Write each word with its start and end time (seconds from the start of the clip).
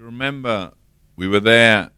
Remember 0.00 0.72
we 1.14 1.28
were 1.28 1.40
there 1.40 1.90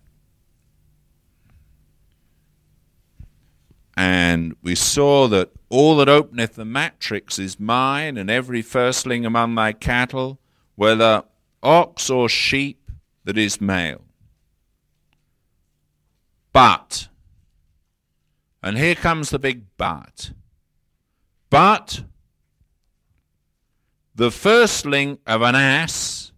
and 3.97 4.57
we 4.61 4.75
saw 4.75 5.29
that 5.29 5.51
all 5.69 5.97
that 5.99 6.09
openeth 6.09 6.57
the 6.57 6.65
matrix 6.65 7.39
is 7.39 7.61
mine, 7.61 8.17
and 8.17 8.29
every 8.29 8.61
firstling 8.61 9.25
among 9.25 9.55
thy 9.55 9.73
cattle, 9.73 10.41
whether 10.75 11.23
ox 11.63 12.11
or 12.11 12.29
sheep, 12.29 12.91
that 13.25 13.39
is 13.39 13.61
male. 13.61 14.03
But, 16.53 17.09
and 18.63 18.77
here 18.77 18.97
comes 18.97 19.31
the 19.31 19.39
big 19.39 19.65
but, 19.77 20.33
but 21.49 22.03
the 24.15 24.31
firstling 24.31 25.19
of 25.27 25.43
an 25.43 25.55
ass 25.55 26.32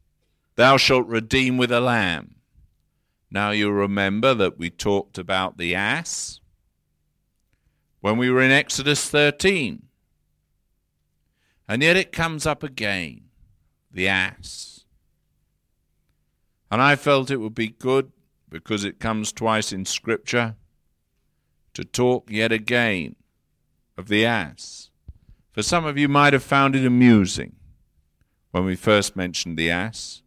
thou 0.56 0.76
shalt 0.76 1.06
redeem 1.06 1.56
with 1.56 1.72
a 1.72 1.80
lamb. 1.80 2.36
Now 3.30 3.50
you 3.50 3.70
remember 3.70 4.34
that 4.34 4.58
we 4.58 4.70
talked 4.70 5.18
about 5.18 5.58
the 5.58 5.74
ass 5.74 6.40
when 8.00 8.16
we 8.16 8.30
were 8.30 8.42
in 8.42 8.50
Exodus 8.50 9.08
13. 9.08 9.82
And 11.66 11.82
yet 11.82 11.96
it 11.96 12.12
comes 12.12 12.46
up 12.46 12.62
again 12.62 13.22
the 13.90 14.08
ass. 14.08 14.84
And 16.70 16.82
I 16.82 16.96
felt 16.96 17.30
it 17.30 17.36
would 17.36 17.54
be 17.54 17.68
good, 17.68 18.10
because 18.48 18.84
it 18.84 19.00
comes 19.00 19.32
twice 19.32 19.72
in 19.72 19.84
Scripture, 19.84 20.56
to 21.72 21.84
talk 21.84 22.30
yet 22.30 22.52
again 22.52 23.16
of 23.96 24.08
the 24.08 24.26
ass. 24.26 24.90
For 25.52 25.62
some 25.62 25.84
of 25.84 25.96
you 25.96 26.08
might 26.08 26.32
have 26.32 26.42
found 26.42 26.74
it 26.74 26.84
amusing 26.84 27.54
when 28.50 28.64
we 28.64 28.76
first 28.76 29.16
mentioned 29.16 29.56
the 29.56 29.70
ass. 29.70 30.23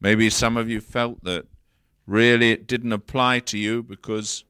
Maybe 0.00 0.30
some 0.30 0.56
of 0.56 0.70
you 0.70 0.80
felt 0.80 1.22
that 1.24 1.46
really 2.06 2.52
it 2.52 2.66
didn't 2.66 2.92
apply 2.92 3.40
to 3.40 3.58
you 3.58 3.82
because 3.82 4.44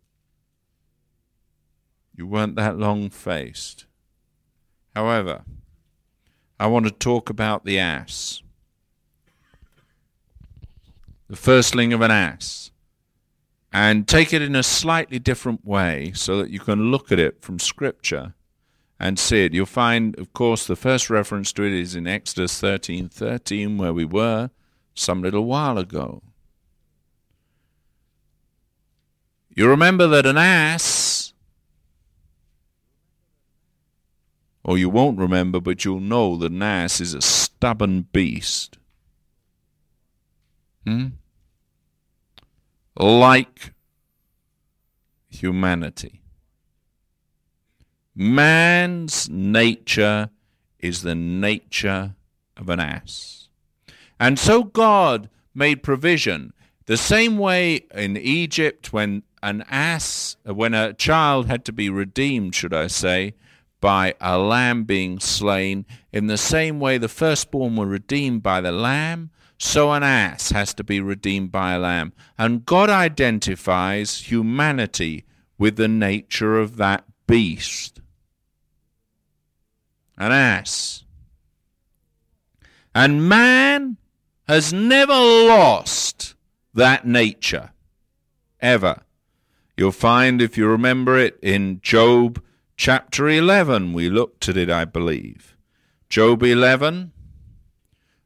you 2.15 2.27
weren't 2.27 2.57
that 2.57 2.79
long 2.79 3.11
faced. 3.11 3.87
However, 4.95 5.43
I 6.59 6.67
want 6.67 6.87
to 6.87 6.91
talk 6.91 7.31
about 7.31 7.65
the 7.65 7.79
ass. 7.79 8.43
The 11.29 11.37
firstling 11.37 11.93
of 11.93 12.01
an 12.01 12.11
ass. 12.11 12.71
And 13.73 14.07
take 14.07 14.33
it 14.33 14.43
in 14.43 14.57
a 14.57 14.63
slightly 14.63 15.19
different 15.19 15.65
way 15.65 16.13
so 16.15 16.39
that 16.39 16.51
you 16.51 16.59
can 16.59 16.91
look 16.91 17.13
at 17.13 17.19
it 17.19 17.41
from 17.41 17.59
Scripture 17.59 18.35
and 18.99 19.19
see 19.19 19.45
it. 19.45 19.55
You'll 19.55 19.67
find, 19.67 20.19
of 20.19 20.33
course, 20.33 20.67
the 20.67 20.77
first 20.77 21.09
reference 21.09 21.53
to 21.55 21.63
it 21.63 21.73
is 21.73 21.95
in 21.95 22.07
Exodus 22.07 22.61
13 22.61 23.09
13, 23.09 23.79
where 23.79 23.95
we 23.95 24.05
were 24.05 24.51
some 24.95 25.23
little 25.23 25.45
while 25.45 25.79
ago. 25.79 26.23
You 29.55 29.69
remember 29.69 30.07
that 30.09 30.27
an 30.27 30.39
ass 30.39 31.21
Or 34.63 34.77
you 34.77 34.89
won't 34.89 35.19
remember, 35.19 35.61
but 35.61 35.85
you'll 35.85 36.01
know 36.01 36.37
that 36.37 36.53
an 36.53 36.63
ass 36.63 37.01
is 37.01 37.15
a 37.15 37.21
stubborn 37.21 38.03
beast. 38.13 38.79
Hmm? 40.87 41.07
Like 42.97 43.73
humanity. 45.29 46.23
Man's 48.15 49.31
nature 49.31 50.31
is 50.79 51.03
the 51.03 51.15
nature 51.15 52.15
of 52.57 52.69
an 52.69 52.81
ass. 52.81 53.40
And 54.21 54.39
so 54.39 54.63
God 54.63 55.31
made 55.55 55.83
provision 55.83 56.53
the 56.85 56.99
same 56.99 57.39
way 57.39 57.87
in 57.95 58.19
Egypt 58.19 58.93
when 58.93 59.23
an 59.43 59.65
ass, 59.71 60.37
when 60.45 60.75
a 60.75 60.93
child 60.93 61.47
had 61.47 61.65
to 61.65 61.73
be 61.73 61.89
redeemed, 61.89 62.55
should 62.55 62.75
I 62.75 62.89
say, 62.89 63.35
by 63.81 64.15
a 64.21 64.39
lamb 64.39 64.85
being 64.85 65.19
slain. 65.21 65.87
In 66.13 66.27
the 66.27 66.37
same 66.37 66.79
way 66.81 66.99
the 66.99 67.09
firstborn 67.09 67.77
were 67.77 67.87
redeemed 67.87 68.43
by 68.43 68.61
the 68.61 68.73
lamb, 68.73 69.31
so 69.57 69.93
an 69.93 70.03
ass 70.03 70.51
has 70.51 70.75
to 70.75 70.85
be 70.85 71.01
redeemed 71.01 71.51
by 71.51 71.73
a 71.73 71.79
lamb. 71.79 72.13
And 72.37 72.67
God 72.67 72.91
identifies 72.91 74.31
humanity 74.31 75.25
with 75.57 75.77
the 75.77 75.89
nature 75.89 76.59
of 76.59 76.77
that 76.77 77.05
beast. 77.27 78.01
An 80.19 80.33
ass. 80.33 81.05
And 82.95 83.29
man 83.29 83.97
has 84.51 84.73
never 84.73 85.13
lost 85.13 86.35
that 86.75 87.07
nature. 87.07 87.71
Ever. 88.59 89.03
You'll 89.77 89.93
find, 89.93 90.43
if 90.43 90.59
you 90.59 90.67
remember 90.67 91.17
it, 91.17 91.39
in 91.41 91.81
Job 91.83 92.43
chapter 92.77 93.29
11. 93.29 93.93
We 93.93 94.11
looked 94.11 94.49
at 94.49 94.57
it, 94.57 94.69
I 94.69 94.87
believe. 94.87 95.57
Job 96.09 96.43
11 96.43 97.13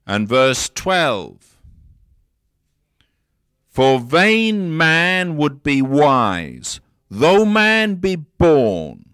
and 0.07 0.27
verse 0.27 0.71
12. 0.71 1.61
For 3.69 4.01
vain 4.01 4.75
man 4.75 5.37
would 5.37 5.63
be 5.63 5.83
wise, 5.83 6.81
though 7.11 7.45
man 7.45 7.97
be 7.97 8.17
born 8.17 9.11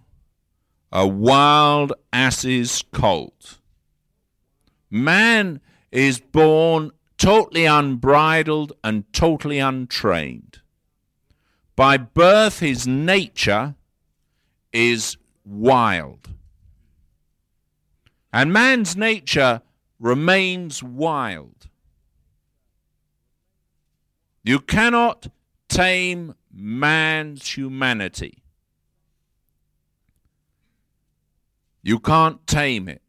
a 0.93 1.09
wild 1.09 1.93
ass's 2.13 2.85
colt. 2.93 3.59
Man 4.89 5.61
is 5.91 6.21
born 6.21 6.93
totally 7.21 7.67
unbridled 7.67 8.73
and 8.83 9.05
totally 9.13 9.59
untrained. 9.59 10.61
By 11.77 11.99
birth, 11.99 12.61
his 12.61 12.87
nature 12.87 13.75
is 14.73 15.19
wild. 15.45 16.31
And 18.33 18.53
man's 18.53 18.97
nature 18.97 19.61
remains 19.99 20.83
wild. 20.83 21.69
You 24.43 24.59
cannot 24.59 25.27
tame 25.69 26.35
man's 26.51 27.55
humanity. 27.55 28.43
You 31.83 31.99
can't 31.99 32.47
tame 32.47 32.89
it. 32.89 33.03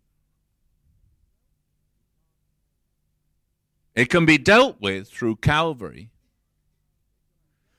It 4.02 4.10
can 4.10 4.26
be 4.26 4.40
dealt 4.40 4.82
with 4.82 5.10
through 5.10 5.36
Calvary. 5.36 6.10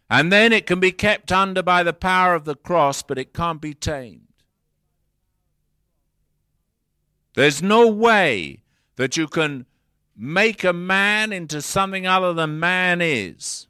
And 0.09 0.31
then 0.31 0.53
it 0.53 0.67
can 0.67 0.79
be 0.79 0.93
kept 0.93 1.33
under 1.33 1.65
by 1.65 1.83
the 1.83 1.93
power 1.93 2.37
of 2.37 2.45
the 2.45 2.55
cross, 2.55 3.03
but 3.03 3.19
it 3.19 3.35
can't 3.35 3.61
be 3.61 3.75
tamed. 3.75 4.29
There's 7.35 7.61
no 7.61 7.89
way 7.89 8.63
that 8.95 9.17
you 9.17 9.27
can 9.27 9.67
make 10.17 10.63
a 10.63 10.73
man 10.73 11.33
into 11.33 11.61
something 11.61 12.07
other 12.07 12.33
than 12.33 12.61
man 12.61 13.01
is. 13.01 13.67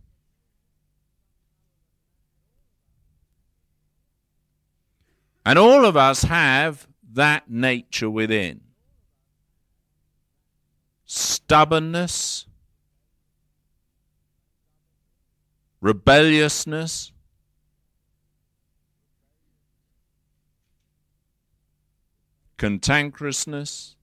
And 5.47 5.59
all 5.59 5.87
of 5.87 5.97
us 5.97 6.25
have 6.25 6.87
that 7.15 7.51
nature 7.51 8.11
within 8.11 8.61
stubbornness, 11.15 12.47
rebelliousness, 15.83 17.13
cantankerousness, 22.57 23.95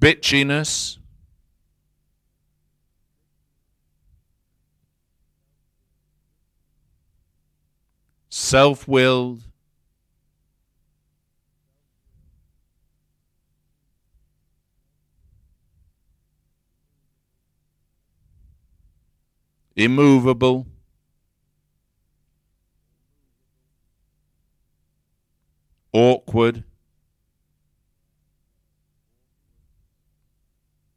bitchiness, 0.00 0.98
self 8.28 8.88
willed, 8.88 9.44
immovable. 19.76 20.66
awkward. 25.96 26.62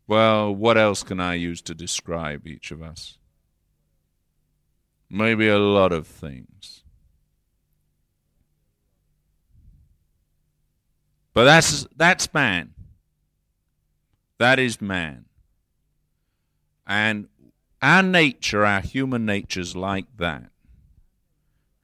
Well, 0.08 0.54
what 0.54 0.78
else 0.78 1.04
can 1.04 1.22
I 1.22 1.36
use 1.36 1.62
to 1.64 1.74
describe 1.74 2.46
each 2.46 2.72
of 2.72 2.82
us? 2.82 3.18
Maybe 5.10 5.48
a 5.48 5.58
lot 5.58 5.94
of 5.94 6.06
things. 6.06 6.84
But 11.34 11.46
that's 11.46 11.88
that's 11.96 12.34
man. 12.34 12.74
That 14.38 14.60
is 14.60 14.82
man. 14.82 15.26
And 16.86 17.30
our 17.82 18.04
nature, 18.04 18.66
our 18.66 18.82
human 18.82 19.26
nature 19.26 19.62
is 19.62 19.76
like 19.76 20.06
that. 20.18 20.52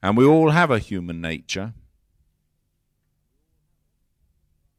And 0.03 0.17
we 0.17 0.25
all 0.25 0.51
have 0.51 0.71
a 0.71 0.79
human 0.79 1.21
nature. 1.21 1.73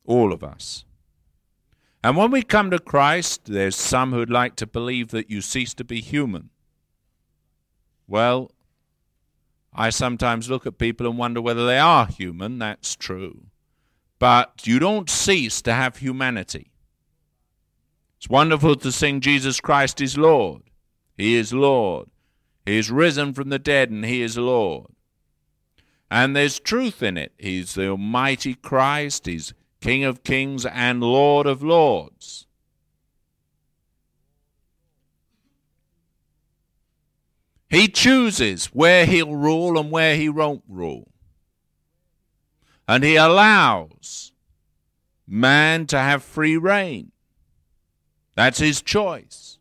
All 0.05 0.33
of 0.33 0.45
us. 0.45 0.85
And 2.05 2.17
when 2.17 2.31
we 2.31 2.43
come 2.43 2.71
to 2.71 2.79
Christ, 2.79 3.47
there's 3.47 3.75
some 3.75 4.13
who'd 4.13 4.31
like 4.31 4.55
to 4.57 4.67
believe 4.67 5.09
that 5.09 5.29
you 5.29 5.41
cease 5.41 5.75
to 5.75 5.85
be 5.85 6.01
human. 6.01 6.51
Well, 8.07 8.53
I 9.75 9.91
sometimes 9.91 10.49
look 10.49 10.67
at 10.67 10.79
people 10.79 11.09
and 11.09 11.19
wonder 11.19 11.43
whether 11.43 11.67
they 11.67 11.79
are 11.79 12.07
human. 12.07 12.61
That's 12.61 12.95
true. 12.95 13.47
But 14.19 14.67
you 14.67 14.79
don't 14.79 15.11
cease 15.11 15.61
to 15.63 15.73
have 15.73 15.97
humanity. 15.97 16.71
It's 18.17 18.29
wonderful 18.29 18.77
to 18.77 18.93
sing 18.93 19.21
Jesus 19.21 19.61
Christ 19.61 20.01
is 20.01 20.17
Lord. 20.17 20.63
He 21.17 21.37
is 21.37 21.53
Lord. 21.53 22.09
He 22.65 22.79
is 22.79 22.91
risen 22.91 23.33
from 23.33 23.49
the 23.49 23.59
dead 23.59 23.91
and 23.91 24.05
He 24.05 24.23
is 24.23 24.37
Lord. 24.37 24.89
And 26.11 26.37
there's 26.37 26.61
truth 26.61 27.03
in 27.03 27.17
it. 27.17 27.33
He's 27.39 27.75
the 27.75 27.89
Almighty 27.89 28.55
Christ. 28.55 29.27
He's 29.27 29.55
King 29.81 30.05
of 30.05 30.25
kings 30.25 30.67
and 30.67 31.01
Lord 31.01 31.47
of 31.47 31.63
lords. 31.63 32.47
He 37.69 37.89
chooses 37.89 38.67
where 38.67 39.07
he'll 39.07 39.35
rule 39.35 39.79
and 39.79 39.91
where 39.91 40.17
he 40.17 40.29
won't 40.29 40.63
rule. 40.69 41.09
And 42.89 43.03
he 43.03 43.17
allows 43.17 44.33
man 45.27 45.87
to 45.87 45.99
have 45.99 46.23
free 46.23 46.57
reign. 46.57 47.11
That's 48.35 48.59
his 48.59 48.83
choice. 48.83 49.56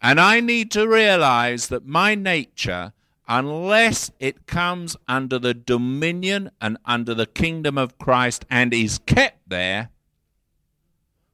And 0.00 0.20
I 0.20 0.40
need 0.40 0.70
to 0.72 0.88
realize 0.88 1.68
that 1.68 1.86
my 1.86 2.14
nature 2.14 2.92
unless 3.28 4.10
it 4.18 4.46
comes 4.46 4.96
under 5.06 5.38
the 5.38 5.52
dominion 5.52 6.50
and 6.60 6.78
under 6.86 7.14
the 7.14 7.26
kingdom 7.26 7.76
of 7.76 7.98
Christ 7.98 8.46
and 8.50 8.72
is 8.72 8.98
kept 9.00 9.48
there, 9.48 9.90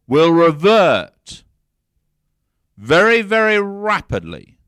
will 0.06 0.32
revert 0.32 1.44
very, 2.76 3.22
very 3.22 3.60
rapidly 3.60 4.58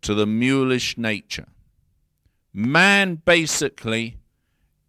to 0.00 0.14
the 0.14 0.26
mulish 0.26 0.96
nature. 0.96 1.48
Man 2.54 3.16
basically 3.16 4.16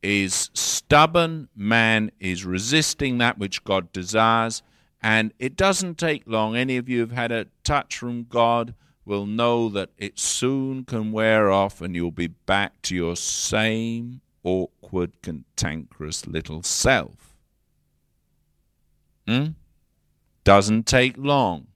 is 0.01 0.49
stubborn, 0.53 1.49
man 1.55 2.11
is 2.19 2.45
resisting 2.45 3.17
that 3.17 3.37
which 3.37 3.63
God 3.63 3.91
desires, 3.91 4.61
and 5.01 5.33
it 5.39 5.55
doesn't 5.55 5.97
take 5.97 6.23
long. 6.25 6.55
Any 6.55 6.77
of 6.77 6.89
you 6.89 6.99
who've 6.99 7.11
had 7.11 7.31
a 7.31 7.47
touch 7.63 7.97
from 7.97 8.23
God 8.23 8.73
will 9.05 9.25
know 9.25 9.69
that 9.69 9.89
it 9.97 10.19
soon 10.19 10.83
can 10.83 11.11
wear 11.11 11.49
off 11.49 11.81
and 11.81 11.95
you'll 11.95 12.11
be 12.11 12.27
back 12.27 12.81
to 12.83 12.95
your 12.95 13.15
same 13.15 14.21
awkward, 14.43 15.21
cantankerous 15.21 16.27
little 16.27 16.63
self. 16.63 17.33
Hmm? 19.27 19.47
Doesn't 20.43 20.85
take 20.85 21.17
long. 21.17 21.67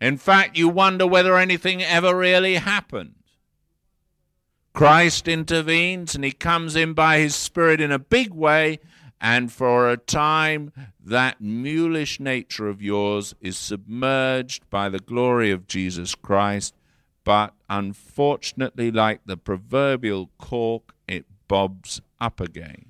In 0.00 0.18
fact, 0.18 0.58
you 0.58 0.68
wonder 0.68 1.06
whether 1.06 1.36
anything 1.36 1.82
ever 1.82 2.16
really 2.16 2.56
happened. 2.56 3.14
Christ 4.74 5.28
intervenes 5.28 6.14
and 6.14 6.24
he 6.24 6.32
comes 6.32 6.74
in 6.74 6.94
by 6.94 7.18
his 7.18 7.34
Spirit 7.36 7.80
in 7.80 7.92
a 7.92 7.98
big 7.98 8.32
way 8.32 8.80
and 9.22 9.52
for 9.52 9.88
a 9.88 9.96
time 9.96 10.72
that 10.98 11.40
mulish 11.40 12.18
nature 12.18 12.66
of 12.66 12.82
yours 12.82 13.36
is 13.40 13.56
submerged 13.56 14.68
by 14.68 14.88
the 14.88 14.98
glory 14.98 15.52
of 15.52 15.68
Jesus 15.68 16.16
Christ, 16.16 16.74
but 17.22 17.54
unfortunately, 17.70 18.90
like 18.90 19.20
the 19.24 19.36
proverbial 19.36 20.30
cork, 20.38 20.94
it 21.06 21.24
bobs 21.46 22.00
up 22.20 22.40
again. 22.40 22.86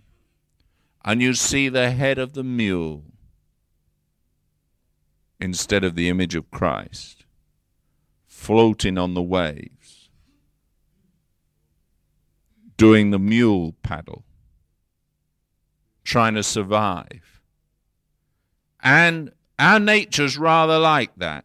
And 1.04 1.20
you 1.20 1.34
see 1.34 1.68
the 1.68 1.90
head 1.90 2.18
of 2.18 2.32
the 2.32 2.44
mule 2.44 3.04
instead 5.38 5.84
of 5.84 5.96
the 5.96 6.08
image 6.08 6.34
of 6.34 6.50
Christ 6.50 7.26
floating 8.26 8.96
on 8.96 9.12
the 9.12 9.20
waves, 9.20 10.08
doing 12.78 13.10
the 13.10 13.18
mule 13.18 13.74
paddle 13.82 14.24
trying 16.04 16.34
to 16.34 16.42
survive. 16.42 17.40
And 18.82 19.32
our 19.58 19.78
nature's 19.78 20.36
rather 20.36 20.78
like 20.78 21.14
that. 21.16 21.44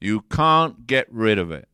You 0.00 0.22
can't 0.22 0.86
get 0.86 1.10
rid 1.10 1.38
of 1.38 1.50
it. 1.50 1.68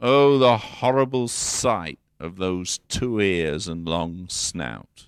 Oh, 0.00 0.38
the 0.38 0.58
horrible 0.58 1.28
sight 1.28 1.98
of 2.20 2.36
those 2.36 2.78
two 2.88 3.20
ears 3.20 3.68
and 3.68 3.86
long 3.86 4.26
snout. 4.28 5.06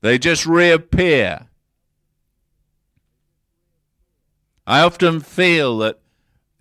They 0.00 0.18
just 0.18 0.46
reappear. 0.46 1.48
I 4.66 4.80
often 4.80 5.20
feel 5.20 5.78
that 5.78 6.00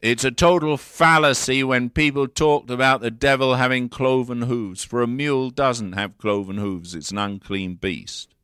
it's 0.03 0.23
a 0.23 0.31
total 0.31 0.77
fallacy 0.77 1.63
when 1.63 1.89
people 1.89 2.27
talked 2.27 2.69
about 2.69 3.01
the 3.01 3.09
devil 3.09 3.55
having 3.55 3.87
cloven 3.87 4.43
hooves, 4.43 4.83
for 4.83 5.01
a 5.01 5.07
mule 5.07 5.49
doesn't 5.49 5.93
have 5.93 6.17
cloven 6.17 6.57
hooves, 6.57 6.93
it's 6.93 7.11
an 7.11 7.17
unclean 7.17 7.75
beast. 7.75 8.35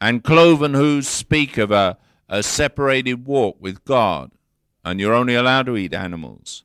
And 0.00 0.22
cloven 0.22 0.74
hooves 0.74 1.08
speak 1.08 1.58
of 1.58 1.70
a, 1.70 1.98
a 2.28 2.42
separated 2.42 3.26
walk 3.26 3.56
with 3.58 3.84
God, 3.84 4.30
and 4.84 5.00
you're 5.00 5.14
only 5.14 5.34
allowed 5.34 5.66
to 5.66 5.76
eat 5.76 5.94
animals 5.94 6.64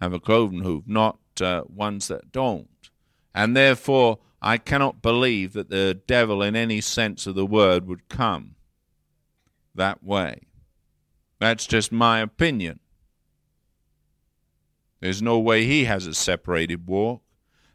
have 0.00 0.12
a 0.12 0.20
cloven 0.20 0.60
hoof, 0.60 0.84
not 0.86 1.18
uh, 1.40 1.62
ones 1.68 2.08
that 2.08 2.32
don't. 2.32 2.90
And 3.34 3.56
therefore, 3.56 4.18
I 4.42 4.56
cannot 4.56 5.02
believe 5.02 5.52
that 5.52 5.68
the 5.68 6.00
devil, 6.06 6.42
in 6.42 6.56
any 6.56 6.80
sense 6.80 7.26
of 7.26 7.34
the 7.34 7.46
word, 7.46 7.86
would 7.86 8.08
come 8.08 8.56
that 9.74 10.02
way. 10.02 10.42
That's 11.38 11.66
just 11.66 11.92
my 11.92 12.20
opinion. 12.20 12.79
There's 15.00 15.22
no 15.22 15.38
way 15.38 15.64
he 15.64 15.84
has 15.84 16.06
a 16.06 16.14
separated 16.14 16.86
walk. 16.86 17.22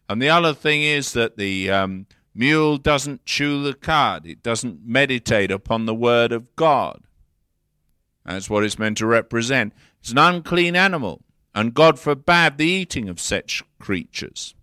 And 0.07 0.21
the 0.21 0.29
other 0.29 0.53
thing 0.53 0.83
is 0.83 1.13
that 1.13 1.37
the 1.37 1.71
um, 1.71 2.05
mule 2.33 2.77
doesn't 2.77 3.25
chew 3.25 3.63
the 3.63 3.73
cud, 3.73 4.25
it 4.25 4.43
doesn't 4.43 4.85
meditate 4.85 5.51
upon 5.51 5.85
the 5.85 5.95
word 5.95 6.31
of 6.31 6.55
God. 6.55 7.01
That's 8.25 8.49
what 8.49 8.63
it's 8.63 8.79
meant 8.79 8.97
to 8.97 9.05
represent. 9.05 9.73
It's 9.99 10.11
an 10.11 10.17
unclean 10.17 10.75
animal, 10.75 11.21
and 11.53 11.73
God 11.73 11.99
forbade 11.99 12.57
the 12.57 12.65
eating 12.65 13.09
of 13.09 13.19
such 13.19 13.63
creatures. 13.79 14.55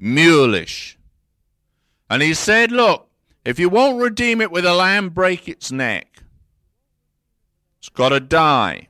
Mulish. 0.00 0.96
And 2.10 2.22
he 2.22 2.34
said, 2.34 2.70
Look, 2.70 3.08
if 3.44 3.58
you 3.58 3.68
won't 3.68 4.00
redeem 4.00 4.40
it 4.40 4.50
with 4.50 4.64
a 4.64 4.74
lamb, 4.74 5.10
break 5.10 5.48
its 5.48 5.72
neck. 5.72 6.22
It's 7.78 7.88
got 7.88 8.10
to 8.10 8.20
die. 8.20 8.88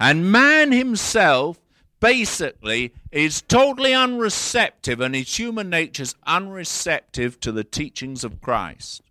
And 0.00 0.32
man 0.32 0.72
himself 0.72 1.60
basically 2.00 2.94
is 3.12 3.42
totally 3.42 3.92
unreceptive, 3.92 4.98
and 4.98 5.14
his 5.14 5.38
human 5.38 5.68
nature 5.68 6.04
is 6.04 6.14
unreceptive 6.26 7.38
to 7.40 7.52
the 7.52 7.64
teachings 7.64 8.24
of 8.24 8.40
Christ. 8.40 9.02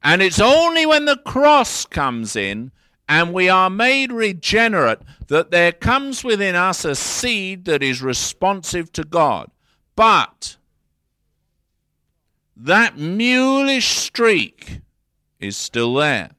And 0.00 0.22
it's 0.22 0.40
only 0.40 0.86
when 0.86 1.06
the 1.06 1.16
cross 1.16 1.84
comes 1.84 2.36
in 2.36 2.70
and 3.08 3.32
we 3.32 3.48
are 3.48 3.68
made 3.68 4.12
regenerate 4.12 5.00
that 5.26 5.50
there 5.50 5.72
comes 5.72 6.22
within 6.22 6.54
us 6.54 6.84
a 6.84 6.94
seed 6.94 7.64
that 7.64 7.82
is 7.82 8.00
responsive 8.00 8.92
to 8.92 9.02
God. 9.02 9.50
But 9.96 10.56
that 12.56 12.96
mulish 12.96 13.98
streak 13.98 14.80
is 15.40 15.56
still 15.56 15.94
there. 15.94 16.33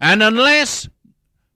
And 0.00 0.22
unless 0.22 0.88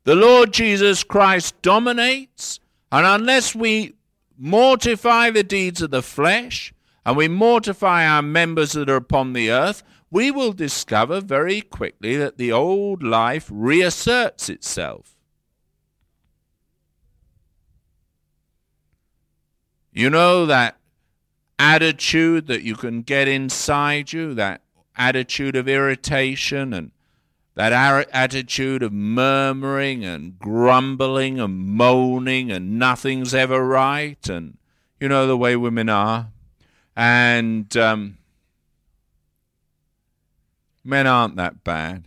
the 0.05 0.15
Lord 0.15 0.53
Jesus 0.53 1.05
Christ 1.05 1.61
dominates, 1.63 2.61
and 2.91 3.07
unless 3.07 3.55
we 3.55 3.95
mortify 4.39 5.31
the 5.31 5.43
deeds 5.43 5.83
of 5.83 5.91
the 5.91 6.03
flesh, 6.03 6.73
and 7.05 7.17
we 7.17 7.29
mortify 7.29 8.07
our 8.07 8.23
members 8.23 8.73
that 8.73 8.91
are 8.91 8.97
upon 8.97 9.33
the 9.33 9.51
earth, 9.51 9.83
we 10.11 10.31
will 10.31 10.53
discover 10.53 11.21
very 11.21 11.61
quickly 11.61 12.17
that 12.17 12.39
the 12.39 12.51
old 12.51 13.03
life 13.03 13.49
reasserts 13.51 14.49
itself. 14.49 15.17
You 19.93 20.09
know 20.09 20.47
that 20.47 20.77
attitude 21.59 22.47
that 22.47 22.63
you 22.63 22.75
can 22.75 23.03
get 23.03 23.29
inside 23.29 24.13
you, 24.13 24.35
that 24.35 24.63
attitude 24.97 25.57
of 25.57 25.69
irritation 25.69 26.73
and 26.73 26.91
that 27.55 27.73
attitude 28.13 28.83
of 28.83 28.93
murmuring 28.93 30.05
and 30.05 30.39
grumbling 30.39 31.41
and 31.41 31.59
moaning 31.59 32.51
and 32.51 32.79
nothing's 32.79 33.35
ever 33.35 33.67
right 33.67 34.29
and 34.29 34.57
you 35.01 35.09
know 35.09 35.27
the 35.27 35.37
way 35.37 35.57
women 35.57 35.89
are. 35.89 36.29
And 36.95 37.75
um, 37.77 38.19
men 40.85 41.07
aren't 41.07 41.37
that 41.37 41.65
bad. 41.65 42.05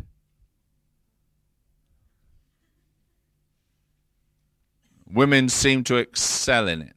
Women 5.12 5.50
seem 5.50 5.84
to 5.86 5.98
excel 5.98 6.68
in 6.68 6.82
it. 6.82 6.96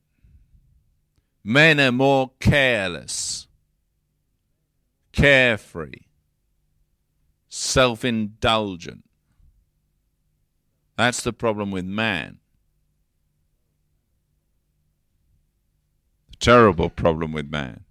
Men 1.44 1.80
are 1.80 1.92
more 1.92 2.32
careless 2.40 3.46
carefree 5.12 6.05
self 7.56 8.04
indulgent. 8.04 9.02
That's 10.96 11.22
the 11.22 11.32
problem 11.32 11.70
with 11.70 11.84
man. 11.84 12.38
The 16.30 16.36
terrible 16.36 16.90
problem 16.90 17.32
with 17.32 17.50
man. 17.50 17.84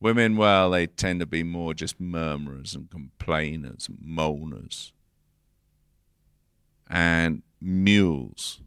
Women, 0.00 0.36
well, 0.36 0.70
they 0.70 0.86
tend 0.86 1.20
to 1.20 1.26
be 1.26 1.42
more 1.42 1.72
just 1.72 2.00
murmurers 2.00 2.74
and 2.74 2.90
complainers 2.90 3.88
and 3.88 3.98
moaners. 3.98 4.92
And 6.88 7.42
mules. 7.60 8.60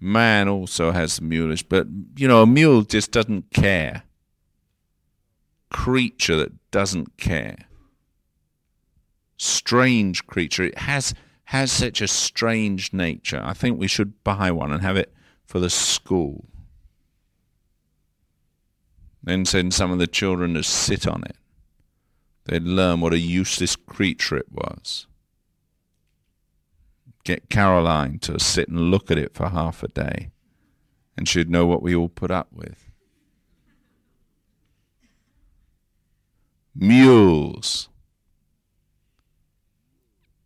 Man 0.00 0.48
also 0.48 0.90
has 0.90 1.20
mulish, 1.20 1.64
but, 1.66 1.86
you 2.16 2.28
know, 2.28 2.42
a 2.42 2.46
mule 2.46 2.82
just 2.82 3.10
doesn't 3.10 3.50
care. 3.52 4.02
Creature 5.70 6.36
that 6.36 6.70
doesn't 6.70 7.16
care 7.16 7.66
strange 9.44 10.26
creature. 10.26 10.64
It 10.64 10.78
has 10.78 11.14
has 11.48 11.70
such 11.70 12.00
a 12.00 12.08
strange 12.08 12.92
nature. 12.92 13.40
I 13.44 13.52
think 13.52 13.78
we 13.78 13.86
should 13.86 14.24
buy 14.24 14.50
one 14.50 14.72
and 14.72 14.82
have 14.82 14.96
it 14.96 15.12
for 15.44 15.60
the 15.60 15.70
school. 15.70 16.46
Then 19.22 19.44
send 19.44 19.74
some 19.74 19.90
of 19.90 19.98
the 19.98 20.06
children 20.06 20.54
to 20.54 20.62
sit 20.62 21.06
on 21.06 21.22
it. 21.24 21.36
They'd 22.46 22.62
learn 22.62 23.00
what 23.00 23.12
a 23.12 23.18
useless 23.18 23.76
creature 23.76 24.36
it 24.36 24.50
was. 24.50 25.06
Get 27.24 27.48
Caroline 27.48 28.18
to 28.20 28.38
sit 28.38 28.68
and 28.68 28.90
look 28.90 29.10
at 29.10 29.18
it 29.18 29.34
for 29.34 29.48
half 29.48 29.82
a 29.82 29.88
day, 29.88 30.30
and 31.16 31.26
she'd 31.26 31.48
know 31.48 31.66
what 31.66 31.82
we 31.82 31.94
all 31.94 32.10
put 32.10 32.30
up 32.30 32.48
with. 32.52 32.90
Mules 36.74 37.88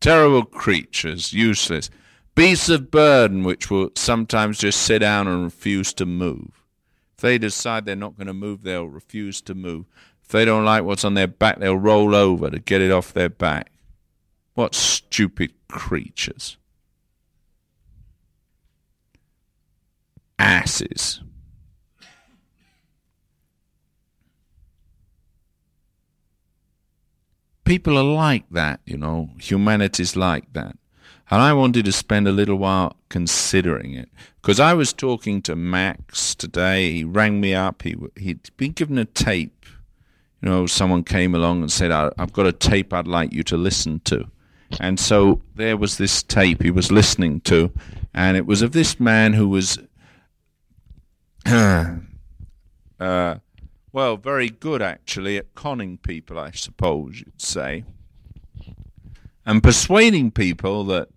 Terrible 0.09 0.47
creatures, 0.47 1.35
useless. 1.35 1.91
Beasts 2.35 2.71
of 2.71 2.91
burden, 2.91 3.45
which 3.45 3.71
will 3.71 3.91
sometimes 3.95 4.57
just 4.57 4.81
sit 4.81 5.01
down 5.01 5.29
and 5.29 5.45
refuse 5.45 5.93
to 5.93 6.07
move. 6.07 6.65
If 7.15 7.21
they 7.21 7.37
decide 7.37 7.85
they're 7.85 7.95
not 7.95 8.17
going 8.17 8.29
to 8.29 8.33
move, 8.33 8.63
they'll 8.63 8.89
refuse 8.89 9.43
to 9.43 9.55
move. 9.55 9.85
If 10.23 10.29
they 10.29 10.47
don't 10.47 10.65
like 10.65 10.85
what's 10.85 11.05
on 11.05 11.13
their 11.13 11.27
back, 11.27 11.59
they'll 11.59 11.77
roll 11.77 12.15
over 12.15 12.49
to 12.49 12.59
get 12.59 12.81
it 12.81 12.91
off 12.91 13.13
their 13.13 13.29
back. 13.29 13.71
What 14.55 14.75
stupid 14.75 15.53
creatures. 15.69 16.57
Asses. 20.39 21.21
People 27.69 27.99
are 27.99 28.03
like 28.03 28.49
that, 28.51 28.81
you 28.87 28.97
know. 28.97 29.29
Humanity's 29.39 30.17
like 30.17 30.51
that. 30.55 30.77
And 31.31 31.43
I 31.43 31.53
wanted 31.53 31.85
to 31.85 31.93
spend 31.93 32.27
a 32.27 32.33
little 32.33 32.57
while 32.57 32.97
considering 33.11 33.93
it 33.93 34.09
because 34.41 34.59
I 34.59 34.73
was 34.73 34.95
talking 34.95 35.43
to 35.43 35.55
Max 35.55 36.35
today. 36.35 36.91
He 36.91 37.05
rang 37.05 37.41
me 37.41 37.55
up. 37.55 37.83
He 37.83 37.97
he'd 38.17 38.49
been 38.57 38.73
given 38.73 38.97
a 38.97 39.05
tape. 39.05 39.67
You 40.41 40.49
know, 40.49 40.67
someone 40.67 41.05
came 41.05 41.35
along 41.35 41.61
and 41.61 41.71
said, 41.71 41.91
"I've 41.91 42.33
got 42.33 42.47
a 42.47 42.53
tape 42.53 42.95
I'd 42.95 43.07
like 43.07 43.35
you 43.35 43.43
to 43.45 43.59
listen 43.59 44.01
to." 44.05 44.25
And 44.81 44.99
so 44.99 45.43
there 45.55 45.77
was 45.77 45.99
this 45.99 46.23
tape 46.23 46.63
he 46.63 46.71
was 46.71 46.91
listening 46.91 47.43
to, 47.43 47.71
and 48.15 48.39
it 48.39 48.47
was 48.47 48.63
of 48.63 48.73
this 48.73 48.99
man 48.99 49.35
who 49.35 49.49
was 49.49 49.79
uh, 51.47 51.97
well, 53.93 54.17
very 54.17 54.49
good 54.49 54.83
actually 54.83 55.37
at 55.37 55.55
conning 55.55 55.99
people, 55.99 56.39
I 56.39 56.51
suppose 56.51 57.21
you'd 57.21 57.41
say, 57.41 57.85
and 59.47 59.63
persuading 59.63 60.31
people 60.33 60.85
that 60.85 61.09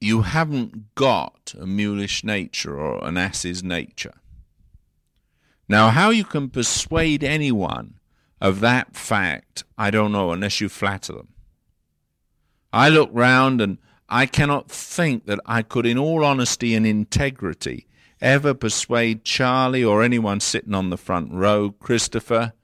you 0.00 0.22
haven't 0.22 0.94
got 0.94 1.54
a 1.58 1.64
mulish 1.64 2.24
nature 2.24 2.78
or 2.78 3.04
an 3.04 3.16
ass's 3.16 3.62
nature. 3.62 4.14
Now, 5.68 5.90
how 5.90 6.10
you 6.10 6.24
can 6.24 6.50
persuade 6.50 7.22
anyone 7.22 7.94
of 8.40 8.60
that 8.60 8.96
fact, 8.96 9.62
I 9.78 9.90
don't 9.90 10.10
know, 10.10 10.32
unless 10.32 10.60
you 10.60 10.68
flatter 10.68 11.12
them. 11.12 11.28
I 12.72 12.88
look 12.88 13.10
round 13.12 13.60
and 13.60 13.78
I 14.08 14.26
cannot 14.26 14.70
think 14.70 15.26
that 15.26 15.38
I 15.46 15.62
could, 15.62 15.86
in 15.86 15.96
all 15.96 16.24
honesty 16.24 16.74
and 16.74 16.84
integrity, 16.86 17.86
ever 18.22 18.54
persuade 18.54 19.24
Charlie 19.24 19.84
or 19.84 20.02
anyone 20.02 20.40
sitting 20.40 20.74
on 20.74 20.90
the 20.90 20.96
front 20.96 21.32
row, 21.32 21.72
Christopher 21.72 22.54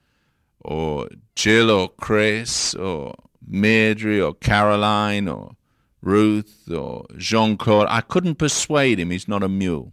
or 0.60 1.08
Jill 1.34 1.70
or 1.70 1.88
Chris 1.88 2.74
or 2.74 3.14
Mairdre 3.46 4.20
or 4.20 4.34
Caroline 4.34 5.28
or 5.28 5.56
Ruth 6.00 6.70
or 6.70 7.06
Jean 7.16 7.56
Claude. 7.56 7.88
I 7.90 8.00
couldn't 8.00 8.36
persuade 8.36 8.98
him 9.00 9.10
he's 9.10 9.28
not 9.28 9.42
a 9.42 9.48
mule. 9.48 9.92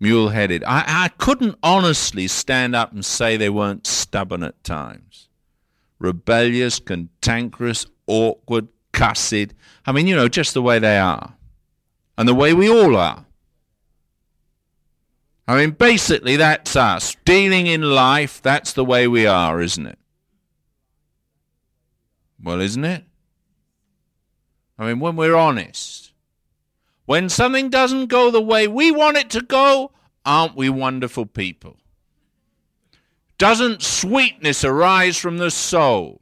Mule 0.00 0.28
headed. 0.28 0.62
I, 0.64 0.84
I 0.86 1.08
couldn't 1.08 1.58
honestly 1.62 2.28
stand 2.28 2.76
up 2.76 2.92
and 2.92 3.04
say 3.04 3.36
they 3.36 3.50
weren't 3.50 3.86
stubborn 3.86 4.44
at 4.44 4.62
times. 4.62 5.28
Rebellious, 5.98 6.78
cantankerous, 6.78 7.84
awkward, 8.06 8.68
cussed. 8.92 9.54
I 9.84 9.92
mean, 9.92 10.06
you 10.06 10.14
know, 10.14 10.28
just 10.28 10.54
the 10.54 10.62
way 10.62 10.78
they 10.78 10.98
are. 10.98 11.34
And 12.16 12.28
the 12.28 12.34
way 12.34 12.54
we 12.54 12.70
all 12.70 12.96
are. 12.96 13.24
I 15.48 15.56
mean, 15.56 15.70
basically, 15.70 16.36
that's 16.36 16.76
us. 16.76 17.16
Dealing 17.24 17.66
in 17.66 17.80
life, 17.80 18.42
that's 18.42 18.74
the 18.74 18.84
way 18.84 19.08
we 19.08 19.26
are, 19.26 19.62
isn't 19.62 19.86
it? 19.86 19.98
Well, 22.40 22.60
isn't 22.60 22.84
it? 22.84 23.04
I 24.78 24.86
mean, 24.86 25.00
when 25.00 25.16
we're 25.16 25.34
honest, 25.34 26.12
when 27.06 27.30
something 27.30 27.70
doesn't 27.70 28.06
go 28.06 28.30
the 28.30 28.42
way 28.42 28.68
we 28.68 28.90
want 28.90 29.16
it 29.16 29.30
to 29.30 29.40
go, 29.40 29.90
aren't 30.26 30.54
we 30.54 30.68
wonderful 30.68 31.24
people? 31.24 31.78
Doesn't 33.38 33.82
sweetness 33.82 34.64
arise 34.64 35.16
from 35.16 35.38
the 35.38 35.50
soul 35.50 36.20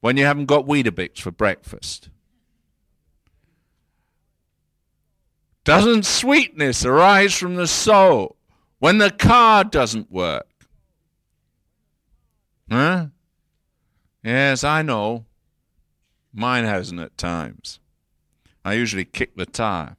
when 0.00 0.16
you 0.16 0.24
haven't 0.24 0.46
got 0.46 0.64
Weetabix 0.64 1.18
for 1.20 1.30
breakfast? 1.30 2.08
Doesn't 5.64 6.06
sweetness 6.06 6.84
arise 6.84 7.34
from 7.34 7.56
the 7.56 7.66
soul 7.66 8.36
when 8.78 8.98
the 8.98 9.10
car 9.10 9.64
doesn't 9.64 10.10
work? 10.10 10.46
Huh? 12.70 13.06
Yes, 14.22 14.64
I 14.64 14.82
know. 14.82 15.26
Mine 16.32 16.64
hasn't 16.64 17.00
at 17.00 17.18
times. 17.18 17.80
I 18.64 18.74
usually 18.74 19.04
kick 19.04 19.36
the 19.36 19.46
tire. 19.46 19.96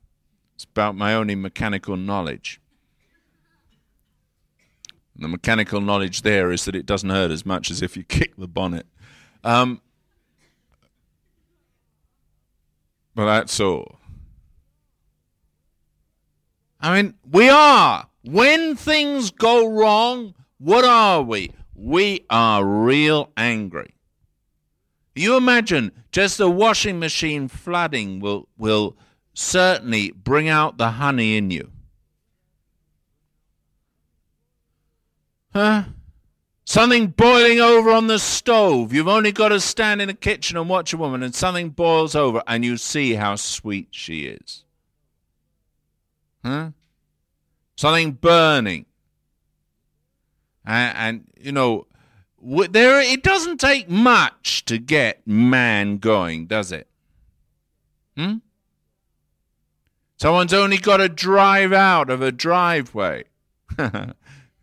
It's 0.55 0.63
about 0.63 0.95
my 0.95 1.13
only 1.13 1.35
mechanical 1.35 1.97
knowledge. 1.97 2.61
The 5.15 5.27
mechanical 5.27 5.81
knowledge 5.81 6.21
there 6.21 6.51
is 6.51 6.65
that 6.65 6.75
it 6.75 6.85
doesn't 6.85 7.09
hurt 7.09 7.31
as 7.31 7.45
much 7.45 7.69
as 7.69 7.81
if 7.81 7.97
you 7.97 8.03
kick 8.07 8.35
the 8.37 8.47
bonnet. 8.47 8.87
Um, 9.43 9.81
but 13.13 13.25
that's 13.25 13.59
all. 13.59 14.00
I 16.81 17.01
mean, 17.01 17.13
we 17.29 17.49
are. 17.49 18.07
When 18.23 18.75
things 18.75 19.31
go 19.31 19.67
wrong, 19.67 20.33
what 20.57 20.83
are 20.83 21.21
we? 21.21 21.53
We 21.75 22.25
are 22.29 22.65
real 22.65 23.31
angry. 23.37 23.95
You 25.15 25.37
imagine 25.37 25.91
just 26.11 26.37
the 26.37 26.49
washing 26.49 26.99
machine 26.99 27.47
flooding 27.47 28.19
will, 28.19 28.47
will 28.57 28.97
certainly 29.33 30.11
bring 30.11 30.49
out 30.49 30.77
the 30.77 30.91
honey 30.91 31.37
in 31.37 31.51
you. 31.51 31.71
Huh? 35.53 35.83
Something 36.63 37.07
boiling 37.07 37.59
over 37.59 37.91
on 37.91 38.07
the 38.07 38.19
stove. 38.19 38.93
You've 38.93 39.07
only 39.07 39.33
got 39.33 39.49
to 39.49 39.59
stand 39.59 40.01
in 40.01 40.07
the 40.07 40.13
kitchen 40.13 40.55
and 40.55 40.69
watch 40.69 40.93
a 40.93 40.97
woman, 40.97 41.21
and 41.21 41.35
something 41.35 41.69
boils 41.69 42.15
over, 42.15 42.41
and 42.47 42.63
you 42.63 42.77
see 42.77 43.15
how 43.15 43.35
sweet 43.35 43.89
she 43.91 44.25
is. 44.25 44.63
Huh? 46.43 46.71
Something 47.75 48.13
burning. 48.13 48.85
And, 50.65 50.97
and 50.97 51.23
you 51.39 51.51
know, 51.51 51.87
there 52.41 53.01
it 53.01 53.23
doesn't 53.23 53.59
take 53.59 53.89
much 53.89 54.65
to 54.65 54.77
get 54.77 55.25
man 55.27 55.97
going, 55.97 56.47
does 56.47 56.71
it? 56.71 56.87
Hmm? 58.17 58.37
Someone's 60.17 60.53
only 60.53 60.77
got 60.77 60.97
to 60.97 61.09
drive 61.09 61.73
out 61.73 62.09
of 62.11 62.21
a 62.21 62.31
driveway. 62.31 63.23
if 63.79 64.13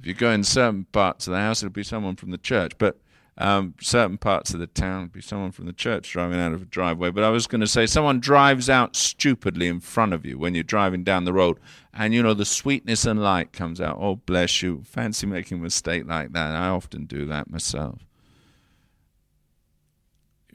you 0.04 0.14
go 0.14 0.30
in 0.30 0.44
certain 0.44 0.84
parts 0.92 1.26
of 1.26 1.32
the 1.32 1.40
house, 1.40 1.62
it'll 1.62 1.72
be 1.72 1.82
someone 1.82 2.14
from 2.14 2.30
the 2.30 2.38
church. 2.38 2.78
But 2.78 3.00
um, 3.38 3.74
certain 3.80 4.18
parts 4.18 4.52
of 4.52 4.58
the 4.58 4.66
town, 4.66 5.06
be 5.08 5.20
someone 5.20 5.52
from 5.52 5.66
the 5.66 5.72
church 5.72 6.10
driving 6.10 6.40
out 6.40 6.52
of 6.52 6.62
a 6.62 6.66
driveway. 6.66 7.10
But 7.10 7.22
I 7.22 7.30
was 7.30 7.46
going 7.46 7.60
to 7.60 7.68
say, 7.68 7.86
someone 7.86 8.18
drives 8.18 8.68
out 8.68 8.96
stupidly 8.96 9.68
in 9.68 9.78
front 9.78 10.12
of 10.12 10.26
you 10.26 10.36
when 10.38 10.54
you're 10.54 10.64
driving 10.64 11.04
down 11.04 11.24
the 11.24 11.32
road, 11.32 11.58
and 11.94 12.12
you 12.12 12.22
know 12.22 12.34
the 12.34 12.44
sweetness 12.44 13.04
and 13.04 13.22
light 13.22 13.52
comes 13.52 13.80
out. 13.80 13.96
Oh, 14.00 14.16
bless 14.16 14.60
you! 14.60 14.82
Fancy 14.84 15.26
making 15.26 15.58
a 15.58 15.62
mistake 15.62 16.06
like 16.06 16.32
that. 16.32 16.50
I 16.54 16.68
often 16.68 17.06
do 17.06 17.24
that 17.26 17.48
myself. 17.48 18.00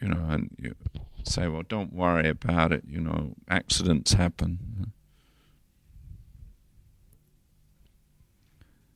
You 0.01 0.09
know, 0.09 0.25
and 0.29 0.49
you 0.59 0.75
say, 1.23 1.47
well, 1.47 1.63
don't 1.63 1.93
worry 1.93 2.27
about 2.27 2.73
it. 2.73 2.83
You 2.85 2.99
know, 2.99 3.35
accidents 3.49 4.13
happen. 4.13 4.91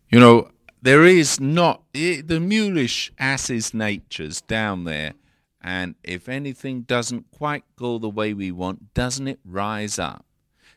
You 0.10 0.20
know, 0.20 0.50
there 0.82 1.06
is 1.06 1.40
not 1.40 1.84
eh, 1.96 2.22
the 2.24 2.40
mulish 2.40 3.12
ass's 3.18 3.74
nature's 3.74 4.42
down 4.42 4.84
there, 4.84 5.14
and 5.62 5.96
if 6.04 6.30
anything 6.30 6.82
doesn't 6.82 7.32
quite 7.32 7.64
go 7.76 7.98
the 7.98 8.10
way 8.10 8.34
we 8.34 8.52
want, 8.52 8.94
doesn't 8.94 9.28
it 9.28 9.40
rise 9.44 9.98
up? 10.00 10.26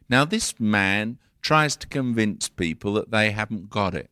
Now, 0.08 0.24
this 0.24 0.58
man 0.58 1.18
tries 1.42 1.76
to 1.76 1.86
convince 1.86 2.48
people 2.48 2.94
that 2.94 3.10
they 3.10 3.30
haven't 3.30 3.70
got 3.70 3.94
it. 3.94 4.10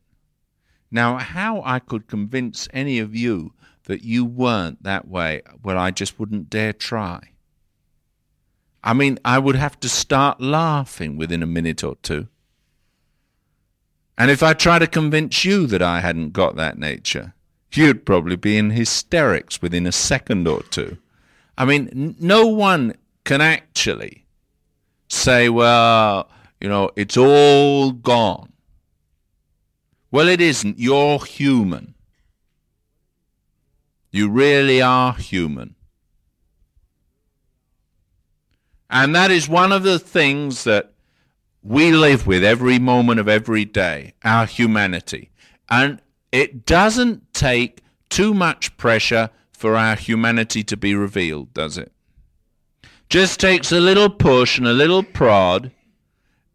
Now, 0.90 1.18
how 1.18 1.62
I 1.64 1.78
could 1.78 2.06
convince 2.06 2.68
any 2.72 2.98
of 2.98 3.14
you 3.14 3.52
that 3.84 4.02
you 4.02 4.24
weren't 4.24 4.82
that 4.82 5.08
way, 5.08 5.42
well, 5.62 5.78
I 5.78 5.90
just 5.90 6.18
wouldn't 6.18 6.50
dare 6.50 6.72
try. 6.72 7.32
I 8.82 8.94
mean, 8.94 9.18
I 9.24 9.38
would 9.38 9.56
have 9.56 9.80
to 9.80 9.88
start 9.88 10.40
laughing 10.40 11.16
within 11.16 11.42
a 11.42 11.46
minute 11.46 11.82
or 11.82 11.96
two. 11.96 12.28
And 14.18 14.32
if 14.32 14.42
I 14.42 14.52
try 14.52 14.80
to 14.80 14.88
convince 14.88 15.44
you 15.44 15.68
that 15.68 15.80
I 15.80 16.00
hadn't 16.00 16.32
got 16.32 16.56
that 16.56 16.76
nature, 16.76 17.34
you'd 17.72 18.04
probably 18.04 18.34
be 18.34 18.58
in 18.58 18.70
hysterics 18.70 19.62
within 19.62 19.86
a 19.86 19.92
second 19.92 20.48
or 20.48 20.62
two. 20.64 20.98
I 21.56 21.64
mean, 21.64 21.88
n- 21.88 22.16
no 22.18 22.46
one 22.48 22.94
can 23.24 23.40
actually 23.40 24.26
say, 25.08 25.48
well, 25.48 26.28
you 26.60 26.68
know, 26.68 26.90
it's 26.96 27.16
all 27.16 27.92
gone. 27.92 28.52
Well, 30.10 30.28
it 30.28 30.40
isn't. 30.40 30.80
You're 30.80 31.24
human. 31.24 31.94
You 34.10 34.28
really 34.28 34.82
are 34.82 35.12
human. 35.12 35.76
And 38.90 39.14
that 39.14 39.30
is 39.30 39.48
one 39.48 39.70
of 39.70 39.82
the 39.84 39.98
things 39.98 40.64
that 40.64 40.92
we 41.68 41.92
live 41.92 42.26
with 42.26 42.42
every 42.42 42.78
moment 42.78 43.20
of 43.20 43.28
every 43.28 43.66
day, 43.66 44.14
our 44.24 44.46
humanity. 44.46 45.30
And 45.68 46.00
it 46.32 46.64
doesn't 46.64 47.34
take 47.34 47.82
too 48.08 48.32
much 48.32 48.74
pressure 48.78 49.28
for 49.52 49.76
our 49.76 49.94
humanity 49.94 50.64
to 50.64 50.78
be 50.78 50.94
revealed, 50.94 51.52
does 51.52 51.76
it? 51.76 51.92
Just 53.10 53.38
takes 53.38 53.70
a 53.70 53.80
little 53.80 54.08
push 54.08 54.56
and 54.56 54.66
a 54.66 54.72
little 54.72 55.02
prod, 55.02 55.70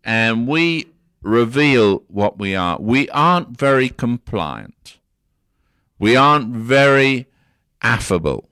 and 0.03 0.47
we 0.47 0.87
reveal 1.21 2.03
what 2.07 2.39
we 2.39 2.55
are. 2.55 2.79
We 2.81 3.07
aren't 3.09 3.55
very 3.55 3.89
compliant. 3.89 4.97
We 5.99 6.15
aren't 6.15 6.55
very 6.55 7.27
affable 7.83 8.49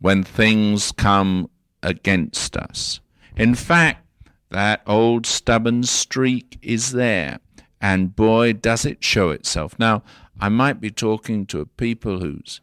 when 0.00 0.22
things 0.22 0.92
come 0.92 1.50
against 1.82 2.56
us. 2.56 3.00
In 3.36 3.56
fact, 3.56 4.05
that 4.50 4.82
old 4.86 5.26
stubborn 5.26 5.82
streak 5.82 6.58
is 6.62 6.92
there, 6.92 7.40
and 7.80 8.14
boy, 8.14 8.52
does 8.52 8.84
it 8.84 9.02
show 9.02 9.30
itself. 9.30 9.78
Now, 9.78 10.02
I 10.40 10.48
might 10.48 10.80
be 10.80 10.90
talking 10.90 11.46
to 11.46 11.60
a 11.60 11.66
people 11.66 12.20
who's 12.20 12.60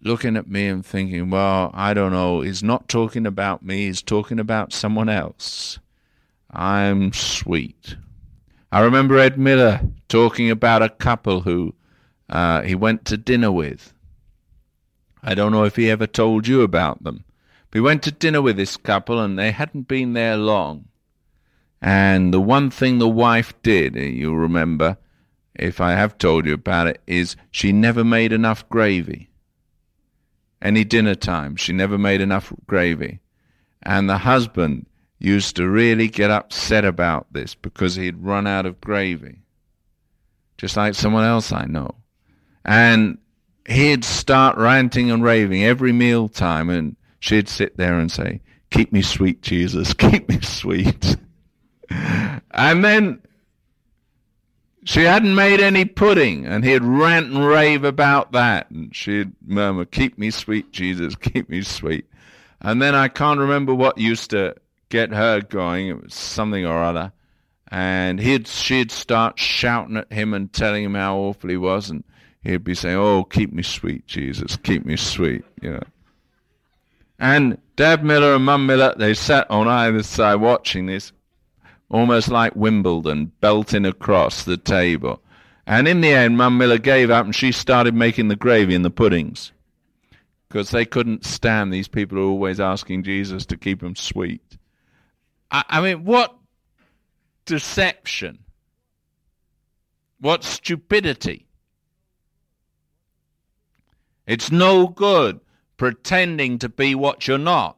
looking 0.00 0.36
at 0.36 0.48
me 0.48 0.66
and 0.68 0.84
thinking, 0.84 1.30
well, 1.30 1.70
I 1.74 1.94
don't 1.94 2.12
know, 2.12 2.40
he's 2.40 2.62
not 2.62 2.88
talking 2.88 3.26
about 3.26 3.62
me, 3.62 3.86
he's 3.86 4.02
talking 4.02 4.38
about 4.38 4.72
someone 4.72 5.08
else. 5.08 5.78
I'm 6.50 7.12
sweet. 7.12 7.96
I 8.72 8.80
remember 8.80 9.18
Ed 9.18 9.38
Miller 9.38 9.80
talking 10.08 10.50
about 10.50 10.82
a 10.82 10.88
couple 10.88 11.40
who 11.42 11.74
uh, 12.28 12.62
he 12.62 12.74
went 12.74 13.04
to 13.06 13.16
dinner 13.16 13.52
with. 13.52 13.92
I 15.22 15.34
don't 15.34 15.52
know 15.52 15.64
if 15.64 15.76
he 15.76 15.90
ever 15.90 16.06
told 16.06 16.46
you 16.46 16.62
about 16.62 17.02
them. 17.02 17.24
We 17.76 17.82
went 17.82 18.02
to 18.04 18.10
dinner 18.10 18.40
with 18.40 18.56
this 18.56 18.78
couple, 18.78 19.20
and 19.20 19.38
they 19.38 19.50
hadn't 19.50 19.86
been 19.86 20.14
there 20.14 20.38
long. 20.38 20.86
And 21.82 22.32
the 22.32 22.40
one 22.40 22.70
thing 22.70 22.96
the 22.96 23.06
wife 23.06 23.52
did, 23.60 23.98
eh, 23.98 24.04
you'll 24.04 24.38
remember, 24.38 24.96
if 25.54 25.78
I 25.78 25.92
have 25.92 26.16
told 26.16 26.46
you 26.46 26.54
about 26.54 26.86
it, 26.86 27.02
is 27.06 27.36
she 27.50 27.72
never 27.72 28.02
made 28.02 28.32
enough 28.32 28.66
gravy. 28.70 29.28
Any 30.62 30.84
dinner 30.84 31.14
time, 31.14 31.54
she 31.56 31.74
never 31.74 31.98
made 31.98 32.22
enough 32.22 32.50
gravy. 32.66 33.20
And 33.82 34.08
the 34.08 34.16
husband 34.16 34.86
used 35.18 35.54
to 35.56 35.68
really 35.68 36.08
get 36.08 36.30
upset 36.30 36.86
about 36.86 37.30
this 37.34 37.54
because 37.54 37.96
he'd 37.96 38.24
run 38.24 38.46
out 38.46 38.64
of 38.64 38.80
gravy. 38.80 39.42
Just 40.56 40.78
like 40.78 40.94
someone 40.94 41.24
else 41.24 41.52
I 41.52 41.66
know. 41.66 41.94
And 42.64 43.18
he'd 43.68 44.02
start 44.02 44.56
ranting 44.56 45.10
and 45.10 45.22
raving 45.22 45.62
every 45.62 45.92
meal 45.92 46.30
time 46.30 46.70
and 46.70 46.96
she'd 47.26 47.48
sit 47.48 47.76
there 47.76 47.98
and 47.98 48.10
say, 48.10 48.40
Keep 48.70 48.92
me 48.92 49.02
sweet, 49.02 49.42
Jesus, 49.42 49.94
keep 49.94 50.28
me 50.28 50.40
sweet. 50.40 51.16
and 51.90 52.84
then 52.84 53.20
she 54.84 55.02
hadn't 55.02 55.34
made 55.34 55.60
any 55.60 55.84
pudding, 55.84 56.46
and 56.46 56.64
he'd 56.64 56.84
rant 56.84 57.26
and 57.26 57.44
rave 57.44 57.84
about 57.84 58.32
that. 58.32 58.70
And 58.70 58.94
she'd 58.94 59.32
murmur, 59.44 59.84
Keep 59.84 60.18
me 60.18 60.30
sweet, 60.30 60.72
Jesus, 60.72 61.16
keep 61.20 61.48
me 61.48 61.62
sweet. 61.62 62.06
And 62.60 62.80
then 62.80 62.94
I 62.94 63.08
can't 63.08 63.40
remember 63.40 63.74
what 63.74 63.98
used 63.98 64.30
to 64.30 64.54
get 64.88 65.12
her 65.12 65.40
going. 65.40 65.88
It 65.88 66.02
was 66.02 66.14
something 66.14 66.64
or 66.64 66.82
other. 66.82 67.12
And 67.68 68.20
he'd, 68.20 68.46
she'd 68.46 68.92
start 68.92 69.38
shouting 69.38 69.96
at 69.96 70.12
him 70.12 70.32
and 70.32 70.52
telling 70.52 70.84
him 70.84 70.94
how 70.94 71.16
awful 71.16 71.50
he 71.50 71.56
was. 71.56 71.90
And 71.90 72.04
he'd 72.42 72.64
be 72.64 72.74
saying, 72.74 72.96
Oh, 72.96 73.24
keep 73.24 73.52
me 73.52 73.62
sweet, 73.62 74.06
Jesus, 74.06 74.56
keep 74.56 74.86
me 74.86 74.96
sweet, 74.96 75.44
you 75.60 75.72
know. 75.72 75.82
And 77.18 77.58
Dad 77.76 78.04
Miller 78.04 78.34
and 78.34 78.44
Mum 78.44 78.66
Miller, 78.66 78.94
they 78.96 79.14
sat 79.14 79.50
on 79.50 79.68
either 79.68 80.02
side 80.02 80.36
watching 80.36 80.86
this, 80.86 81.12
almost 81.88 82.28
like 82.28 82.54
Wimbledon, 82.54 83.32
belting 83.40 83.86
across 83.86 84.44
the 84.44 84.56
table. 84.56 85.22
And 85.66 85.88
in 85.88 86.00
the 86.00 86.10
end, 86.10 86.36
Mum 86.36 86.58
Miller 86.58 86.78
gave 86.78 87.10
up 87.10 87.24
and 87.24 87.34
she 87.34 87.52
started 87.52 87.94
making 87.94 88.28
the 88.28 88.36
gravy 88.36 88.74
and 88.74 88.84
the 88.84 88.90
puddings. 88.90 89.52
Because 90.48 90.70
they 90.70 90.84
couldn't 90.84 91.24
stand 91.24 91.72
these 91.72 91.88
people 91.88 92.18
who 92.18 92.28
are 92.28 92.30
always 92.30 92.60
asking 92.60 93.02
Jesus 93.02 93.46
to 93.46 93.56
keep 93.56 93.80
them 93.80 93.96
sweet. 93.96 94.58
I, 95.50 95.64
I 95.68 95.80
mean, 95.80 96.04
what 96.04 96.36
deception? 97.46 98.38
What 100.20 100.44
stupidity? 100.44 101.46
It's 104.26 104.50
no 104.50 104.86
good 104.88 105.40
pretending 105.76 106.58
to 106.58 106.68
be 106.68 106.94
what 106.94 107.26
you're 107.26 107.38
not. 107.38 107.76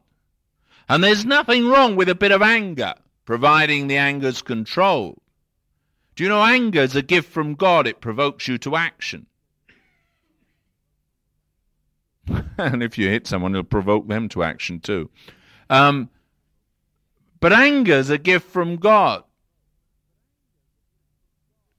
And 0.87 1.03
there's 1.03 1.25
nothing 1.25 1.67
wrong 1.67 1.95
with 1.95 2.09
a 2.09 2.15
bit 2.15 2.31
of 2.31 2.41
anger, 2.41 2.95
providing 3.25 3.87
the 3.87 3.97
anger's 3.97 4.41
controlled. 4.41 5.19
Do 6.15 6.23
you 6.23 6.29
know 6.29 6.43
anger 6.43 6.81
is 6.81 6.95
a 6.95 7.01
gift 7.01 7.31
from 7.31 7.55
God? 7.55 7.87
It 7.87 8.01
provokes 8.01 8.47
you 8.47 8.57
to 8.59 8.75
action. 8.75 9.27
and 12.57 12.83
if 12.83 12.97
you 12.97 13.07
hit 13.07 13.27
someone, 13.27 13.53
it'll 13.53 13.63
provoke 13.63 14.07
them 14.07 14.29
to 14.29 14.43
action 14.43 14.79
too. 14.79 15.09
Um, 15.69 16.09
but 17.39 17.53
anger 17.53 17.93
is 17.93 18.09
a 18.09 18.17
gift 18.17 18.49
from 18.49 18.77
God, 18.77 19.23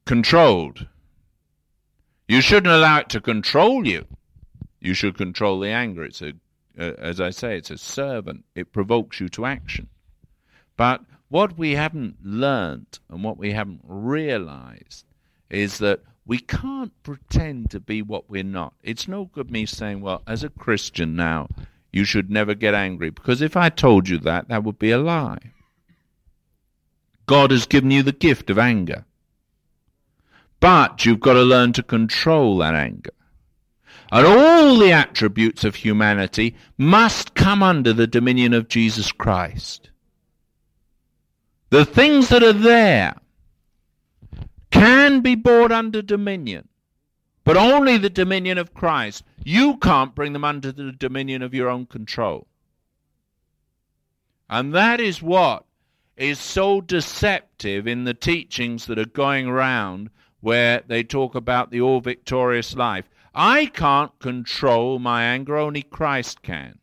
controlled. 0.07 0.87
You 2.29 2.41
shouldn't 2.41 2.73
allow 2.73 3.01
it 3.01 3.09
to 3.11 3.21
control 3.21 3.87
you. 3.87 4.07
You 4.81 4.95
should 4.95 5.17
control 5.17 5.61
the 5.61 5.69
anger. 5.69 6.05
It's 6.05 6.23
a, 6.23 6.33
uh, 6.79 6.93
as 6.99 7.21
I 7.21 7.31
say, 7.31 7.57
it's 7.57 7.71
a 7.71 7.79
servant. 7.79 8.45
It 8.55 8.73
provokes 8.73 9.21
you 9.21 9.29
to 9.31 9.47
action. 9.47 9.89
But 10.77 11.03
what 11.29 11.59
we 11.59 11.73
haven't 11.73 12.17
learnt 12.25 12.99
and 13.09 13.23
what 13.23 13.37
we 13.37 13.53
haven't 13.53 13.83
realized 13.85 15.05
is 15.51 15.79
that 15.79 16.01
we 16.27 16.39
can't 16.39 16.93
pretend 17.03 17.71
to 17.71 17.81
be 17.81 18.03
what 18.03 18.31
we're 18.31 18.43
not. 18.45 18.75
It's 18.83 19.09
no 19.09 19.27
good 19.27 19.51
me 19.51 19.67
saying, 19.67 20.01
well, 20.01 20.23
as 20.27 20.45
a 20.45 20.49
Christian 20.49 21.17
now, 21.17 21.49
you 21.93 22.05
should 22.05 22.31
never 22.31 22.55
get 22.55 22.75
angry, 22.75 23.11
because 23.11 23.43
if 23.43 23.57
I 23.57 23.69
told 23.69 24.09
you 24.09 24.19
that, 24.19 24.49
that 24.49 24.63
would 24.63 24.79
be 24.79 24.93
a 24.93 24.99
lie. 24.99 25.53
God 27.27 27.51
has 27.51 27.67
given 27.67 27.91
you 27.91 28.03
the 28.03 28.13
gift 28.13 28.49
of 28.49 28.59
anger. 28.59 29.05
But 30.61 31.05
you've 31.05 31.21
got 31.21 31.35
to 31.35 31.43
learn 31.43 31.73
to 31.75 31.83
control 31.83 32.59
that 32.59 32.75
anger. 32.75 33.11
And 34.13 34.27
all 34.27 34.77
the 34.79 34.93
attributes 34.93 35.63
of 35.65 35.77
humanity 35.77 36.57
must 36.77 37.35
come 37.35 37.63
under 37.63 37.93
the 37.93 38.09
dominion 38.09 38.53
of 38.53 38.69
Jesus 38.69 39.13
Christ. 39.13 39.91
The 41.71 41.85
things 41.85 42.29
that 42.31 42.43
are 42.43 42.53
there 42.53 43.15
can 44.73 45.21
be 45.21 45.37
brought 45.37 45.71
under 45.71 46.03
dominion, 46.03 46.69
but 47.45 47.57
only 47.57 47.97
the 47.97 48.11
dominion 48.11 48.59
of 48.59 48.75
Christ. 48.75 49.25
You 49.45 49.77
can't 49.77 50.15
bring 50.15 50.33
them 50.33 50.45
under 50.45 50.73
the 50.73 50.93
dominion 50.93 51.43
of 51.43 51.55
your 51.55 51.69
own 51.69 51.87
control. 51.87 52.49
And 54.49 54.75
that 54.75 55.01
is 55.01 55.23
what 55.23 55.65
is 56.17 56.41
so 56.41 56.81
deceptive 56.81 57.87
in 57.87 58.05
the 58.05 58.15
teachings 58.15 58.87
that 58.87 58.99
are 58.99 59.07
going 59.07 59.47
around 59.47 60.11
where 60.41 60.83
they 60.87 61.05
talk 61.05 61.37
about 61.37 61.71
the 61.71 61.81
all 61.81 62.01
victorious 62.01 62.75
life. 62.75 63.09
I 63.35 63.67
can't 63.67 64.19
control 64.19 64.99
my 64.99 65.23
anger, 65.23 65.57
only 65.57 65.83
Christ 65.83 66.43
can. 66.43 66.79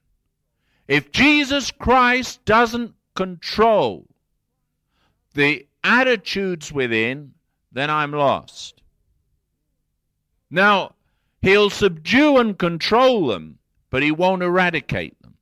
If 0.88 1.12
Jesus 1.12 1.72
Christ 1.72 2.46
doesn't 2.46 2.94
control 3.16 4.08
the 5.34 5.68
attitudes 5.84 6.72
within, 6.72 7.34
then 7.72 7.90
I'm 7.90 8.12
lost. 8.12 8.82
Now, 10.50 10.96
he'll 11.42 11.70
subdue 11.70 12.38
and 12.38 12.58
control 12.58 13.28
them, 13.28 13.60
but 13.90 14.02
he 14.02 14.12
won't 14.12 14.44
eradicate 14.44 15.22
them. 15.22 15.36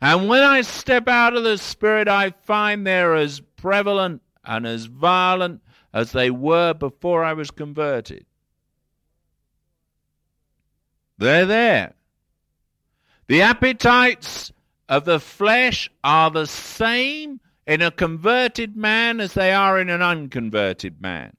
And 0.00 0.28
when 0.28 0.42
I 0.42 0.60
step 0.60 1.08
out 1.08 1.34
of 1.34 1.44
the 1.44 1.56
Spirit, 1.56 2.08
I 2.08 2.30
find 2.42 2.86
they're 2.86 3.14
as 3.14 3.40
prevalent 3.56 4.20
and 4.44 4.66
as 4.66 4.84
violent 4.84 5.62
as 5.94 6.12
they 6.12 6.30
were 6.30 6.74
before 6.74 7.24
I 7.24 7.32
was 7.32 7.50
converted. 7.50 8.26
They're 11.18 11.46
there. 11.46 11.94
The 13.26 13.42
appetites 13.42 14.52
of 14.88 15.04
the 15.04 15.20
flesh 15.20 15.90
are 16.02 16.30
the 16.30 16.46
same 16.46 17.40
in 17.66 17.80
a 17.80 17.90
converted 17.90 18.76
man 18.76 19.20
as 19.20 19.32
they 19.34 19.52
are 19.52 19.80
in 19.80 19.88
an 19.88 20.02
unconverted 20.02 21.00
man. 21.00 21.36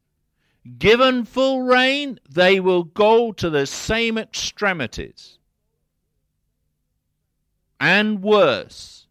Given 0.79 1.25
full 1.25 1.61
rein, 1.61 2.19
they 2.27 2.59
will 2.59 2.83
go 2.83 3.31
to 3.33 3.49
the 3.51 3.67
same 3.67 4.17
extremities 4.17 5.38
and 7.79 8.23
worse. 8.23 9.05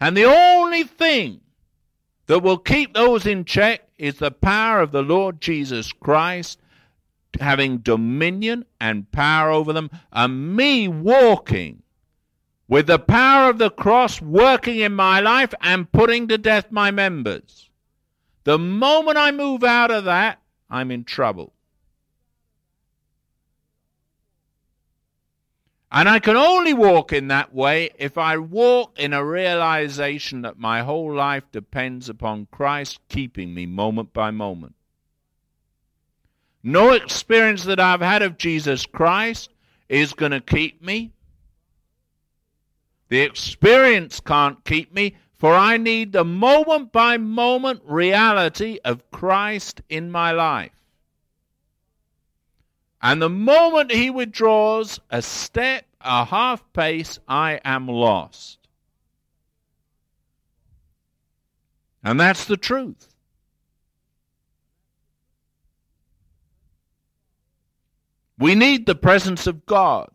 And 0.00 0.16
the 0.16 0.24
only 0.24 0.84
thing 0.84 1.40
that 2.26 2.40
will 2.40 2.58
keep 2.58 2.94
those 2.94 3.26
in 3.26 3.44
check 3.44 3.88
is 3.98 4.18
the 4.18 4.30
power 4.30 4.80
of 4.80 4.92
the 4.92 5.02
Lord 5.02 5.40
Jesus 5.40 5.92
Christ 5.92 6.58
having 7.40 7.78
dominion 7.78 8.64
and 8.80 9.10
power 9.12 9.50
over 9.50 9.72
them, 9.72 9.90
and 10.12 10.56
me 10.56 10.88
walking 10.88 11.82
with 12.68 12.86
the 12.86 12.98
power 12.98 13.48
of 13.48 13.58
the 13.58 13.70
cross 13.70 14.20
working 14.20 14.78
in 14.78 14.94
my 14.94 15.20
life 15.20 15.54
and 15.60 15.90
putting 15.90 16.28
to 16.28 16.38
death 16.38 16.70
my 16.70 16.90
members. 16.90 17.70
The 18.44 18.58
moment 18.58 19.16
I 19.16 19.30
move 19.30 19.64
out 19.64 19.90
of 19.90 20.04
that, 20.04 20.40
I'm 20.70 20.90
in 20.90 21.04
trouble. 21.04 21.52
And 25.90 26.08
I 26.08 26.18
can 26.18 26.36
only 26.36 26.74
walk 26.74 27.14
in 27.14 27.28
that 27.28 27.54
way 27.54 27.90
if 27.98 28.18
I 28.18 28.36
walk 28.36 28.98
in 28.98 29.14
a 29.14 29.24
realization 29.24 30.42
that 30.42 30.58
my 30.58 30.82
whole 30.82 31.14
life 31.14 31.44
depends 31.50 32.10
upon 32.10 32.48
Christ 32.50 33.00
keeping 33.08 33.54
me 33.54 33.64
moment 33.64 34.12
by 34.12 34.30
moment. 34.30 34.74
No 36.68 36.92
experience 36.92 37.64
that 37.64 37.80
I've 37.80 38.02
had 38.02 38.20
of 38.20 38.36
Jesus 38.36 38.84
Christ 38.84 39.48
is 39.88 40.12
going 40.12 40.32
to 40.32 40.40
keep 40.42 40.82
me. 40.82 41.12
The 43.08 43.20
experience 43.20 44.20
can't 44.20 44.62
keep 44.66 44.92
me, 44.92 45.16
for 45.38 45.54
I 45.54 45.78
need 45.78 46.12
the 46.12 46.26
moment 46.26 46.92
by 46.92 47.16
moment 47.16 47.80
reality 47.86 48.80
of 48.84 49.10
Christ 49.10 49.80
in 49.88 50.10
my 50.10 50.32
life. 50.32 50.72
And 53.00 53.22
the 53.22 53.30
moment 53.30 53.90
he 53.90 54.10
withdraws 54.10 55.00
a 55.08 55.22
step, 55.22 55.86
a 56.02 56.26
half 56.26 56.70
pace, 56.74 57.18
I 57.26 57.62
am 57.64 57.88
lost. 57.88 58.58
And 62.04 62.20
that's 62.20 62.44
the 62.44 62.58
truth. 62.58 63.07
We 68.38 68.54
need 68.54 68.86
the 68.86 68.94
presence 68.94 69.46
of 69.46 69.66
God. 69.66 70.10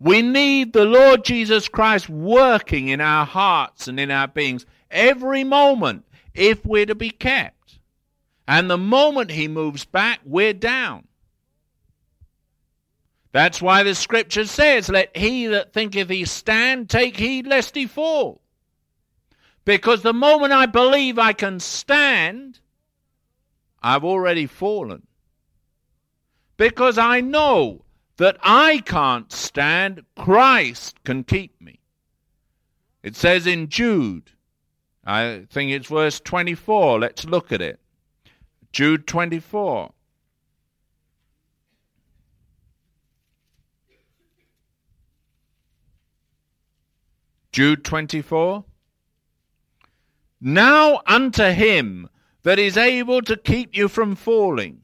We 0.00 0.20
need 0.20 0.72
the 0.72 0.84
Lord 0.84 1.24
Jesus 1.24 1.68
Christ 1.68 2.08
working 2.08 2.88
in 2.88 3.00
our 3.00 3.24
hearts 3.24 3.86
and 3.86 4.00
in 4.00 4.10
our 4.10 4.26
beings 4.26 4.66
every 4.90 5.44
moment 5.44 6.04
if 6.34 6.66
we're 6.66 6.86
to 6.86 6.96
be 6.96 7.10
kept. 7.10 7.78
And 8.48 8.68
the 8.68 8.78
moment 8.78 9.30
He 9.30 9.46
moves 9.46 9.84
back, 9.84 10.20
we're 10.24 10.52
down. 10.52 11.06
That's 13.32 13.62
why 13.62 13.82
the 13.82 13.94
scripture 13.94 14.44
says, 14.44 14.88
Let 14.88 15.16
he 15.16 15.46
that 15.46 15.72
thinketh 15.72 16.10
he 16.10 16.26
stand 16.26 16.90
take 16.90 17.16
heed 17.16 17.46
lest 17.46 17.74
he 17.74 17.86
fall. 17.86 18.42
Because 19.64 20.02
the 20.02 20.12
moment 20.12 20.52
I 20.52 20.66
believe 20.66 21.18
I 21.18 21.32
can 21.32 21.58
stand, 21.58 22.60
I've 23.82 24.04
already 24.04 24.46
fallen. 24.46 25.06
Because 26.62 26.96
I 26.96 27.20
know 27.20 27.84
that 28.18 28.36
I 28.40 28.84
can't 28.86 29.32
stand, 29.32 30.04
Christ 30.16 31.02
can 31.02 31.24
keep 31.24 31.60
me. 31.60 31.80
It 33.02 33.16
says 33.16 33.48
in 33.48 33.68
Jude, 33.68 34.30
I 35.04 35.46
think 35.50 35.72
it's 35.72 35.88
verse 35.88 36.20
24. 36.20 37.00
Let's 37.00 37.24
look 37.24 37.50
at 37.50 37.60
it. 37.60 37.80
Jude 38.70 39.08
24. 39.08 39.92
Jude 47.50 47.84
24. 47.84 48.64
Now 50.40 51.02
unto 51.08 51.46
him 51.46 52.08
that 52.44 52.60
is 52.60 52.76
able 52.76 53.20
to 53.22 53.36
keep 53.36 53.76
you 53.76 53.88
from 53.88 54.14
falling, 54.14 54.81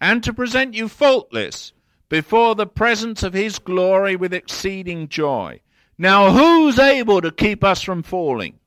and 0.00 0.22
to 0.22 0.32
present 0.32 0.74
you 0.74 0.88
faultless 0.88 1.72
before 2.08 2.54
the 2.54 2.66
presence 2.66 3.22
of 3.22 3.34
his 3.34 3.58
glory 3.58 4.16
with 4.16 4.32
exceeding 4.32 5.08
joy. 5.08 5.60
Now, 5.98 6.30
who's 6.30 6.78
able 6.78 7.20
to 7.20 7.30
keep 7.30 7.64
us 7.64 7.82
from 7.82 8.02
falling? 8.02 8.58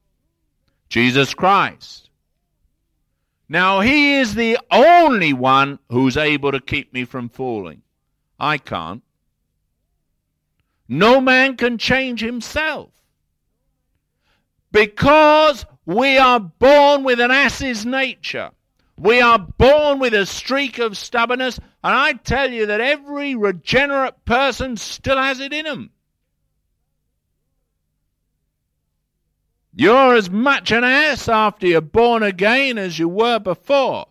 Jesus 0.89 1.33
Christ. 1.33 2.09
Now, 3.47 3.81
he 3.81 4.15
is 4.15 4.35
the 4.35 4.57
only 4.69 5.33
one 5.33 5.79
who's 5.89 6.17
able 6.17 6.51
to 6.51 6.59
keep 6.59 6.93
me 6.93 7.05
from 7.05 7.29
falling. 7.29 7.81
I 8.39 8.57
can't. 8.57 9.03
No 10.87 11.21
man 11.21 11.55
can 11.55 11.77
change 11.77 12.21
himself. 12.21 12.89
Because 14.71 15.65
we 15.85 16.17
are 16.17 16.39
born 16.39 17.03
with 17.03 17.19
an 17.19 17.31
ass's 17.31 17.85
nature. 17.85 18.51
We 19.01 19.19
are 19.19 19.39
born 19.39 19.97
with 19.97 20.13
a 20.13 20.27
streak 20.27 20.77
of 20.77 20.95
stubbornness, 20.95 21.57
and 21.57 21.95
I 21.95 22.13
tell 22.13 22.51
you 22.51 22.67
that 22.67 22.81
every 22.81 23.33
regenerate 23.33 24.25
person 24.25 24.77
still 24.77 25.17
has 25.17 25.39
it 25.39 25.51
in 25.51 25.65
them. 25.65 25.89
You're 29.73 30.13
as 30.13 30.29
much 30.29 30.71
an 30.71 30.83
ass 30.83 31.27
after 31.27 31.65
you're 31.65 31.81
born 31.81 32.21
again 32.21 32.77
as 32.77 32.99
you 32.99 33.09
were 33.09 33.39
before. 33.39 34.05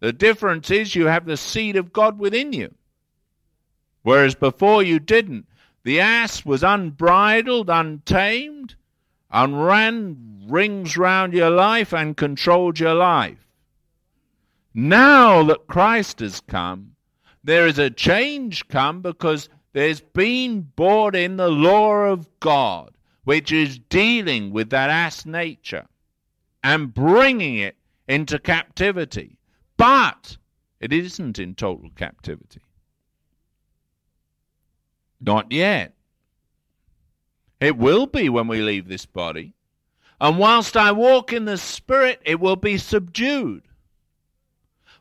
The 0.00 0.12
difference 0.12 0.72
is 0.72 0.96
you 0.96 1.06
have 1.06 1.24
the 1.24 1.36
seed 1.36 1.76
of 1.76 1.92
God 1.92 2.18
within 2.18 2.52
you. 2.52 2.74
Whereas 4.02 4.34
before 4.34 4.82
you 4.82 4.98
didn't. 4.98 5.46
The 5.84 6.00
ass 6.00 6.44
was 6.44 6.64
unbridled, 6.64 7.70
untamed, 7.70 8.74
and 9.30 9.64
ran 9.64 10.46
rings 10.48 10.96
round 10.96 11.32
your 11.32 11.50
life 11.50 11.94
and 11.94 12.16
controlled 12.16 12.80
your 12.80 12.94
life. 12.94 13.41
Now 14.74 15.42
that 15.44 15.66
Christ 15.66 16.20
has 16.20 16.40
come, 16.40 16.92
there 17.44 17.66
is 17.66 17.78
a 17.78 17.90
change 17.90 18.68
come 18.68 19.02
because 19.02 19.48
there's 19.72 20.00
been 20.00 20.62
brought 20.76 21.14
in 21.14 21.36
the 21.36 21.50
law 21.50 22.04
of 22.06 22.28
God, 22.40 22.92
which 23.24 23.52
is 23.52 23.78
dealing 23.78 24.50
with 24.50 24.70
that 24.70 24.90
ass 24.90 25.26
nature 25.26 25.86
and 26.62 26.94
bringing 26.94 27.58
it 27.58 27.76
into 28.08 28.38
captivity. 28.38 29.38
But 29.76 30.36
it 30.80 30.92
isn't 30.92 31.38
in 31.38 31.54
total 31.54 31.90
captivity. 31.96 32.60
Not 35.20 35.52
yet. 35.52 35.94
It 37.60 37.76
will 37.76 38.06
be 38.06 38.28
when 38.28 38.48
we 38.48 38.60
leave 38.60 38.88
this 38.88 39.06
body. 39.06 39.54
And 40.20 40.38
whilst 40.38 40.76
I 40.76 40.92
walk 40.92 41.32
in 41.32 41.44
the 41.44 41.58
Spirit, 41.58 42.20
it 42.24 42.40
will 42.40 42.56
be 42.56 42.78
subdued. 42.78 43.62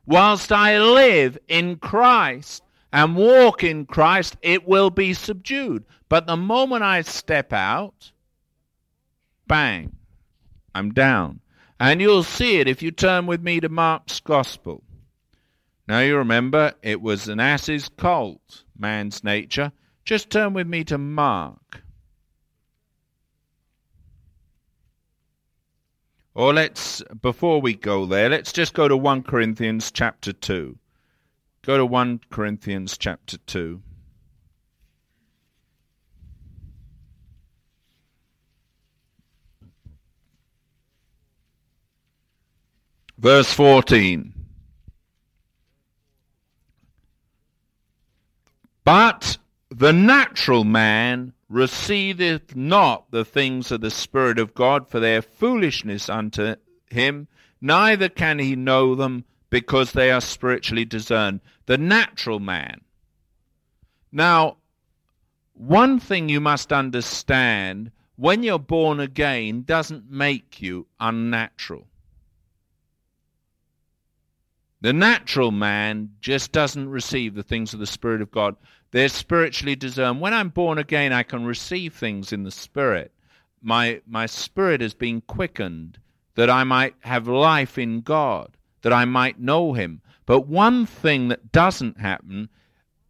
Whilst 0.05 0.51
I 0.51 0.79
live 0.79 1.37
in 1.47 1.77
Christ 1.77 2.63
and 2.91 3.15
walk 3.15 3.63
in 3.63 3.85
Christ, 3.85 4.37
it 4.41 4.67
will 4.67 4.89
be 4.89 5.13
subdued. 5.13 5.85
But 6.09 6.27
the 6.27 6.37
moment 6.37 6.83
I 6.83 7.01
step 7.01 7.53
out, 7.53 8.11
bang, 9.47 9.95
I'm 10.75 10.93
down. 10.93 11.39
And 11.79 12.01
you'll 12.01 12.23
see 12.23 12.57
it 12.59 12.67
if 12.67 12.81
you 12.81 12.91
turn 12.91 13.25
with 13.25 13.41
me 13.41 13.59
to 13.59 13.69
Mark's 13.69 14.19
Gospel. 14.19 14.83
Now 15.87 15.99
you 15.99 16.17
remember 16.17 16.73
it 16.81 17.01
was 17.01 17.27
an 17.27 17.39
ass's 17.39 17.89
colt, 17.89 18.63
man's 18.77 19.23
nature. 19.23 19.71
Just 20.05 20.29
turn 20.29 20.53
with 20.53 20.67
me 20.67 20.83
to 20.85 20.97
Mark. 20.97 21.81
Or 26.33 26.53
let's, 26.53 27.03
before 27.21 27.59
we 27.59 27.73
go 27.73 28.05
there, 28.05 28.29
let's 28.29 28.53
just 28.53 28.73
go 28.73 28.87
to 28.87 28.95
1 28.95 29.23
Corinthians 29.23 29.91
chapter 29.91 30.31
2. 30.31 30.77
Go 31.63 31.77
to 31.77 31.85
1 31.85 32.21
Corinthians 32.29 32.97
chapter 32.97 33.37
2. 33.37 33.81
Verse 43.17 43.53
14. 43.53 44.33
But 48.83 49.37
the 49.69 49.93
natural 49.93 50.63
man 50.63 51.33
receiveth 51.51 52.55
not 52.55 53.11
the 53.11 53.25
things 53.25 53.71
of 53.71 53.81
the 53.81 53.91
Spirit 53.91 54.39
of 54.39 54.53
God, 54.53 54.89
for 54.89 55.01
their 55.01 55.21
foolishness 55.21 56.09
unto 56.09 56.55
him, 56.89 57.27
neither 57.59 58.07
can 58.07 58.39
he 58.39 58.55
know 58.55 58.95
them 58.95 59.25
because 59.49 59.91
they 59.91 60.09
are 60.11 60.21
spiritually 60.21 60.85
discerned. 60.85 61.41
The 61.65 61.77
natural 61.77 62.39
man. 62.39 62.81
Now, 64.13 64.57
one 65.53 65.99
thing 65.99 66.29
you 66.29 66.39
must 66.39 66.71
understand 66.71 67.91
when 68.15 68.43
you're 68.43 68.57
born 68.57 69.01
again 69.01 69.63
doesn't 69.63 70.09
make 70.09 70.61
you 70.61 70.87
unnatural. 70.99 71.87
The 74.81 74.93
natural 74.93 75.51
man 75.51 76.09
just 76.21 76.51
doesn't 76.51 76.89
receive 76.89 77.35
the 77.35 77.43
things 77.43 77.71
of 77.71 77.79
the 77.79 77.85
Spirit 77.85 78.19
of 78.19 78.31
God. 78.31 78.55
They're 78.89 79.09
spiritually 79.09 79.75
discerned. 79.75 80.19
When 80.19 80.33
I'm 80.33 80.49
born 80.49 80.79
again, 80.79 81.13
I 81.13 81.21
can 81.21 81.45
receive 81.45 81.93
things 81.93 82.33
in 82.33 82.41
the 82.41 82.51
Spirit. 82.51 83.11
My, 83.61 84.01
my 84.07 84.25
spirit 84.25 84.81
has 84.81 84.95
been 84.95 85.21
quickened 85.21 85.99
that 86.33 86.49
I 86.49 86.63
might 86.63 86.95
have 87.01 87.27
life 87.27 87.77
in 87.77 88.01
God, 88.01 88.57
that 88.81 88.91
I 88.91 89.05
might 89.05 89.39
know 89.39 89.73
Him. 89.73 90.01
But 90.25 90.47
one 90.47 90.87
thing 90.87 91.27
that 91.27 91.51
doesn't 91.51 91.99
happen, 91.99 92.49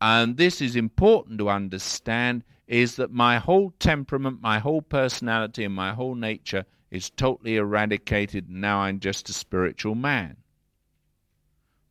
and 0.01 0.36
this 0.36 0.60
is 0.60 0.75
important 0.75 1.39
to 1.39 1.49
understand, 1.49 2.43
is 2.67 2.97
that 2.97 3.13
my 3.13 3.38
whole 3.38 3.71
temperament, 3.79 4.41
my 4.41 4.60
whole 4.60 4.81
personality, 4.81 5.63
and 5.63 5.73
my 5.73 5.93
whole 5.93 6.15
nature 6.15 6.65
is 6.89 7.10
totally 7.10 7.55
eradicated. 7.55 8.49
And 8.49 8.60
now 8.60 8.79
I'm 8.79 8.99
just 8.99 9.29
a 9.29 9.34
spiritual 9.34 9.95
man. 9.95 10.36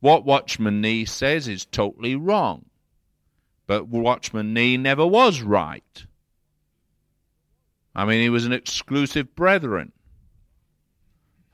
What 0.00 0.24
Watchman 0.24 0.80
Nee 0.80 1.04
says 1.04 1.46
is 1.46 1.66
totally 1.66 2.16
wrong. 2.16 2.64
But 3.66 3.88
Watchman 3.88 4.52
Nee 4.52 4.76
never 4.76 5.06
was 5.06 5.42
right. 5.42 6.04
I 7.94 8.04
mean, 8.04 8.20
he 8.20 8.30
was 8.30 8.46
an 8.46 8.52
exclusive 8.52 9.34
brethren. 9.36 9.92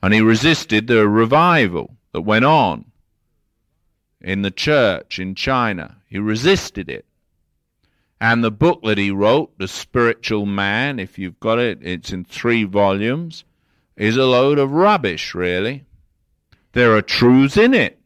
And 0.01 0.13
he 0.13 0.21
resisted 0.21 0.87
the 0.87 1.07
revival 1.07 1.97
that 2.13 2.21
went 2.21 2.45
on 2.45 2.85
in 4.21 4.41
the 4.41 4.51
church 4.51 5.19
in 5.19 5.35
China. 5.35 5.97
He 6.07 6.19
resisted 6.19 6.89
it. 6.89 7.05
And 8.19 8.43
the 8.43 8.51
book 8.51 8.81
that 8.83 8.97
he 8.97 9.11
wrote, 9.11 9.57
The 9.57 9.67
Spiritual 9.67 10.45
Man, 10.45 10.99
if 10.99 11.19
you've 11.19 11.39
got 11.39 11.59
it, 11.59 11.79
it's 11.81 12.11
in 12.11 12.23
three 12.25 12.63
volumes, 12.63 13.43
is 13.95 14.17
a 14.17 14.25
load 14.25 14.57
of 14.57 14.71
rubbish, 14.71 15.35
really. 15.35 15.83
There 16.73 16.95
are 16.95 17.01
truths 17.01 17.57
in 17.57 17.73
it. 17.73 17.99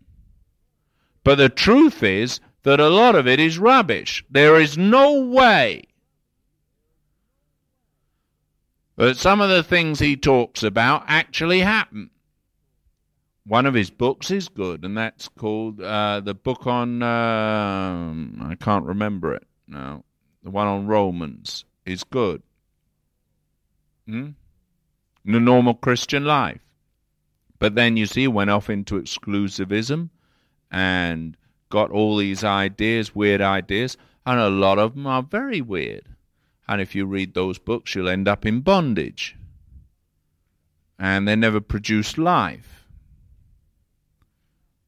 But 1.24 1.36
the 1.36 1.50
truth 1.50 2.04
is 2.04 2.40
that 2.64 2.80
a 2.80 2.90
lot 2.90 3.16
of 3.16 3.28
it 3.28 3.40
is 3.40 3.60
rubbish. 3.60 4.24
There 4.30 4.60
is 4.60 4.78
no 4.78 5.20
way 5.20 5.84
that 8.96 9.18
some 9.18 9.42
of 9.42 9.50
the 9.50 9.64
things 9.64 10.00
he 10.00 10.16
talks 10.16 10.64
about 10.64 11.04
actually 11.08 11.60
happen. 11.60 12.10
One 13.46 13.66
of 13.66 13.74
his 13.74 13.90
books 13.90 14.30
is 14.30 14.50
good, 14.50 14.84
and 14.84 14.96
that's 14.96 15.28
called 15.28 15.82
uh, 15.82 16.20
the 16.20 16.36
book 16.36 16.68
on, 16.68 17.02
uh, 17.02 18.46
I 18.46 18.56
can't 18.56 18.86
remember 18.86 19.34
it 19.34 19.48
now, 19.68 20.04
the 20.44 20.52
one 20.52 20.68
on 20.68 20.86
Romans 20.86 21.66
is 21.86 22.04
good. 22.04 22.44
Hmm? 24.06 24.32
The 25.26 25.40
normal 25.40 25.76
Christian 25.76 26.26
life. 26.26 26.62
But 27.58 27.76
then 27.76 27.96
you 27.96 28.06
see, 28.06 28.28
went 28.28 28.50
off 28.50 28.70
into 28.70 29.00
exclusivism 29.00 30.10
and 30.72 31.36
got 31.70 31.92
all 31.92 32.18
these 32.18 32.44
ideas, 32.44 33.14
weird 33.14 33.42
ideas, 33.42 33.98
and 34.26 34.40
a 34.40 34.50
lot 34.50 34.80
of 34.80 34.96
them 34.96 35.08
are 35.08 35.24
very 35.24 35.62
weird. 35.62 36.04
And 36.68 36.82
if 36.82 36.96
you 36.96 37.06
read 37.06 37.34
those 37.34 37.60
books, 37.60 37.94
you'll 37.94 38.10
end 38.10 38.28
up 38.28 38.46
in 38.46 38.62
bondage. 38.62 39.36
And 40.98 41.28
they 41.28 41.36
never 41.36 41.60
produced 41.60 42.18
life. 42.18 42.86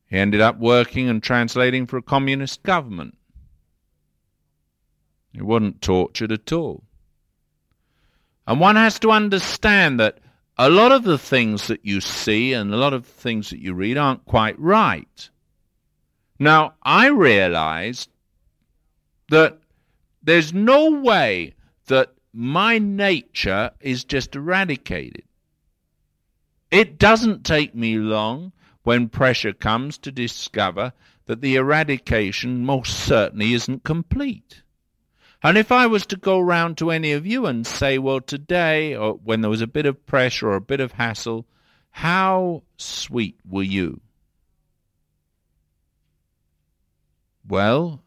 He 0.08 0.18
ended 0.18 0.42
up 0.42 0.60
working 0.60 1.10
and 1.10 1.22
translating 1.24 1.88
for 1.88 1.98
a 1.98 2.04
communist 2.04 2.62
government. 2.64 3.18
He 5.34 5.42
wasn't 5.42 5.82
tortured 5.82 6.32
at 6.32 6.54
all. 6.54 6.84
And 8.46 8.60
one 8.60 8.76
has 8.76 9.00
to 9.00 9.12
understand 9.12 10.00
that 10.00 10.20
a 10.58 10.70
lot 10.70 10.92
of 10.92 11.04
the 11.04 11.18
things 11.18 11.68
that 11.68 11.84
you 11.84 12.00
see 12.00 12.54
and 12.54 12.72
a 12.72 12.78
lot 12.78 12.94
of 12.94 13.04
the 13.04 13.22
things 13.22 13.50
that 13.50 13.60
you 13.60 13.74
read 13.74 13.98
aren't 13.98 14.26
quite 14.26 14.60
right. 14.60 15.30
Now, 16.40 16.74
I 16.84 17.08
realized 17.08 18.10
that 19.30 19.60
there's 20.22 20.54
no 20.54 20.92
way 20.92 21.54
that 21.88 22.14
my 22.34 22.80
nature 22.80 23.72
is 23.80 24.04
just 24.04 24.36
eradicated. 24.36 25.24
It 26.72 26.98
doesn't 26.98 27.46
take 27.46 27.76
me 27.76 27.98
long 27.98 28.52
when 28.84 29.10
pressure 29.10 29.54
comes 29.54 29.98
to 30.00 30.12
discover 30.12 30.94
that 31.26 31.42
the 31.42 31.56
eradication 31.56 32.66
most 32.66 32.98
certainly 32.98 33.54
isn't 33.54 33.84
complete. 33.84 34.64
And 35.44 35.58
if 35.58 35.72
I 35.72 35.88
was 35.88 36.06
to 36.08 36.16
go 36.16 36.40
round 36.40 36.78
to 36.78 36.90
any 36.90 37.12
of 37.12 37.26
you 37.26 37.46
and 37.46 37.68
say, 37.68 37.98
well, 37.98 38.22
today, 38.22 38.96
or 38.96 39.14
when 39.14 39.42
there 39.42 39.50
was 39.50 39.62
a 39.62 39.68
bit 39.68 39.86
of 39.86 40.06
pressure 40.06 40.50
or 40.50 40.56
a 40.56 40.62
bit 40.62 40.80
of 40.80 40.94
hassle, 40.94 41.46
how 41.92 42.64
sweet 42.78 43.38
were 43.48 43.64
you? 43.64 44.00
Well, 47.48 48.02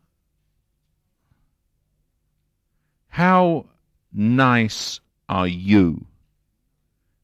how 3.09 3.67
nice 4.13 5.01
are 5.29 5.47
you 5.47 6.07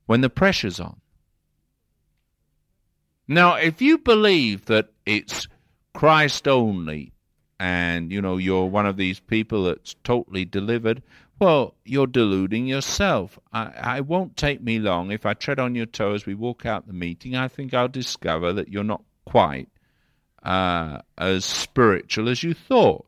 when 0.06 0.20
the 0.20 0.30
pressure's 0.30 0.80
on? 0.80 1.00
Now, 3.28 3.54
if 3.54 3.80
you 3.80 3.98
believe 3.98 4.66
that 4.66 4.88
it's 5.06 5.46
Christ 5.94 6.48
only 6.48 7.12
and, 7.58 8.12
you 8.12 8.20
know, 8.20 8.36
you're 8.36 8.66
one 8.66 8.86
of 8.86 8.96
these 8.96 9.20
people 9.20 9.64
that's 9.64 9.94
totally 10.04 10.44
delivered, 10.44 11.02
well, 11.38 11.74
you're 11.84 12.06
deluding 12.06 12.66
yourself. 12.66 13.38
I, 13.52 13.72
I 13.80 14.00
won't 14.00 14.36
take 14.36 14.62
me 14.62 14.78
long. 14.78 15.10
If 15.10 15.24
I 15.24 15.34
tread 15.34 15.58
on 15.58 15.74
your 15.74 15.86
toes, 15.86 16.26
we 16.26 16.34
walk 16.34 16.66
out 16.66 16.86
the 16.86 16.92
meeting, 16.92 17.34
I 17.34 17.48
think 17.48 17.72
I'll 17.72 17.88
discover 17.88 18.52
that 18.52 18.68
you're 18.68 18.84
not 18.84 19.02
quite 19.24 19.68
uh, 20.42 20.98
as 21.16 21.44
spiritual 21.44 22.28
as 22.28 22.42
you 22.42 22.54
thought. 22.54 23.06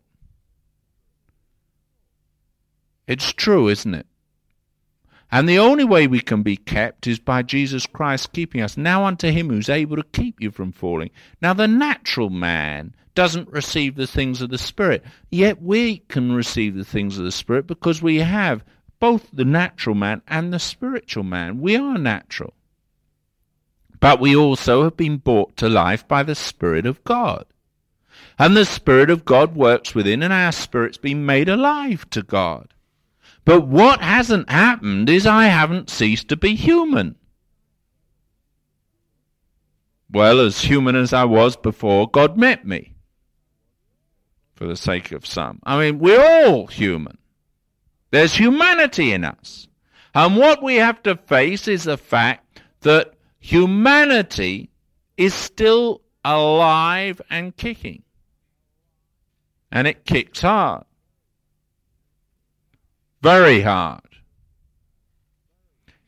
It's 3.06 3.32
true, 3.32 3.68
isn't 3.68 3.94
it? 3.94 4.06
And 5.30 5.48
the 5.48 5.58
only 5.58 5.84
way 5.84 6.06
we 6.06 6.20
can 6.20 6.42
be 6.42 6.56
kept 6.56 7.06
is 7.06 7.18
by 7.18 7.42
Jesus 7.42 7.86
Christ 7.86 8.32
keeping 8.32 8.60
us. 8.60 8.76
Now 8.76 9.04
unto 9.04 9.30
him 9.30 9.48
who's 9.48 9.68
able 9.68 9.96
to 9.96 10.04
keep 10.04 10.40
you 10.40 10.50
from 10.50 10.70
falling. 10.70 11.10
Now 11.42 11.54
the 11.54 11.66
natural 11.66 12.30
man 12.30 12.94
doesn't 13.14 13.50
receive 13.50 13.96
the 13.96 14.06
things 14.06 14.40
of 14.40 14.50
the 14.50 14.58
Spirit. 14.58 15.04
Yet 15.30 15.60
we 15.60 15.98
can 16.08 16.32
receive 16.32 16.74
the 16.76 16.84
things 16.84 17.18
of 17.18 17.24
the 17.24 17.32
Spirit 17.32 17.66
because 17.66 18.00
we 18.00 18.18
have 18.18 18.64
both 19.00 19.28
the 19.32 19.44
natural 19.44 19.94
man 19.94 20.22
and 20.28 20.52
the 20.52 20.58
spiritual 20.58 21.24
man. 21.24 21.60
We 21.60 21.76
are 21.76 21.98
natural. 21.98 22.54
But 24.04 24.20
we 24.20 24.36
also 24.36 24.82
have 24.84 24.98
been 24.98 25.16
brought 25.16 25.56
to 25.56 25.66
life 25.66 26.06
by 26.06 26.24
the 26.24 26.34
Spirit 26.34 26.84
of 26.84 27.02
God. 27.04 27.46
And 28.38 28.54
the 28.54 28.66
Spirit 28.66 29.08
of 29.08 29.24
God 29.24 29.56
works 29.56 29.94
within, 29.94 30.22
and 30.22 30.30
our 30.30 30.52
spirit's 30.52 30.98
been 30.98 31.24
made 31.24 31.48
alive 31.48 32.10
to 32.10 32.22
God. 32.22 32.74
But 33.46 33.66
what 33.66 34.02
hasn't 34.02 34.50
happened 34.50 35.08
is 35.08 35.26
I 35.26 35.46
haven't 35.46 35.88
ceased 35.88 36.28
to 36.28 36.36
be 36.36 36.54
human. 36.54 37.16
well, 40.10 40.38
as 40.38 40.60
human 40.60 40.96
as 40.96 41.14
I 41.14 41.24
was 41.24 41.56
before 41.56 42.06
God 42.06 42.36
met 42.36 42.66
me. 42.66 42.96
For 44.54 44.66
the 44.66 44.76
sake 44.76 45.12
of 45.12 45.24
some. 45.24 45.60
I 45.64 45.80
mean, 45.80 45.98
we're 45.98 46.46
all 46.46 46.66
human. 46.66 47.16
There's 48.10 48.34
humanity 48.34 49.14
in 49.14 49.24
us. 49.24 49.66
And 50.14 50.36
what 50.36 50.62
we 50.62 50.74
have 50.74 51.02
to 51.04 51.16
face 51.16 51.66
is 51.66 51.84
the 51.84 51.96
fact 51.96 52.60
that 52.80 53.13
humanity 53.44 54.70
is 55.18 55.34
still 55.34 56.00
alive 56.24 57.20
and 57.28 57.54
kicking. 57.54 58.02
And 59.70 59.86
it 59.86 60.06
kicks 60.06 60.40
hard. 60.40 60.84
Very 63.20 63.60
hard. 63.60 64.00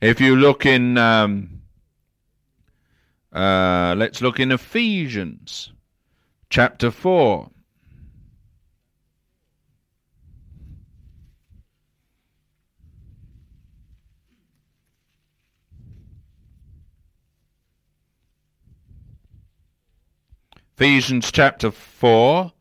If 0.00 0.18
you 0.18 0.34
look 0.34 0.64
in, 0.64 0.96
um, 0.96 1.60
uh, 3.34 3.94
let's 3.98 4.22
look 4.22 4.40
in 4.40 4.50
Ephesians 4.50 5.72
chapter 6.48 6.90
4. 6.90 7.50
Ephesians 20.78 21.32
chapter 21.32 21.70
4, 21.70 22.52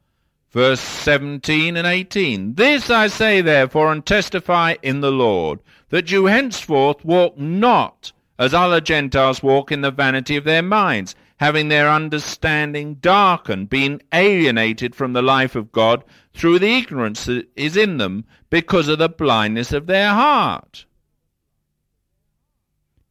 verse 0.49 0.79
17 0.79 1.75
and 1.75 1.85
18. 1.85 2.55
This 2.55 2.89
I 2.89 3.07
say 3.07 3.41
therefore 3.41 3.91
and 3.91 4.05
testify 4.05 4.75
in 4.81 5.01
the 5.01 5.11
Lord, 5.11 5.59
that 5.89 6.09
you 6.09 6.27
henceforth 6.27 7.03
walk 7.03 7.37
not 7.37 8.13
as 8.39 8.53
other 8.53 8.79
Gentiles 8.79 9.43
walk 9.43 9.69
in 9.69 9.81
the 9.81 9.91
vanity 9.91 10.37
of 10.37 10.45
their 10.45 10.61
minds, 10.61 11.13
having 11.41 11.67
their 11.67 11.89
understanding 11.89 12.93
darkened, 13.01 13.69
being 13.69 14.01
alienated 14.13 14.95
from 14.95 15.11
the 15.11 15.21
life 15.21 15.53
of 15.53 15.73
God 15.73 16.01
through 16.33 16.59
the 16.59 16.73
ignorance 16.73 17.25
that 17.25 17.49
is 17.57 17.75
in 17.75 17.97
them 17.97 18.23
because 18.49 18.87
of 18.87 18.97
the 18.97 19.09
blindness 19.09 19.73
of 19.73 19.87
their 19.87 20.11
heart. 20.11 20.85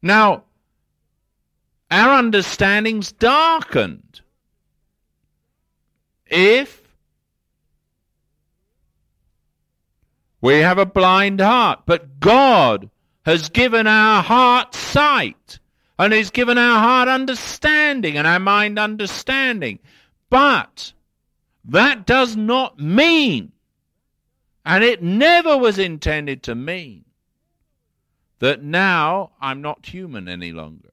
Now, 0.01 0.45
our 1.91 2.17
understanding's 2.17 3.11
darkened 3.11 4.21
if 6.27 6.81
we 10.41 10.59
have 10.59 10.77
a 10.77 10.85
blind 10.85 11.39
heart, 11.39 11.81
but 11.85 12.19
God 12.19 12.89
has 13.25 13.49
given 13.49 13.87
our 13.87 14.21
heart 14.21 14.75
sight 14.75 15.59
and 15.97 16.13
He's 16.13 16.29
given 16.29 16.57
our 16.57 16.79
heart 16.79 17.07
understanding 17.07 18.17
and 18.17 18.27
our 18.27 18.39
mind 18.39 18.77
understanding. 18.77 19.79
But 20.29 20.93
that 21.65 22.05
does 22.05 22.35
not 22.35 22.79
mean, 22.79 23.51
and 24.65 24.83
it 24.83 25.01
never 25.01 25.57
was 25.57 25.79
intended 25.79 26.43
to 26.43 26.55
mean, 26.55 27.05
that 28.39 28.61
now 28.61 29.31
I'm 29.41 29.61
not 29.61 29.85
human 29.85 30.27
any 30.27 30.51
longer. 30.51 30.91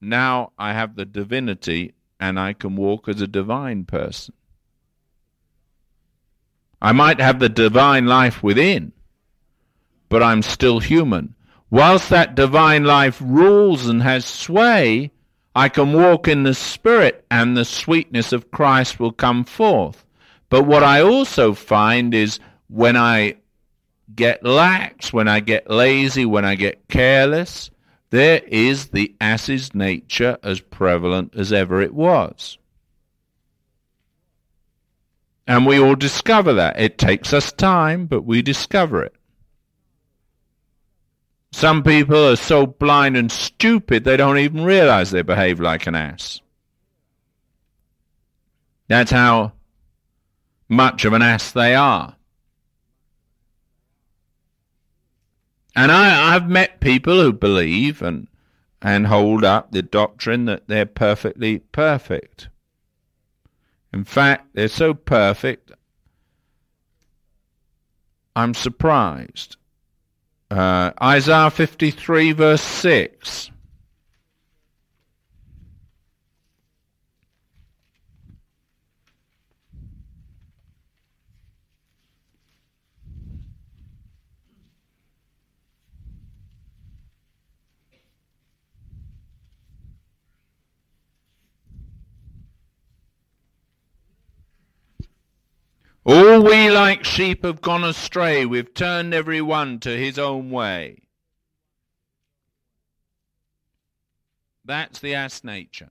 Now 0.00 0.52
I 0.58 0.72
have 0.72 0.96
the 0.96 1.04
divinity 1.04 1.92
and 2.18 2.38
I 2.38 2.52
can 2.52 2.76
walk 2.76 3.08
as 3.08 3.20
a 3.20 3.26
divine 3.26 3.84
person. 3.84 4.34
I 6.82 6.92
might 6.92 7.20
have 7.20 7.38
the 7.38 7.48
divine 7.48 8.06
life 8.06 8.42
within, 8.42 8.92
but 10.08 10.22
I'm 10.22 10.42
still 10.42 10.80
human. 10.80 11.34
Whilst 11.70 12.08
that 12.10 12.34
divine 12.34 12.84
life 12.84 13.20
rules 13.24 13.86
and 13.86 14.02
has 14.02 14.24
sway, 14.24 15.12
I 15.54 15.68
can 15.68 15.92
walk 15.92 16.26
in 16.26 16.42
the 16.42 16.54
Spirit 16.54 17.24
and 17.30 17.56
the 17.56 17.64
sweetness 17.64 18.32
of 18.32 18.50
Christ 18.50 18.98
will 18.98 19.12
come 19.12 19.44
forth. 19.44 20.04
But 20.48 20.64
what 20.64 20.82
I 20.82 21.02
also 21.02 21.54
find 21.54 22.14
is 22.14 22.40
when 22.68 22.96
I 22.96 23.36
get 24.14 24.44
lax, 24.44 25.12
when 25.12 25.28
I 25.28 25.40
get 25.40 25.70
lazy, 25.70 26.24
when 26.24 26.44
I 26.44 26.54
get 26.56 26.88
careless, 26.88 27.70
there 28.10 28.40
is 28.46 28.88
the 28.88 29.14
ass's 29.20 29.74
nature 29.74 30.38
as 30.42 30.60
prevalent 30.60 31.36
as 31.36 31.52
ever 31.52 31.80
it 31.80 31.94
was. 31.94 32.58
And 35.50 35.66
we 35.66 35.80
all 35.80 35.96
discover 35.96 36.52
that. 36.54 36.78
It 36.78 36.96
takes 36.96 37.32
us 37.32 37.50
time, 37.50 38.06
but 38.06 38.22
we 38.24 38.40
discover 38.40 39.02
it. 39.02 39.12
Some 41.50 41.82
people 41.82 42.28
are 42.28 42.36
so 42.36 42.66
blind 42.66 43.16
and 43.16 43.32
stupid 43.32 44.04
they 44.04 44.16
don't 44.16 44.38
even 44.38 44.62
realize 44.62 45.10
they 45.10 45.22
behave 45.22 45.58
like 45.58 45.88
an 45.88 45.96
ass. 45.96 46.40
That's 48.86 49.10
how 49.10 49.54
much 50.68 51.04
of 51.04 51.14
an 51.14 51.22
ass 51.22 51.50
they 51.50 51.74
are. 51.74 52.14
And 55.74 55.90
I, 55.90 56.32
I've 56.36 56.48
met 56.48 56.78
people 56.78 57.20
who 57.20 57.32
believe 57.32 58.02
and 58.02 58.28
and 58.80 59.08
hold 59.08 59.42
up 59.42 59.72
the 59.72 59.82
doctrine 59.82 60.44
that 60.44 60.68
they're 60.68 60.86
perfectly 60.86 61.58
perfect. 61.58 62.49
In 63.92 64.04
fact, 64.04 64.50
they're 64.54 64.68
so 64.68 64.94
perfect, 64.94 65.72
I'm 68.36 68.54
surprised. 68.54 69.56
Uh, 70.50 70.92
Isaiah 71.02 71.50
53, 71.50 72.32
verse 72.32 72.62
6. 72.62 73.50
All 96.12 96.42
we 96.42 96.68
like 96.68 97.04
sheep 97.04 97.44
have 97.44 97.60
gone 97.60 97.84
astray, 97.84 98.44
we've 98.44 98.74
turned 98.74 99.14
every 99.14 99.40
one 99.40 99.78
to 99.78 99.96
his 99.96 100.18
own 100.18 100.50
way. 100.50 101.02
That's 104.64 104.98
the 104.98 105.14
ass 105.14 105.44
nature. 105.44 105.90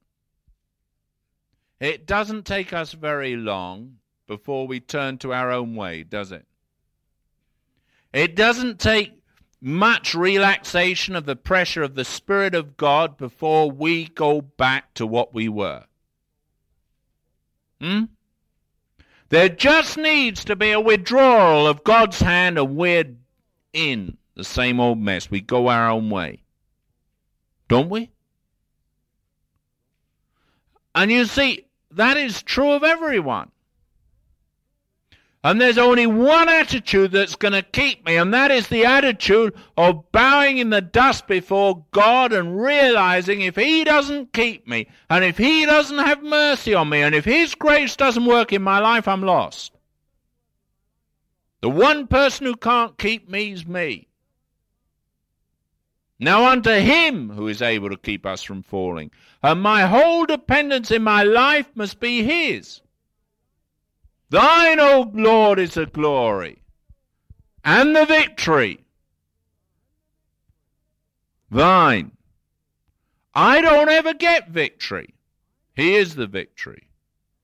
It 1.79 2.05
doesn't 2.05 2.45
take 2.45 2.73
us 2.73 2.91
very 2.91 3.37
long 3.37 3.99
before 4.27 4.67
we 4.67 4.81
turn 4.81 5.19
to 5.19 5.31
our 5.31 5.53
own 5.53 5.77
way, 5.77 6.03
does 6.03 6.33
it? 6.33 6.45
It 8.11 8.35
doesn't 8.35 8.77
take 8.77 9.13
much 9.61 10.13
relaxation 10.13 11.15
of 11.15 11.27
the 11.27 11.37
pressure 11.37 11.83
of 11.83 11.95
the 11.95 12.03
Spirit 12.03 12.55
of 12.55 12.75
God 12.75 13.15
before 13.15 13.71
we 13.71 14.09
go 14.09 14.41
back 14.41 14.93
to 14.95 15.07
what 15.07 15.33
we 15.33 15.47
were. 15.47 15.85
Hmm? 17.79 18.03
There 19.29 19.49
just 19.49 19.97
needs 19.97 20.43
to 20.45 20.55
be 20.55 20.71
a 20.71 20.79
withdrawal 20.79 21.67
of 21.67 21.83
God's 21.83 22.19
hand, 22.19 22.57
and 22.57 22.75
we're 22.75 23.15
in 23.73 24.17
the 24.35 24.43
same 24.43 24.79
old 24.79 24.99
mess. 24.99 25.29
We 25.29 25.41
go 25.41 25.67
our 25.67 25.89
own 25.89 26.09
way. 26.09 26.41
Don't 27.67 27.89
we? 27.89 28.09
And 30.95 31.11
you 31.11 31.25
see, 31.25 31.65
that 31.91 32.17
is 32.17 32.41
true 32.41 32.71
of 32.71 32.83
everyone. 32.83 33.51
And 35.41 35.61
there's 35.61 35.77
only 35.77 36.05
one 36.05 36.49
attitude 36.49 37.11
that's 37.11 37.35
going 37.35 37.53
to 37.53 37.61
keep 37.61 38.05
me, 38.05 38.17
and 38.17 38.33
that 38.33 38.51
is 38.51 38.67
the 38.67 38.83
attitude 38.85 39.55
of 39.77 40.11
bowing 40.11 40.57
in 40.57 40.69
the 40.69 40.81
dust 40.81 41.27
before 41.27 41.85
God 41.91 42.33
and 42.33 42.61
realizing 42.61 43.39
if 43.39 43.55
He 43.55 43.85
doesn't 43.85 44.33
keep 44.33 44.67
me, 44.67 44.87
and 45.09 45.23
if 45.23 45.37
He 45.37 45.65
doesn't 45.65 45.97
have 45.97 46.21
mercy 46.21 46.73
on 46.73 46.89
me, 46.89 47.01
and 47.01 47.15
if 47.15 47.23
His 47.23 47.55
grace 47.55 47.95
doesn't 47.95 48.25
work 48.25 48.51
in 48.51 48.61
my 48.61 48.79
life, 48.79 49.07
I'm 49.07 49.23
lost. 49.23 49.71
The 51.61 51.69
one 51.69 52.07
person 52.07 52.45
who 52.45 52.55
can't 52.55 52.97
keep 52.97 53.29
me 53.29 53.53
is 53.53 53.65
me. 53.65 54.09
Now 56.19 56.47
unto 56.49 56.71
Him 56.71 57.29
who 57.29 57.47
is 57.47 57.61
able 57.61 57.89
to 57.91 57.97
keep 57.97 58.25
us 58.25 58.43
from 58.43 58.61
falling, 58.61 59.09
and 59.41 59.61
my 59.61 59.83
whole 59.83 60.25
dependence 60.25 60.91
in 60.91 61.01
my 61.01 61.23
life 61.23 61.69
must 61.75 62.01
be 62.01 62.23
His. 62.23 62.81
Thine, 64.29 64.79
O 64.79 65.11
Lord, 65.13 65.57
is 65.57 65.73
the 65.73 65.87
glory 65.87 66.61
and 67.63 67.95
the 67.95 68.05
victory. 68.05 68.79
Thine. 71.49 72.11
I 73.33 73.61
don't 73.61 73.89
ever 73.89 74.13
get 74.13 74.49
victory. 74.49 75.15
He 75.75 75.95
is 75.95 76.15
the 76.15 76.27
victory. 76.27 76.89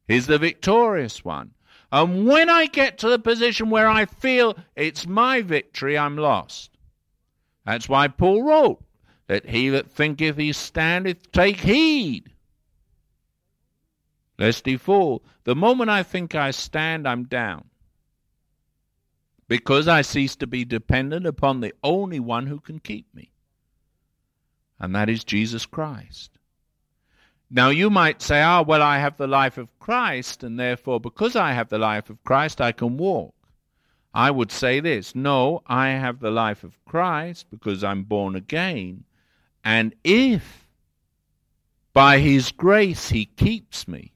He's 0.07 0.27
the 0.27 0.37
victorious 0.37 1.25
one. 1.25 1.51
And 1.91 2.27
when 2.27 2.49
I 2.49 2.67
get 2.67 2.97
to 2.99 3.09
the 3.09 3.19
position 3.19 3.69
where 3.69 3.87
I 3.87 4.05
feel 4.05 4.57
it's 4.75 5.07
my 5.07 5.41
victory, 5.41 5.97
I'm 5.97 6.17
lost. 6.17 6.71
That's 7.65 7.89
why 7.89 8.09
Paul 8.09 8.43
wrote 8.43 8.83
that 9.27 9.47
he 9.47 9.69
that 9.69 9.89
thinketh 9.89 10.37
he 10.37 10.51
standeth, 10.53 11.31
take 11.31 11.61
heed 11.61 12.31
lest 14.37 14.65
he 14.65 14.77
fall. 14.77 15.23
The 15.43 15.55
moment 15.55 15.89
I 15.89 16.03
think 16.03 16.35
I 16.35 16.51
stand, 16.51 17.07
I'm 17.07 17.25
down. 17.25 17.65
Because 19.47 19.87
I 19.87 20.01
cease 20.01 20.35
to 20.37 20.47
be 20.47 20.65
dependent 20.65 21.25
upon 21.25 21.59
the 21.59 21.73
only 21.83 22.19
one 22.19 22.47
who 22.47 22.59
can 22.59 22.79
keep 22.79 23.13
me. 23.13 23.31
And 24.79 24.95
that 24.95 25.09
is 25.09 25.23
Jesus 25.23 25.65
Christ. 25.65 26.31
Now 27.49 27.69
you 27.69 27.89
might 27.89 28.21
say, 28.21 28.41
ah, 28.41 28.63
well, 28.63 28.81
I 28.81 28.97
have 28.97 29.17
the 29.17 29.27
life 29.27 29.57
of 29.57 29.77
Christ, 29.79 30.43
and 30.43 30.59
therefore, 30.59 30.99
because 30.99 31.35
I 31.35 31.53
have 31.53 31.69
the 31.69 31.77
life 31.77 32.09
of 32.09 32.23
Christ, 32.23 32.59
I 32.59 32.71
can 32.71 32.97
walk. 32.97 33.35
I 34.13 34.31
would 34.31 34.51
say 34.51 34.79
this 34.79 35.13
no, 35.13 35.61
I 35.67 35.89
have 35.89 36.19
the 36.19 36.31
life 36.31 36.63
of 36.63 36.83
Christ 36.85 37.47
because 37.51 37.83
I'm 37.83 38.03
born 38.03 38.35
again. 38.35 39.03
And 39.63 39.93
if 40.03 40.67
by 41.93 42.19
His 42.19 42.51
grace 42.51 43.09
He 43.09 43.25
keeps 43.25 43.87
me, 43.87 44.13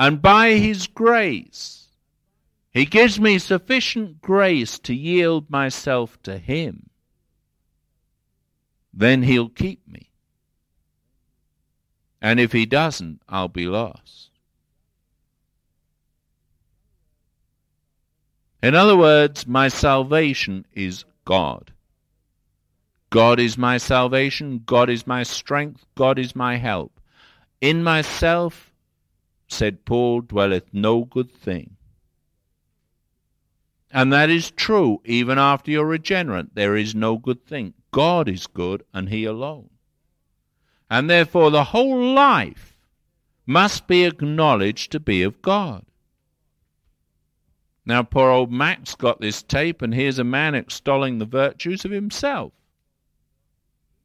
and 0.00 0.22
by 0.22 0.54
His 0.54 0.86
grace 0.86 1.88
He 2.72 2.86
gives 2.86 3.20
me 3.20 3.38
sufficient 3.38 4.22
grace 4.22 4.78
to 4.80 4.94
yield 4.94 5.50
myself 5.50 6.20
to 6.22 6.38
Him, 6.38 6.88
then 8.94 9.22
He'll 9.22 9.50
keep 9.50 9.86
me. 9.86 10.10
And 12.22 12.40
if 12.40 12.52
He 12.52 12.64
doesn't, 12.64 13.20
I'll 13.28 13.48
be 13.48 13.66
lost. 13.66 14.30
In 18.62 18.74
other 18.74 18.96
words, 18.96 19.46
my 19.46 19.68
salvation 19.68 20.66
is 20.72 21.04
God. 21.24 21.72
God 23.10 23.40
is 23.40 23.58
my 23.58 23.78
salvation. 23.78 24.62
God 24.64 24.88
is 24.88 25.06
my 25.06 25.24
strength. 25.24 25.84
God 25.94 26.18
is 26.18 26.36
my 26.36 26.56
help. 26.56 27.00
In 27.60 27.82
myself, 27.82 28.69
said 29.50 29.84
Paul, 29.84 30.22
dwelleth 30.22 30.72
no 30.72 31.04
good 31.04 31.32
thing. 31.32 31.76
And 33.92 34.12
that 34.12 34.30
is 34.30 34.50
true 34.50 35.00
even 35.04 35.38
after 35.38 35.70
you're 35.70 35.84
regenerate. 35.84 36.54
There 36.54 36.76
is 36.76 36.94
no 36.94 37.18
good 37.18 37.44
thing. 37.44 37.74
God 37.90 38.28
is 38.28 38.46
good 38.46 38.84
and 38.94 39.08
He 39.08 39.24
alone. 39.24 39.70
And 40.88 41.10
therefore 41.10 41.50
the 41.50 41.64
whole 41.64 42.14
life 42.14 42.78
must 43.46 43.86
be 43.88 44.04
acknowledged 44.04 44.92
to 44.92 45.00
be 45.00 45.22
of 45.22 45.42
God. 45.42 45.84
Now, 47.84 48.04
poor 48.04 48.30
old 48.30 48.52
Max 48.52 48.94
got 48.94 49.20
this 49.20 49.42
tape, 49.42 49.82
and 49.82 49.92
here's 49.92 50.20
a 50.20 50.24
man 50.24 50.54
extolling 50.54 51.18
the 51.18 51.24
virtues 51.24 51.84
of 51.84 51.90
himself. 51.90 52.52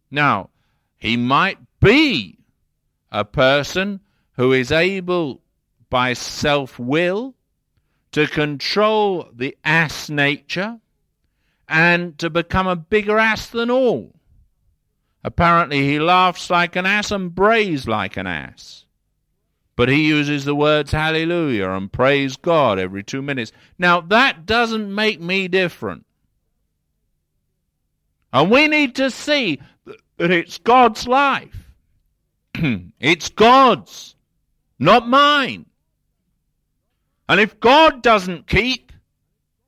Now, 0.09 0.49
he 0.97 1.17
might 1.17 1.59
be 1.79 2.39
a 3.11 3.23
person 3.23 3.99
who 4.37 4.53
is 4.53 4.71
able, 4.71 5.41
by 5.89 6.13
self 6.13 6.77
will, 6.79 7.35
to 8.11 8.27
control 8.27 9.29
the 9.33 9.57
ass 9.63 10.09
nature 10.09 10.79
and 11.67 12.17
to 12.19 12.29
become 12.29 12.67
a 12.67 12.75
bigger 12.75 13.17
ass 13.17 13.49
than 13.49 13.69
all. 13.69 14.13
Apparently, 15.23 15.81
he 15.81 15.99
laughs 15.99 16.49
like 16.49 16.75
an 16.75 16.85
ass 16.85 17.11
and 17.11 17.33
brays 17.33 17.87
like 17.87 18.15
an 18.15 18.27
ass. 18.27 18.85
But 19.75 19.89
he 19.89 20.07
uses 20.07 20.45
the 20.45 20.55
words 20.55 20.91
hallelujah 20.91 21.69
and 21.71 21.91
praise 21.91 22.37
God 22.37 22.79
every 22.79 23.03
two 23.03 23.21
minutes. 23.21 23.51
Now, 23.77 24.01
that 24.01 24.45
doesn't 24.45 24.93
make 24.93 25.19
me 25.19 25.47
different. 25.47 26.05
And 28.31 28.51
we 28.51 28.67
need 28.67 28.95
to 28.95 29.11
see 29.11 29.59
that 30.17 30.31
it's 30.31 30.57
God's 30.57 31.07
life. 31.07 31.71
it's 32.99 33.29
God's, 33.29 34.14
not 34.79 35.07
mine. 35.07 35.65
And 37.27 37.39
if 37.39 37.59
God 37.59 38.03
doesn't 38.03 38.47
keep, 38.47 38.91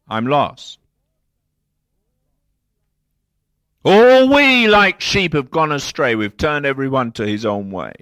I'm 0.08 0.28
lost. 0.28 0.80
All 3.84 4.28
we, 4.34 4.68
like 4.68 5.00
sheep, 5.02 5.34
have 5.34 5.50
gone 5.50 5.72
astray. 5.72 6.16
We've 6.16 6.36
turned 6.36 6.66
everyone 6.66 7.14
to 7.14 7.26
his 7.26 7.46
own 7.46 7.72
way. 7.72 7.94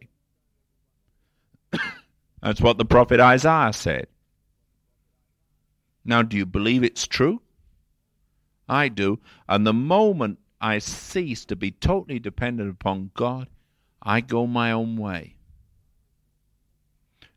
That's 2.41 2.59
what 2.59 2.77
the 2.77 2.85
prophet 2.85 3.19
Isaiah 3.19 3.71
said. 3.71 4.07
Now, 6.03 6.21
do 6.21 6.37
you 6.37 6.45
believe 6.45 6.83
it's 6.83 7.07
true? 7.07 7.41
I 8.67 8.89
do. 8.89 9.19
And 9.47 9.65
the 9.65 9.73
moment 9.73 10.39
I 10.59 10.79
cease 10.79 11.45
to 11.45 11.55
be 11.55 11.71
totally 11.71 12.19
dependent 12.19 12.71
upon 12.71 13.11
God, 13.13 13.47
I 14.01 14.21
go 14.21 14.47
my 14.47 14.71
own 14.71 14.97
way. 14.97 15.34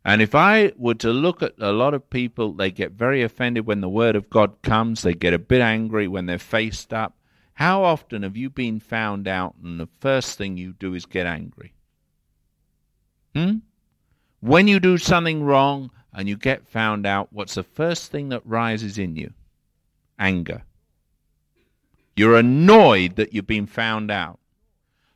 And 0.08 0.22
if 0.22 0.34
I 0.34 0.72
were 0.78 0.94
to 0.94 1.10
look 1.10 1.42
at 1.42 1.52
a 1.58 1.70
lot 1.70 1.92
of 1.92 2.08
people, 2.08 2.54
they 2.54 2.70
get 2.70 2.92
very 2.92 3.22
offended 3.22 3.66
when 3.66 3.82
the 3.82 3.90
word 3.90 4.16
of 4.16 4.30
God 4.30 4.62
comes. 4.62 5.02
They 5.02 5.12
get 5.12 5.34
a 5.34 5.38
bit 5.38 5.60
angry 5.60 6.08
when 6.08 6.24
they're 6.24 6.38
faced 6.38 6.94
up. 6.94 7.14
How 7.52 7.84
often 7.84 8.22
have 8.22 8.34
you 8.34 8.48
been 8.48 8.80
found 8.80 9.28
out 9.28 9.56
and 9.62 9.78
the 9.78 9.90
first 10.00 10.38
thing 10.38 10.56
you 10.56 10.72
do 10.72 10.94
is 10.94 11.04
get 11.04 11.26
angry? 11.26 11.74
Hmm? 13.34 13.56
When 14.40 14.66
you 14.66 14.80
do 14.80 14.96
something 14.96 15.42
wrong 15.42 15.90
and 16.14 16.26
you 16.26 16.38
get 16.38 16.66
found 16.66 17.04
out, 17.04 17.30
what's 17.30 17.56
the 17.56 17.62
first 17.62 18.10
thing 18.10 18.30
that 18.30 18.46
rises 18.46 18.96
in 18.96 19.14
you? 19.14 19.34
Anger. 20.18 20.62
You're 22.16 22.38
annoyed 22.38 23.16
that 23.16 23.34
you've 23.34 23.46
been 23.46 23.66
found 23.66 24.10
out. 24.10 24.38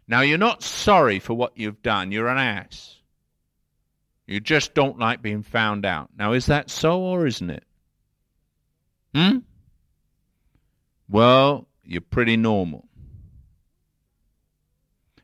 Now, 0.06 0.20
you're 0.20 0.36
not 0.36 0.62
sorry 0.62 1.18
for 1.18 1.32
what 1.32 1.56
you've 1.56 1.80
done. 1.80 2.12
You're 2.12 2.28
an 2.28 2.36
ass. 2.36 2.98
You 4.26 4.40
just 4.40 4.74
don't 4.74 4.98
like 4.98 5.22
being 5.22 5.42
found 5.42 5.84
out. 5.84 6.10
Now, 6.16 6.32
is 6.32 6.46
that 6.46 6.70
so 6.70 7.00
or 7.00 7.26
isn't 7.26 7.50
it? 7.50 7.64
Hmm? 9.14 9.38
Well, 11.08 11.66
you're 11.84 12.00
pretty 12.00 12.36
normal. 12.36 12.88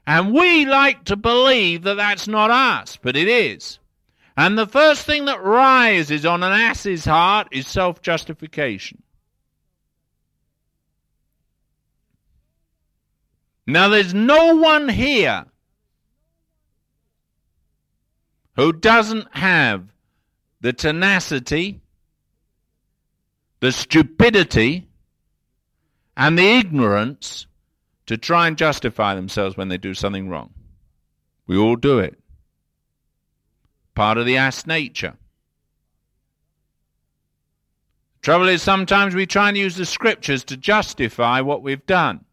And 0.07 0.33
we 0.33 0.65
like 0.65 1.05
to 1.05 1.17
believe 1.17 1.83
that 1.83 1.97
that's 1.97 2.27
not 2.29 2.51
us, 2.51 2.99
but 3.01 3.17
it 3.17 3.29
is. 3.29 3.79
And 4.37 4.57
the 4.57 4.67
first 4.67 5.05
thing 5.05 5.27
that 5.27 5.43
rises 5.43 6.25
on 6.25 6.43
an 6.43 6.53
ass's 6.53 7.05
heart 7.05 7.49
is 7.51 7.67
self 7.67 8.01
justification. 8.03 9.03
Now, 13.67 13.89
there's 13.89 14.15
no 14.15 14.57
one 14.57 14.89
here 14.89 15.45
who 18.59 18.73
doesn't 18.73 19.29
have 19.37 19.85
the 20.61 20.73
tenacity, 20.73 21.81
the 23.61 23.71
stupidity, 23.71 24.89
and 26.17 26.37
the 26.37 26.59
ignorance 26.59 27.47
to 28.07 28.19
try 28.19 28.49
and 28.49 28.59
justify 28.59 29.15
themselves 29.15 29.57
when 29.57 29.69
they 29.69 29.79
do 29.79 29.95
something 29.95 30.29
wrong. 30.29 30.53
We 31.47 31.57
all 31.57 31.77
do 31.77 32.01
it 32.01 32.19
part 33.95 34.17
of 34.17 34.27
the 34.27 34.37
ass 34.37 34.65
nature. 34.65 35.15
Trouble 38.23 38.49
is, 38.49 38.63
sometimes 38.63 39.13
we 39.13 39.27
try 39.27 39.49
and 39.49 39.57
use 39.57 39.75
the 39.75 39.87
scriptures 39.87 40.45
to 40.45 40.57
justify 40.57 41.41
what 41.41 41.63
we've 41.63 41.85
done. 41.85 42.25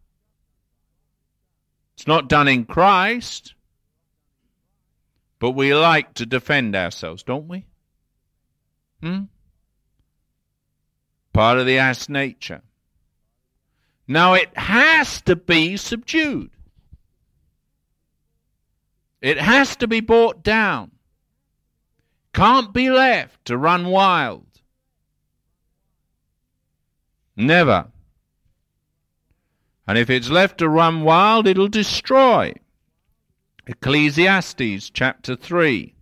It's 1.96 2.06
not 2.06 2.30
done 2.30 2.48
in 2.48 2.66
Christ, 2.66 3.55
but 5.46 5.52
we 5.52 5.76
like 5.76 6.12
to 6.16 6.26
defend 6.26 6.76
ourselves, 6.76 7.22
don't 7.22 7.48
we? 7.48 7.68
Hmm? 9.04 9.26
Part 11.34 11.60
of 11.60 11.68
the 11.68 11.78
ass 11.78 12.10
nature. 12.10 12.64
Now 14.08 14.34
it 14.34 14.50
has 14.58 15.22
to 15.22 15.36
be 15.36 15.78
subdued. 15.78 16.50
It 19.22 19.38
has 19.38 19.76
to 19.76 19.88
be 19.88 20.00
brought 20.00 20.41
down 20.41 20.89
can't 22.34 22.74
be 22.74 22.89
left 22.89 23.46
to 23.46 23.56
run 23.56 23.86
wild. 23.86 24.48
Never. 27.36 27.89
And 29.88 30.00
if 30.00 30.10
it's 30.10 30.32
left 30.32 30.58
to 30.58 30.68
run 30.68 31.04
wild, 31.04 31.46
it'll 31.46 31.68
destroy. 31.68 32.56
Ecclesiastes 33.68 34.91
chapter 34.91 35.36
3. 35.36 35.95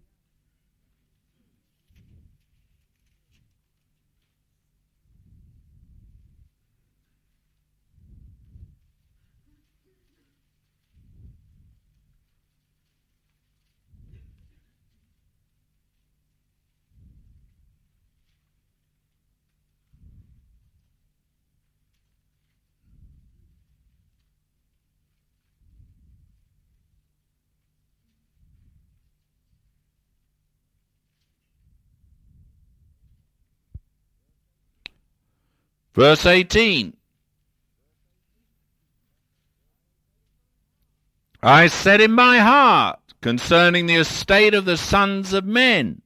Verse 35.93 36.25
18 36.25 36.95
I 41.41 41.67
said 41.67 41.99
in 41.99 42.13
my 42.13 42.39
heart 42.39 42.99
concerning 43.21 43.85
the 43.85 43.95
estate 43.95 44.53
of 44.53 44.63
the 44.63 44.77
sons 44.77 45.33
of 45.33 45.45
men 45.45 46.01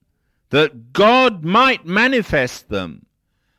that 0.49 0.93
God 0.93 1.43
might 1.43 1.85
manifest 1.85 2.69
them, 2.69 3.05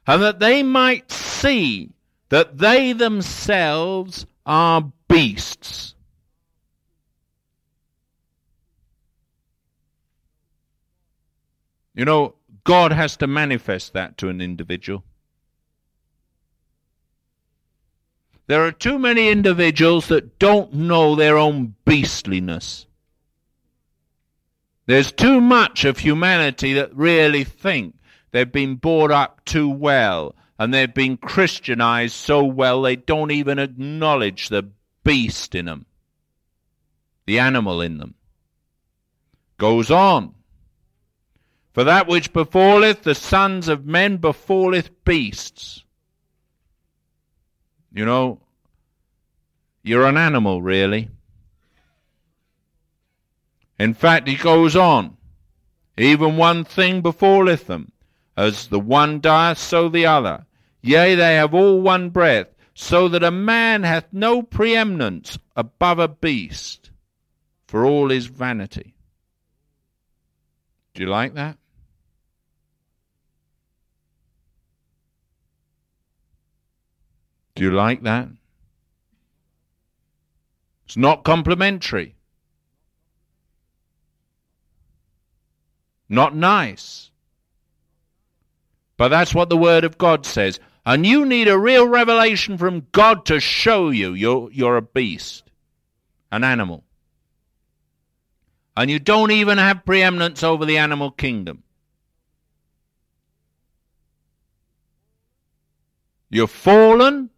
and 0.07 0.23
that 0.23 0.41
they 0.41 0.63
might 0.63 1.13
see 1.13 1.91
that 2.31 2.59
they 2.59 2.93
themselves 2.93 4.27
are 4.45 4.93
beasts. 5.07 5.95
You 11.95 12.05
know, 12.05 12.35
God 12.65 12.93
has 12.93 13.17
to 13.19 13.27
manifest 13.27 13.93
that 13.93 14.19
to 14.19 14.29
an 14.29 14.41
individual. 14.41 15.05
There 18.49 18.65
are 18.65 18.73
too 18.73 18.99
many 18.99 19.29
individuals 19.29 20.09
that 20.09 20.39
don't 20.39 20.73
know 20.73 21.15
their 21.15 21.37
own 21.37 21.75
beastliness. 21.85 22.87
There's 24.87 25.13
too 25.13 25.43
much 25.43 25.85
of 25.85 25.99
humanity 25.99 26.73
that 26.73 26.97
really 26.97 27.45
think 27.45 27.97
they've 28.31 28.51
been 28.51 28.77
brought 28.77 29.11
up 29.11 29.45
too 29.45 29.69
well 29.69 30.35
and 30.59 30.73
they've 30.73 30.93
been 30.93 31.19
Christianized 31.19 32.15
so 32.15 32.43
well 32.43 32.81
they 32.81 32.97
don't 32.97 33.31
even 33.31 33.59
acknowledge 33.59 34.49
the 34.49 34.71
beast 35.05 35.55
in 35.55 35.67
them, 35.67 35.85
the 37.27 37.39
animal 37.39 37.83
in 37.83 37.99
them. 37.99 38.15
Goes 39.59 39.91
on. 39.91 40.35
For 41.75 41.85
that 41.85 42.09
which 42.09 42.33
befalleth 42.33 43.03
the 43.03 43.15
sons 43.15 43.69
of 43.69 43.85
men 43.85 44.17
befalleth 44.17 45.05
beasts. 45.05 45.85
You 47.99 48.05
know, 48.05 48.39
you're 49.83 50.07
an 50.07 50.17
animal, 50.17 50.63
really. 50.63 51.09
In 53.77 53.93
fact, 53.93 54.29
he 54.29 54.37
goes 54.37 54.77
on. 54.77 55.17
Even 55.97 56.37
one 56.37 56.63
thing 56.63 57.01
befalleth 57.01 57.67
them. 57.67 57.91
As 58.37 58.69
the 58.69 58.79
one 58.79 59.21
dieth, 59.21 59.59
so 59.59 59.89
the 59.89 60.07
other. 60.07 60.47
Yea, 60.81 61.17
they 61.17 61.35
have 61.35 61.53
all 61.53 61.81
one 61.81 62.11
breath, 62.11 62.47
so 62.73 63.09
that 63.09 63.25
a 63.25 63.33
man 63.33 63.83
hath 63.83 64.07
no 64.13 64.43
preeminence 64.43 65.37
above 65.57 65.99
a 65.99 66.07
beast, 66.07 66.93
for 67.67 67.85
all 67.85 68.11
his 68.11 68.27
vanity. 68.27 68.95
Do 70.95 71.03
you 71.03 71.09
like 71.09 71.35
that? 71.35 71.59
Do 77.59 77.65
you 77.65 77.73
like 77.73 78.05
that? 78.05 78.29
It's 80.87 80.97
not 80.97 81.25
complimentary. 81.25 82.15
Not 86.09 86.37
nice. 86.37 87.11
But 88.97 89.09
that's 89.09 89.35
what 89.35 89.49
the 89.49 89.57
Word 89.57 89.83
of 89.83 89.99
God 89.99 90.25
says. 90.25 90.61
And 90.87 91.05
you 91.05 91.27
need 91.27 91.49
a 91.49 91.59
real 91.59 91.89
revelation 91.89 92.59
from 92.59 92.87
God 92.93 93.27
to 93.27 93.41
show 93.41 93.91
you 93.91 94.15
you're, 94.15 94.53
you're 94.53 94.77
a 94.77 94.83
beast, 94.83 95.51
an 96.31 96.45
animal. 96.45 96.85
And 98.77 98.89
you 98.89 99.01
don't 99.01 99.33
even 99.33 99.59
have 99.59 99.85
preeminence 99.85 100.45
over 100.45 100.65
the 100.65 100.79
animal 100.79 101.11
kingdom. 101.11 101.65
You're 106.31 106.47
fallen, 106.47 107.31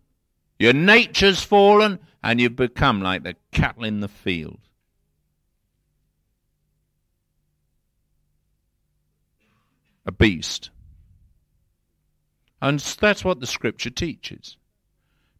your 0.60 0.74
nature's 0.74 1.42
fallen, 1.42 1.98
and 2.22 2.38
you've 2.38 2.54
become 2.54 3.00
like 3.00 3.22
the 3.22 3.34
cattle 3.50 3.82
in 3.82 4.00
the 4.00 4.08
field. 4.08 4.60
A 10.04 10.12
beast. 10.12 10.68
And 12.60 12.78
that's 12.78 13.24
what 13.24 13.40
the 13.40 13.46
scripture 13.46 13.88
teaches. 13.88 14.58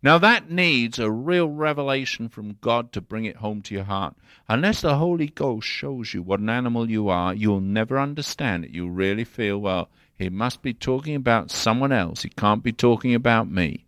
Now, 0.02 0.16
that 0.16 0.50
needs 0.50 0.98
a 0.98 1.10
real 1.10 1.48
revelation 1.48 2.30
from 2.30 2.56
God 2.62 2.90
to 2.92 3.02
bring 3.02 3.26
it 3.26 3.36
home 3.36 3.60
to 3.62 3.74
your 3.74 3.84
heart. 3.84 4.16
Unless 4.48 4.80
the 4.80 4.96
Holy 4.96 5.26
Ghost 5.26 5.68
shows 5.68 6.14
you 6.14 6.22
what 6.22 6.40
an 6.40 6.48
animal 6.48 6.88
you 6.88 7.10
are, 7.10 7.34
you'll 7.34 7.60
never 7.60 8.00
understand 8.00 8.64
it. 8.64 8.70
You'll 8.70 8.90
really 8.90 9.24
feel, 9.24 9.58
well, 9.58 9.90
he 10.16 10.30
must 10.30 10.62
be 10.62 10.72
talking 10.72 11.14
about 11.14 11.50
someone 11.50 11.92
else. 11.92 12.22
He 12.22 12.30
can't 12.30 12.62
be 12.62 12.72
talking 12.72 13.14
about 13.14 13.50
me. 13.50 13.84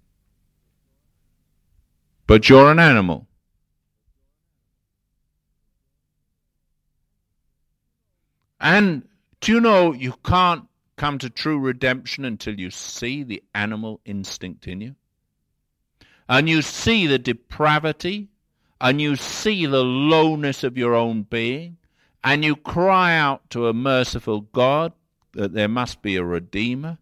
But 2.32 2.48
you're 2.48 2.70
an 2.70 2.78
animal. 2.78 3.26
And 8.58 9.06
do 9.42 9.52
you 9.52 9.60
know 9.60 9.92
you 9.92 10.14
can't 10.24 10.64
come 10.96 11.18
to 11.18 11.28
true 11.28 11.58
redemption 11.58 12.24
until 12.24 12.58
you 12.58 12.70
see 12.70 13.22
the 13.22 13.42
animal 13.54 14.00
instinct 14.06 14.66
in 14.66 14.80
you? 14.80 14.94
And 16.26 16.48
you 16.48 16.62
see 16.62 17.06
the 17.06 17.18
depravity, 17.18 18.30
and 18.80 18.98
you 18.98 19.16
see 19.16 19.66
the 19.66 19.84
lowness 19.84 20.64
of 20.64 20.78
your 20.78 20.94
own 20.94 21.24
being, 21.24 21.76
and 22.24 22.42
you 22.42 22.56
cry 22.56 23.14
out 23.14 23.50
to 23.50 23.68
a 23.68 23.74
merciful 23.74 24.40
God 24.40 24.94
that 25.34 25.52
there 25.52 25.68
must 25.68 26.00
be 26.00 26.16
a 26.16 26.24
Redeemer, 26.24 26.96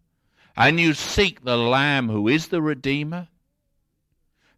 and 0.57 0.81
you 0.81 0.93
seek 0.93 1.45
the 1.45 1.57
Lamb 1.57 2.09
who 2.09 2.27
is 2.27 2.49
the 2.49 2.61
Redeemer, 2.61 3.29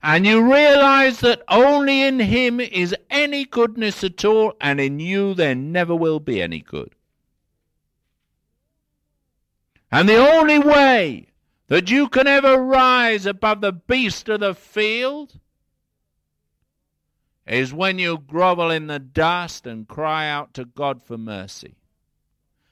and 0.02 0.26
you 0.26 0.42
realize 0.42 1.20
that 1.20 1.42
only 1.48 2.02
in 2.02 2.18
Him 2.18 2.58
is 2.58 2.94
any 3.08 3.44
goodness 3.44 4.02
at 4.02 4.24
all, 4.24 4.54
and 4.60 4.80
in 4.80 4.98
you 4.98 5.32
there 5.34 5.54
never 5.54 5.94
will 5.94 6.18
be 6.18 6.42
any 6.42 6.60
good. 6.60 6.94
And 9.92 10.08
the 10.08 10.16
only 10.16 10.58
way 10.58 11.28
that 11.68 11.90
you 11.90 12.08
can 12.08 12.26
ever 12.26 12.56
rise 12.56 13.26
above 13.26 13.60
the 13.60 13.72
beast 13.72 14.28
of 14.28 14.40
the 14.40 14.54
field 14.54 15.38
is 17.46 17.72
when 17.72 17.98
you 17.98 18.18
grovel 18.18 18.70
in 18.70 18.86
the 18.86 18.98
dust 18.98 19.66
and 19.66 19.86
cry 19.86 20.28
out 20.28 20.54
to 20.54 20.64
God 20.64 21.02
for 21.02 21.18
mercy. 21.18 21.76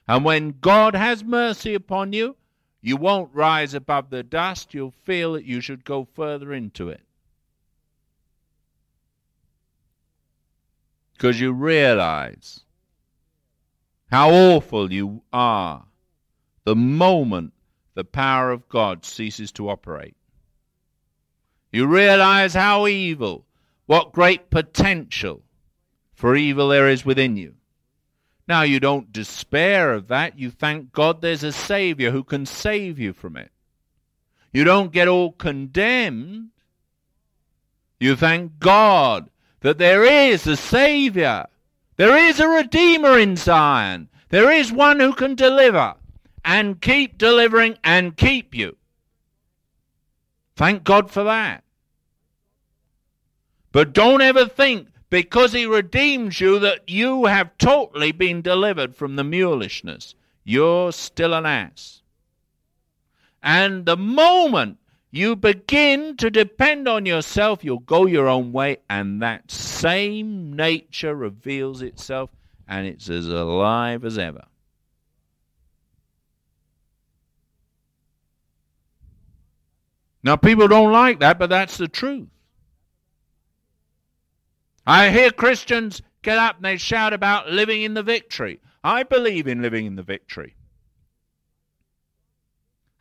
And 0.09 0.24
when 0.24 0.57
God 0.61 0.95
has 0.95 1.22
mercy 1.22 1.74
upon 1.74 2.12
you, 2.12 2.37
you 2.81 2.97
won't 2.97 3.35
rise 3.35 3.74
above 3.74 4.11
the 4.11 4.22
dust. 4.22 4.74
You'll 4.74 4.95
feel 5.05 5.35
that 5.35 5.45
you 5.45 5.61
should 5.61 5.85
go 5.85 6.09
further 6.14 6.53
into 6.53 6.89
it. 6.89 7.03
Because 11.21 11.39
you 11.39 11.53
realize 11.53 12.61
how 14.11 14.31
awful 14.31 14.91
you 14.91 15.21
are 15.35 15.85
the 16.64 16.75
moment 16.75 17.53
the 17.93 18.05
power 18.05 18.51
of 18.51 18.66
God 18.71 19.05
ceases 19.05 19.53
to 19.53 19.68
operate. 19.68 20.16
You 21.73 21.87
realize 21.87 22.55
how 22.55 22.87
evil, 22.87 23.45
what 23.85 24.14
great 24.14 24.49
potential 24.49 25.43
for 26.14 26.35
evil 26.35 26.68
there 26.68 26.89
is 26.89 27.05
within 27.05 27.37
you. 27.37 27.57
Now, 28.49 28.62
you 28.62 28.81
don't 28.81 29.12
despair 29.12 29.93
of 29.93 30.09
that. 30.09 30.39
You 30.39 30.51
thank 30.51 30.91
God 30.91 31.21
there's 31.21 31.45
a 31.45 31.53
Savior 31.53 32.12
who 32.12 32.25
can 32.25 32.47
save 32.47 32.99
you 32.99 33.12
from 33.12 33.37
it. 33.37 33.51
You 34.55 34.64
don't 34.64 34.91
get 34.91 35.07
all 35.07 35.33
condemned. 35.33 36.49
You 37.99 38.16
thank 38.16 38.59
God 38.59 39.30
that 39.61 39.79
there 39.79 40.05
is 40.05 40.47
a 40.47 40.57
Savior. 40.57 41.47
There 41.97 42.17
is 42.17 42.41
a 42.41 42.49
Redeemer 42.49 43.19
in 43.19 43.37
Zion. 43.37 44.09
There 44.31 44.51
is 44.51 44.73
one 44.73 45.01
who 45.01 45.13
can 45.13 45.35
deliver 45.35 45.95
and 46.45 46.81
keep 46.81 47.19
delivering 47.19 47.77
and 47.85 48.17
keep 48.17 48.55
you. 48.55 48.77
Thank 50.57 50.85
God 50.85 51.11
for 51.11 51.25
that. 51.25 51.65
But 53.73 53.93
don't 53.93 54.21
ever 54.21 54.47
think 54.47 54.89
because 55.11 55.53
he 55.53 55.67
redeems 55.67 56.41
you 56.41 56.59
that 56.61 56.89
you 56.89 57.27
have 57.27 57.57
totally 57.59 58.13
been 58.13 58.43
delivered 58.43 58.95
from 58.95 59.17
the 59.17 59.23
mulishness. 59.23 60.15
You're 60.45 60.93
still 60.93 61.35
an 61.35 61.47
ass. 61.47 62.03
And 63.43 63.87
the 63.87 63.97
moment 63.97 64.79
you 65.11 65.35
begin 65.37 66.17
to 66.19 66.31
depend 66.31 66.87
on 66.87 67.07
yourself, 67.07 67.65
you'll 67.65 67.79
go 67.81 68.07
your 68.07 68.29
own 68.29 68.53
way, 68.53 68.79
and 68.89 69.21
that 69.23 69.51
same 69.51 70.55
nature 70.55 71.15
reveals 71.15 71.83
itself, 71.83 72.31
and 72.69 72.87
it's 72.87 73.09
as 73.11 73.29
alive 73.29 74.05
as 74.05 74.19
ever. 74.19 74.45
Now, 80.23 80.37
people 80.37 80.69
don't 80.69 80.93
like 80.93 81.21
that, 81.21 81.39
but 81.39 81.51
that's 81.51 81.79
the 81.79 81.89
truth. 81.89 82.29
I 84.87 85.11
hear 85.11 85.31
Christians 85.31 86.03
get 86.23 86.39
up 86.39 86.57
and 86.57 86.65
they 86.65 86.77
shout 86.77 87.13
about 87.13 87.51
living 87.51 87.83
in 87.83 87.95
the 87.95 88.03
victory. 88.03 88.61
I 88.83 89.03
believe 89.03 89.47
in 89.47 89.63
living 89.63 89.87
in 89.87 89.97
the 89.97 90.03
victory. 90.03 90.57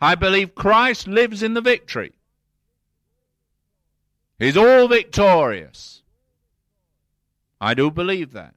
I 0.01 0.15
believe 0.15 0.55
Christ 0.55 1.07
lives 1.07 1.43
in 1.43 1.53
the 1.53 1.61
victory. 1.61 2.13
He's 4.37 4.55
all 4.55 4.87
victorious. 4.87 6.01
I 7.59 7.73
do 7.73 7.91
believe 7.91 8.31
that. 8.31 8.55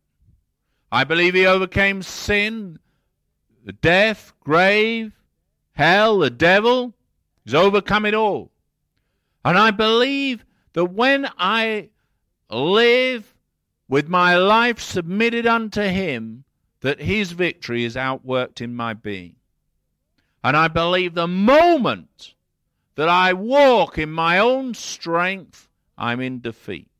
I 0.93 1.05
believe 1.05 1.35
he 1.35 1.47
overcame 1.47 2.03
sin, 2.03 2.79
death, 3.81 4.33
grave, 4.41 5.13
hell, 5.73 6.19
the 6.19 6.31
devil. 6.31 6.95
He's 7.45 7.55
overcome 7.55 8.07
it 8.07 8.15
all. 8.15 8.51
And 9.45 9.59
I 9.59 9.73
believe 9.73 10.45
that 10.75 10.85
when 10.85 11.29
I 11.39 11.89
live 12.49 13.35
with 13.89 14.09
my 14.09 14.37
life 14.37 14.79
submitted 14.81 15.47
unto 15.47 15.83
him, 15.83 16.45
that 16.81 17.01
his 17.01 17.33
victory 17.33 17.85
is 17.85 17.97
outworked 17.97 18.61
in 18.61 18.75
my 18.75 18.95
being. 18.95 19.37
And 20.45 20.57
I 20.57 20.69
believe 20.69 21.15
the 21.15 21.29
moment 21.29 22.35
that 22.97 23.09
I 23.09 23.33
walk 23.33 23.97
in 23.99 24.11
my 24.11 24.39
own 24.39 24.75
strength, 24.75 25.69
I'm 25.97 26.21
in 26.21 26.41
defeat. 26.41 26.91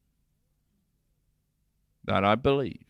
That 2.05 2.25
I 2.25 2.35
believe. 2.35 2.85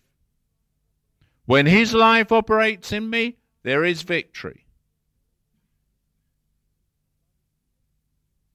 When 1.46 1.66
his 1.66 1.92
life 1.94 2.30
operates 2.32 2.92
in 2.92 3.10
me, 3.10 3.36
there 3.62 3.84
is 3.84 4.02
victory. 4.02 4.66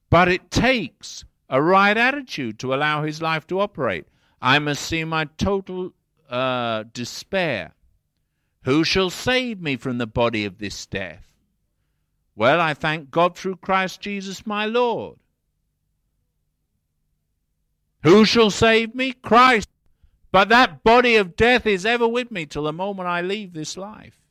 But 0.09 0.29
it 0.29 0.49
takes 0.49 1.25
a 1.49 1.61
right 1.61 1.97
attitude 1.97 2.59
to 2.59 2.73
allow 2.73 3.03
his 3.03 3.21
life 3.21 3.45
to 3.47 3.59
operate. 3.59 4.07
I 4.41 4.59
must 4.59 4.83
see 4.83 5.03
my 5.03 5.25
total 5.37 5.93
uh, 6.29 6.85
despair. 6.93 7.73
Who 8.63 8.83
shall 8.83 9.09
save 9.09 9.61
me 9.61 9.75
from 9.77 9.97
the 9.97 10.07
body 10.07 10.45
of 10.45 10.57
this 10.57 10.85
death? 10.85 11.26
Well, 12.38 12.61
I 12.61 12.75
thank 12.75 13.09
God 13.09 13.35
through 13.35 13.55
Christ 13.55 13.99
Jesus 13.99 14.45
my 14.45 14.67
Lord. 14.67 15.17
Who 18.03 18.25
shall 18.25 18.51
save 18.51 18.93
me? 18.93 19.13
Christ. 19.13 19.67
But 20.31 20.49
that 20.49 20.83
body 20.83 21.15
of 21.15 21.35
death 21.35 21.65
is 21.65 21.83
ever 21.83 22.07
with 22.07 22.29
me 22.29 22.45
till 22.45 22.63
the 22.63 22.71
moment 22.71 23.09
I 23.09 23.21
leave 23.21 23.53
this 23.53 23.75
life. 23.75 24.21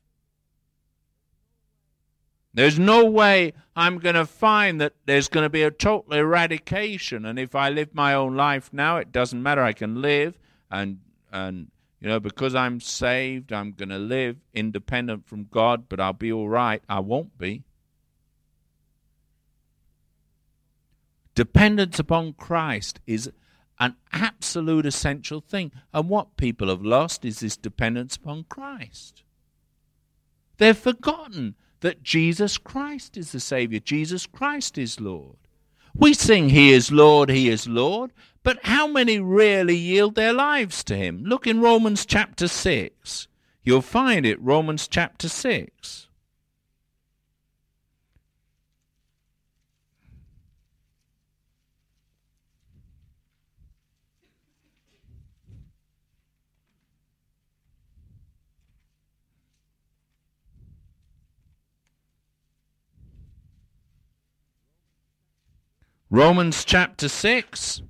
There's 2.54 2.78
no 2.78 3.04
way 3.04 3.54
I'm 3.74 3.98
going 3.98 4.14
to 4.14 4.24
find 4.24 4.80
that 4.80 4.94
there's 5.04 5.28
going 5.28 5.44
to 5.44 5.50
be 5.50 5.64
a 5.64 5.72
total 5.72 6.12
eradication. 6.12 7.26
And 7.26 7.40
if 7.40 7.57
I 7.57 7.70
live 7.70 7.92
my 7.92 8.14
own 8.14 8.36
life 8.36 8.72
now, 8.72 8.98
it 8.98 9.11
doesn't 9.11 9.42
matter. 9.42 9.62
I 9.62 9.72
can 9.72 10.00
live 10.00 10.38
and 10.70 11.00
and 11.32 11.72
you 12.00 12.09
know 12.09 12.20
because 12.20 12.54
I'm 12.54 12.80
saved, 12.80 13.52
I'm 13.52 13.72
going 13.72 13.88
to 13.88 13.98
live 13.98 14.36
independent 14.54 15.26
from 15.26 15.48
God, 15.50 15.88
but 15.88 15.98
I'll 15.98 16.12
be 16.12 16.32
all 16.32 16.48
right. 16.48 16.82
I 16.88 17.00
won't 17.00 17.36
be. 17.36 17.64
Dependence 21.37 21.99
upon 21.99 22.32
Christ 22.32 22.99
is 23.07 23.30
an 23.78 23.95
absolute 24.11 24.87
essential 24.87 25.41
thing. 25.41 25.70
And 25.93 26.09
what 26.09 26.39
people 26.39 26.68
have 26.68 26.82
lost 26.82 27.24
is 27.24 27.41
this 27.41 27.59
dependence 27.59 28.16
upon 28.16 28.47
Christ. 28.49 29.22
They've 30.57 30.76
forgotten 30.76 31.55
that 31.80 32.03
Jesus 32.03 32.57
Christ 32.57 33.18
is 33.18 33.32
the 33.32 33.41
Savior, 33.41 33.78
Jesus 33.78 34.26
Christ 34.26 34.78
is 34.78 34.99
Lord. 34.99 35.37
We 35.95 36.14
sing, 36.14 36.49
He 36.49 36.72
is 36.72 36.91
Lord, 36.91 37.28
He 37.28 37.51
is 37.51 37.68
Lord, 37.68 38.12
but 38.43 38.64
how 38.64 38.87
many 38.87 39.20
really 39.20 39.76
yield 39.76 40.14
their 40.14 40.32
lives 40.32 40.82
to 40.84 40.97
Him? 40.97 41.22
Look 41.24 41.47
in 41.47 41.61
Romans 41.61 42.07
chapter 42.07 42.49
6. 42.49 43.28
You'll 43.62 43.82
find 43.82 44.24
it, 44.24 44.41
Romans 44.41 44.89
chapter 44.89 45.28
6. 45.28 46.05
Romans 66.16 66.64
chapter 66.64 67.10
6. 67.10 67.82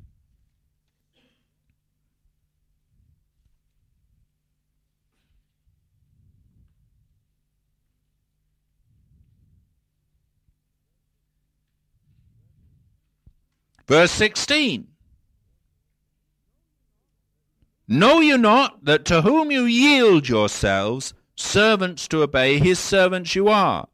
Verse 13.87 14.11
16. 14.11 14.89
Know 17.87 18.19
you 18.19 18.37
not 18.37 18.85
that 18.85 19.05
to 19.05 19.23
whom 19.23 19.53
you 19.53 19.67
yield 19.67 20.29
yourselves, 20.29 21.15
servants 21.37 22.09
to 22.09 22.23
obey, 22.23 22.59
his 22.59 22.81
servants 22.81 23.37
you 23.37 23.47
are, 23.47 23.87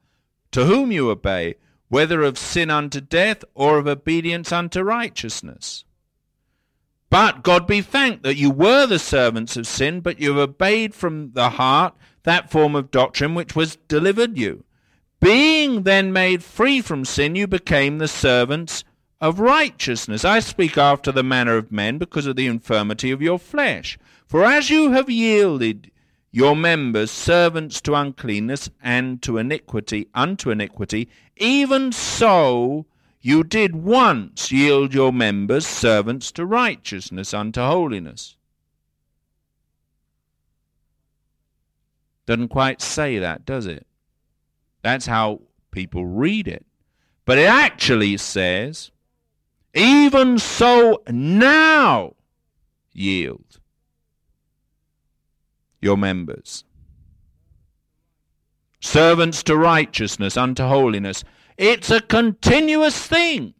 to 0.52 0.64
whom 0.64 0.90
you 0.90 1.10
obey, 1.10 1.56
whether 1.92 2.22
of 2.22 2.38
sin 2.38 2.70
unto 2.70 3.02
death 3.02 3.44
or 3.54 3.76
of 3.76 3.86
obedience 3.86 4.50
unto 4.50 4.80
righteousness. 4.80 5.84
But 7.10 7.42
God 7.42 7.66
be 7.66 7.82
thanked 7.82 8.22
that 8.22 8.38
you 8.38 8.50
were 8.50 8.86
the 8.86 8.98
servants 8.98 9.58
of 9.58 9.66
sin, 9.66 10.00
but 10.00 10.18
you 10.18 10.30
have 10.30 10.38
obeyed 10.38 10.94
from 10.94 11.32
the 11.32 11.50
heart 11.50 11.94
that 12.22 12.50
form 12.50 12.74
of 12.74 12.90
doctrine 12.90 13.34
which 13.34 13.54
was 13.54 13.76
delivered 13.88 14.38
you. 14.38 14.64
Being 15.20 15.82
then 15.82 16.14
made 16.14 16.42
free 16.42 16.80
from 16.80 17.04
sin, 17.04 17.36
you 17.36 17.46
became 17.46 17.98
the 17.98 18.08
servants 18.08 18.84
of 19.20 19.38
righteousness. 19.38 20.24
I 20.24 20.40
speak 20.40 20.78
after 20.78 21.12
the 21.12 21.22
manner 21.22 21.58
of 21.58 21.70
men 21.70 21.98
because 21.98 22.26
of 22.26 22.36
the 22.36 22.46
infirmity 22.46 23.10
of 23.10 23.20
your 23.20 23.38
flesh. 23.38 23.98
For 24.26 24.46
as 24.46 24.70
you 24.70 24.92
have 24.92 25.10
yielded 25.10 25.90
your 26.32 26.56
members 26.56 27.10
servants 27.10 27.80
to 27.82 27.94
uncleanness 27.94 28.70
and 28.82 29.20
to 29.22 29.36
iniquity 29.36 30.08
unto 30.14 30.50
iniquity, 30.50 31.08
even 31.36 31.92
so 31.92 32.86
you 33.20 33.44
did 33.44 33.76
once 33.76 34.50
yield 34.50 34.94
your 34.94 35.12
members 35.12 35.66
servants 35.66 36.32
to 36.32 36.46
righteousness 36.46 37.34
unto 37.34 37.60
holiness. 37.60 38.36
Doesn't 42.24 42.48
quite 42.48 42.80
say 42.80 43.18
that, 43.18 43.44
does 43.44 43.66
it? 43.66 43.86
That's 44.82 45.06
how 45.06 45.42
people 45.70 46.06
read 46.06 46.48
it. 46.48 46.64
But 47.26 47.38
it 47.38 47.48
actually 47.48 48.16
says, 48.16 48.90
even 49.74 50.38
so 50.38 51.02
now 51.08 52.14
yield 52.92 53.60
your 55.82 55.98
members. 55.98 56.64
Servants 58.80 59.42
to 59.44 59.56
righteousness, 59.56 60.36
unto 60.36 60.64
holiness. 60.64 61.24
It's 61.58 61.90
a 61.90 62.00
continuous 62.00 62.96
thing. 63.06 63.54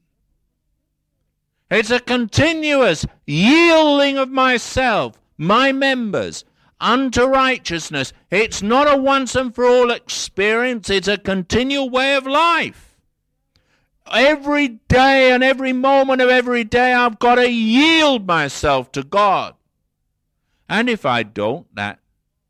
It's 1.70 1.90
a 1.90 2.00
continuous 2.00 3.06
yielding 3.26 4.18
of 4.18 4.28
myself, 4.28 5.18
my 5.38 5.72
members, 5.72 6.44
unto 6.80 7.24
righteousness. 7.24 8.12
It's 8.30 8.62
not 8.62 8.92
a 8.92 8.96
once 8.96 9.34
and 9.34 9.54
for 9.54 9.64
all 9.64 9.90
experience, 9.90 10.90
it's 10.90 11.08
a 11.08 11.16
continual 11.16 11.88
way 11.88 12.14
of 12.14 12.26
life. 12.26 12.98
Every 14.12 14.68
day 14.88 15.32
and 15.32 15.42
every 15.42 15.72
moment 15.72 16.20
of 16.20 16.28
every 16.28 16.64
day, 16.64 16.92
I've 16.92 17.18
got 17.18 17.36
to 17.36 17.50
yield 17.50 18.26
myself 18.26 18.92
to 18.92 19.02
God. 19.02 19.54
And 20.68 20.90
if 20.90 21.06
I 21.06 21.22
don't, 21.22 21.72
that 21.74 22.00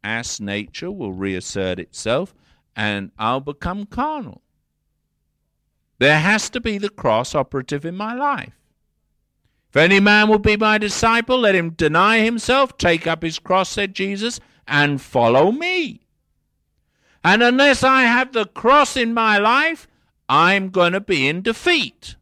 ass 0.05 0.41
nature 0.41 0.91
will 0.91 1.13
reassert 1.13 1.79
itself 1.79 2.35
and 2.75 3.11
I'll 3.19 3.41
become 3.41 3.87
carnal. 3.87 4.43
There 5.99 6.19
has 6.19 6.51
to 6.51 6.61
be 6.61 6.79
the 6.79 6.89
cross 6.89 7.35
operative 7.35 7.85
in 7.85 7.97
my 7.97 8.15
life. 8.15 8.59
If 9.71 9.77
any 9.77 10.01
man 10.01 10.29
will 10.29 10.39
be 10.39 10.57
my 10.57 10.79
disciple, 10.79 11.39
let 11.39 11.55
him 11.55 11.71
deny 11.71 12.19
himself, 12.19 12.77
take 12.77 13.07
up 13.07 13.23
his 13.23 13.39
cross, 13.39 13.71
said 13.71 13.95
Jesus, 13.95 14.41
and 14.67 15.01
follow 15.01 15.51
me. 15.51 16.01
And 17.25 17.43
unless 17.43 17.83
I 17.83 18.03
have 18.03 18.33
the 18.33 18.47
cross 18.47 18.97
in 18.97 19.15
my 19.15 19.39
life, 19.39 19.87
I'm 20.29 20.71
going 20.71 20.93
to 20.93 21.01
be 21.01 21.29
in 21.29 21.43
defeat. 21.43 22.17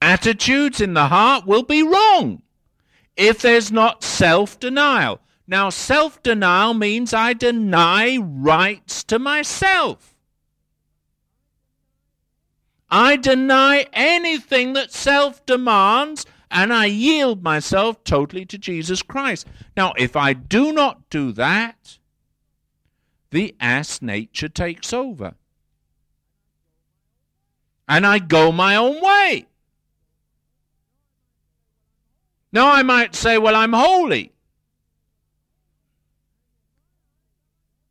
Attitudes 0.00 0.80
in 0.80 0.94
the 0.94 1.08
heart 1.08 1.46
will 1.46 1.62
be 1.62 1.82
wrong 1.82 2.42
if 3.16 3.40
there's 3.40 3.72
not 3.72 4.02
self 4.02 4.58
denial. 4.60 5.20
Now, 5.52 5.68
self 5.68 6.22
denial 6.22 6.72
means 6.72 7.12
I 7.12 7.34
deny 7.34 8.16
rights 8.16 9.04
to 9.04 9.18
myself. 9.18 10.14
I 12.88 13.16
deny 13.16 13.84
anything 13.92 14.72
that 14.72 14.92
self 14.92 15.44
demands 15.44 16.24
and 16.50 16.72
I 16.72 16.86
yield 16.86 17.42
myself 17.42 18.02
totally 18.02 18.46
to 18.46 18.56
Jesus 18.56 19.02
Christ. 19.02 19.46
Now, 19.76 19.92
if 19.98 20.16
I 20.16 20.32
do 20.32 20.72
not 20.72 21.10
do 21.10 21.32
that, 21.32 21.98
the 23.30 23.54
ass 23.60 24.00
nature 24.00 24.48
takes 24.48 24.90
over. 24.90 25.34
And 27.86 28.06
I 28.06 28.20
go 28.20 28.52
my 28.52 28.74
own 28.74 29.02
way. 29.02 29.48
Now 32.50 32.72
I 32.72 32.82
might 32.82 33.14
say, 33.14 33.36
well, 33.36 33.54
I'm 33.54 33.74
holy. 33.74 34.31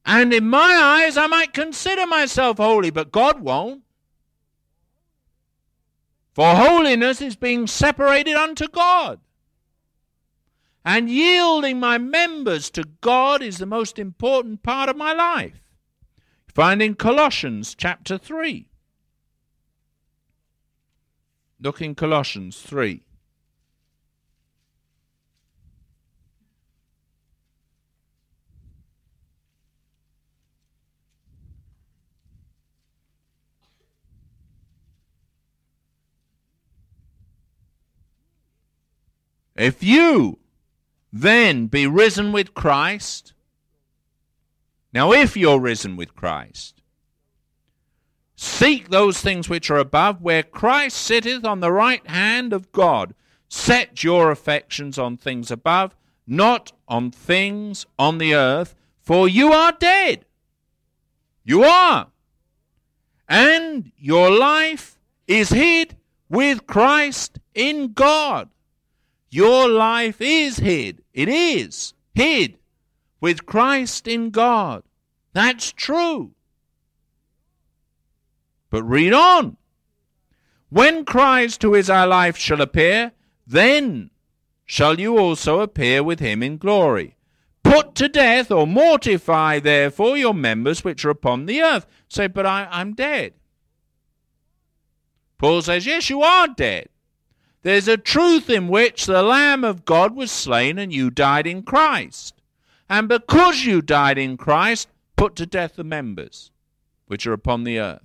And 0.06 0.34
in 0.34 0.50
my 0.50 0.74
eyes, 1.04 1.18
I 1.18 1.28
might 1.28 1.54
consider 1.54 2.08
myself 2.08 2.58
holy, 2.58 2.90
but 2.90 3.12
God 3.12 3.42
won't. 3.42 3.84
For 6.34 6.56
holiness 6.56 7.22
is 7.22 7.36
being 7.36 7.68
separated 7.68 8.36
unto 8.36 8.68
God. 8.68 9.20
And 10.84 11.10
yielding 11.10 11.80
my 11.80 11.98
members 11.98 12.70
to 12.72 12.84
God 13.02 13.44
is 13.44 13.60
the 13.60 13.66
most 13.66 14.00
important 14.00 14.64
part 14.64 14.90
of 14.90 14.98
my 14.98 15.14
life. 15.14 15.62
Find 16.54 16.82
in 16.82 16.96
Colossians 16.96 17.76
chapter 17.76 18.18
3. 18.18 18.68
Look 21.60 21.82
in 21.82 21.94
Colossians 21.94 22.60
3. 22.62 23.04
If 39.62 39.84
you 39.84 40.40
then 41.14 41.68
be 41.68 41.86
risen 41.86 42.32
with 42.32 42.56
Christ, 42.56 43.34
now 44.92 45.14
if 45.14 45.38
you're 45.38 45.60
risen 45.60 45.96
with 45.96 46.16
Christ, 46.16 46.82
seek 48.36 48.90
those 48.90 49.22
things 49.22 49.50
which 49.50 49.70
are 49.70 49.78
above, 49.78 50.20
where 50.20 50.42
Christ 50.42 50.98
sitteth 50.98 51.46
on 51.46 51.60
the 51.60 51.72
right 51.72 52.06
hand 52.08 52.54
of 52.54 52.72
God. 52.72 53.14
Set 53.50 54.04
your 54.04 54.32
affections 54.32 54.98
on 54.98 55.16
things 55.16 55.52
above, 55.52 55.96
not 56.26 56.72
on 56.88 57.12
things 57.12 57.86
on 58.00 58.18
the 58.18 58.34
earth, 58.34 58.74
for 59.00 59.28
you 59.28 59.54
are 59.54 59.74
dead. 59.74 60.26
You 61.44 61.66
are. 61.66 62.08
And 63.30 63.92
your 63.96 64.32
life 64.32 64.98
is 65.28 65.50
hid 65.50 65.98
with 66.30 66.66
Christ 66.66 67.38
in 67.54 67.94
God. 67.94 68.50
Your 69.32 69.70
life 69.70 70.20
is 70.20 70.58
hid. 70.58 71.02
It 71.14 71.30
is 71.30 71.94
hid 72.14 72.58
with 73.22 73.46
Christ 73.46 74.06
in 74.06 74.30
God. 74.30 74.84
That's 75.32 75.72
true. 75.72 76.32
But 78.70 78.84
read 78.84 79.14
on. 79.14 79.56
When 80.68 81.06
Christ, 81.06 81.62
who 81.64 81.74
is 81.76 81.90
our 81.90 82.08
life, 82.08 82.36
shall 82.38 82.62
appear, 82.62 83.14
then 83.48 84.12
shall 84.66 85.00
you 85.00 85.18
also 85.18 85.62
appear 85.62 86.04
with 86.04 86.20
him 86.20 86.44
in 86.44 86.58
glory. 86.58 87.16
Put 87.64 87.96
to 87.96 88.10
death 88.10 88.52
or 88.52 88.68
mortify, 88.68 89.60
therefore, 89.60 90.18
your 90.18 90.34
members 90.34 90.84
which 90.84 91.06
are 91.06 91.10
upon 91.10 91.46
the 91.46 91.62
earth. 91.62 91.86
Say, 92.10 92.28
but 92.28 92.46
I, 92.46 92.68
I'm 92.70 92.94
dead. 92.94 93.34
Paul 95.38 95.62
says, 95.62 95.86
Yes, 95.86 96.10
you 96.10 96.22
are 96.22 96.48
dead. 96.50 96.90
There's 97.64 97.88
a 97.88 97.98
truth 97.98 98.50
in 98.50 98.68
which 98.68 99.06
the 99.06 99.22
Lamb 99.22 99.64
of 99.64 99.86
God 99.86 100.16
was 100.16 100.32
slain 100.32 100.80
and 100.80 100.92
you 100.92 101.10
died 101.10 101.46
in 101.46 101.64
Christ. 101.64 102.42
And 102.90 103.08
because 103.08 103.64
you 103.64 103.82
died 103.82 104.18
in 104.18 104.36
Christ, 104.36 104.90
put 105.16 105.36
to 105.36 105.46
death 105.46 105.76
the 105.76 105.84
members 105.84 106.52
which 107.06 107.28
are 107.28 107.34
upon 107.34 107.64
the 107.64 107.80
earth. 107.80 108.02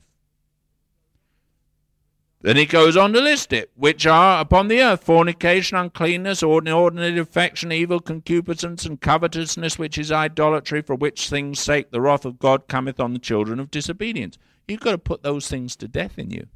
Then 2.43 2.57
he 2.57 2.67
goes 2.67 2.97
on 2.97 3.13
to 3.13 3.21
list 3.21 3.53
it, 3.53 3.71
which 3.75 4.07
are 4.07 4.41
upon 4.41 4.69
the 4.69 4.81
earth 4.81 5.03
fornication, 5.03 5.77
uncleanness, 5.77 6.43
inordinate 6.43 7.19
affection, 7.19 7.73
evil 7.73 7.99
concupiscence, 7.99 8.85
and 8.85 9.01
covetousness, 9.01 9.79
which 9.79 9.99
is 9.99 10.13
idolatry, 10.13 10.83
for 10.83 10.95
which 10.95 11.29
things' 11.29 11.59
sake 11.59 11.91
the 11.91 12.01
wrath 12.01 12.25
of 12.25 12.39
God 12.39 12.69
cometh 12.69 13.01
on 13.01 13.15
the 13.15 13.19
children 13.19 13.59
of 13.59 13.71
disobedience. 13.71 14.39
You've 14.69 14.81
got 14.81 14.93
to 14.93 14.99
put 14.99 15.23
those 15.23 15.49
things 15.49 15.75
to 15.77 15.89
death 15.89 16.19
in 16.19 16.31
you. 16.31 16.47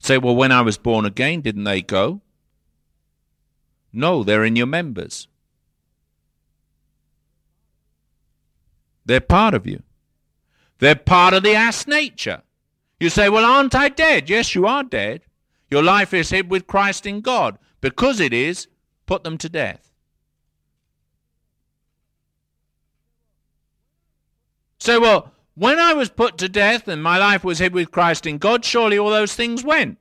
Say, 0.00 0.18
well, 0.18 0.34
when 0.34 0.50
I 0.50 0.62
was 0.62 0.78
born 0.78 1.04
again, 1.04 1.42
didn't 1.42 1.64
they 1.64 1.82
go? 1.82 2.22
No, 3.92 4.24
they're 4.24 4.44
in 4.44 4.56
your 4.56 4.66
members. 4.66 5.28
They're 9.04 9.20
part 9.20 9.54
of 9.54 9.66
you. 9.66 9.82
They're 10.78 10.94
part 10.94 11.34
of 11.34 11.42
the 11.42 11.54
ass 11.54 11.86
nature. 11.86 12.42
You 12.98 13.10
say, 13.10 13.28
well, 13.28 13.44
aren't 13.44 13.74
I 13.74 13.88
dead? 13.88 14.30
Yes, 14.30 14.54
you 14.54 14.66
are 14.66 14.82
dead. 14.82 15.22
Your 15.70 15.82
life 15.82 16.14
is 16.14 16.30
hid 16.30 16.50
with 16.50 16.66
Christ 16.66 17.06
in 17.06 17.20
God. 17.20 17.58
Because 17.80 18.20
it 18.20 18.32
is, 18.32 18.68
put 19.06 19.22
them 19.22 19.36
to 19.38 19.48
death. 19.48 19.92
Say, 24.78 24.98
well, 24.98 25.32
when 25.60 25.78
I 25.78 25.92
was 25.92 26.08
put 26.08 26.38
to 26.38 26.48
death 26.48 26.88
and 26.88 27.02
my 27.02 27.18
life 27.18 27.44
was 27.44 27.58
hid 27.58 27.74
with 27.74 27.90
Christ 27.90 28.24
in 28.24 28.38
God, 28.38 28.64
surely 28.64 28.96
all 28.98 29.10
those 29.10 29.34
things 29.34 29.62
went. 29.62 29.98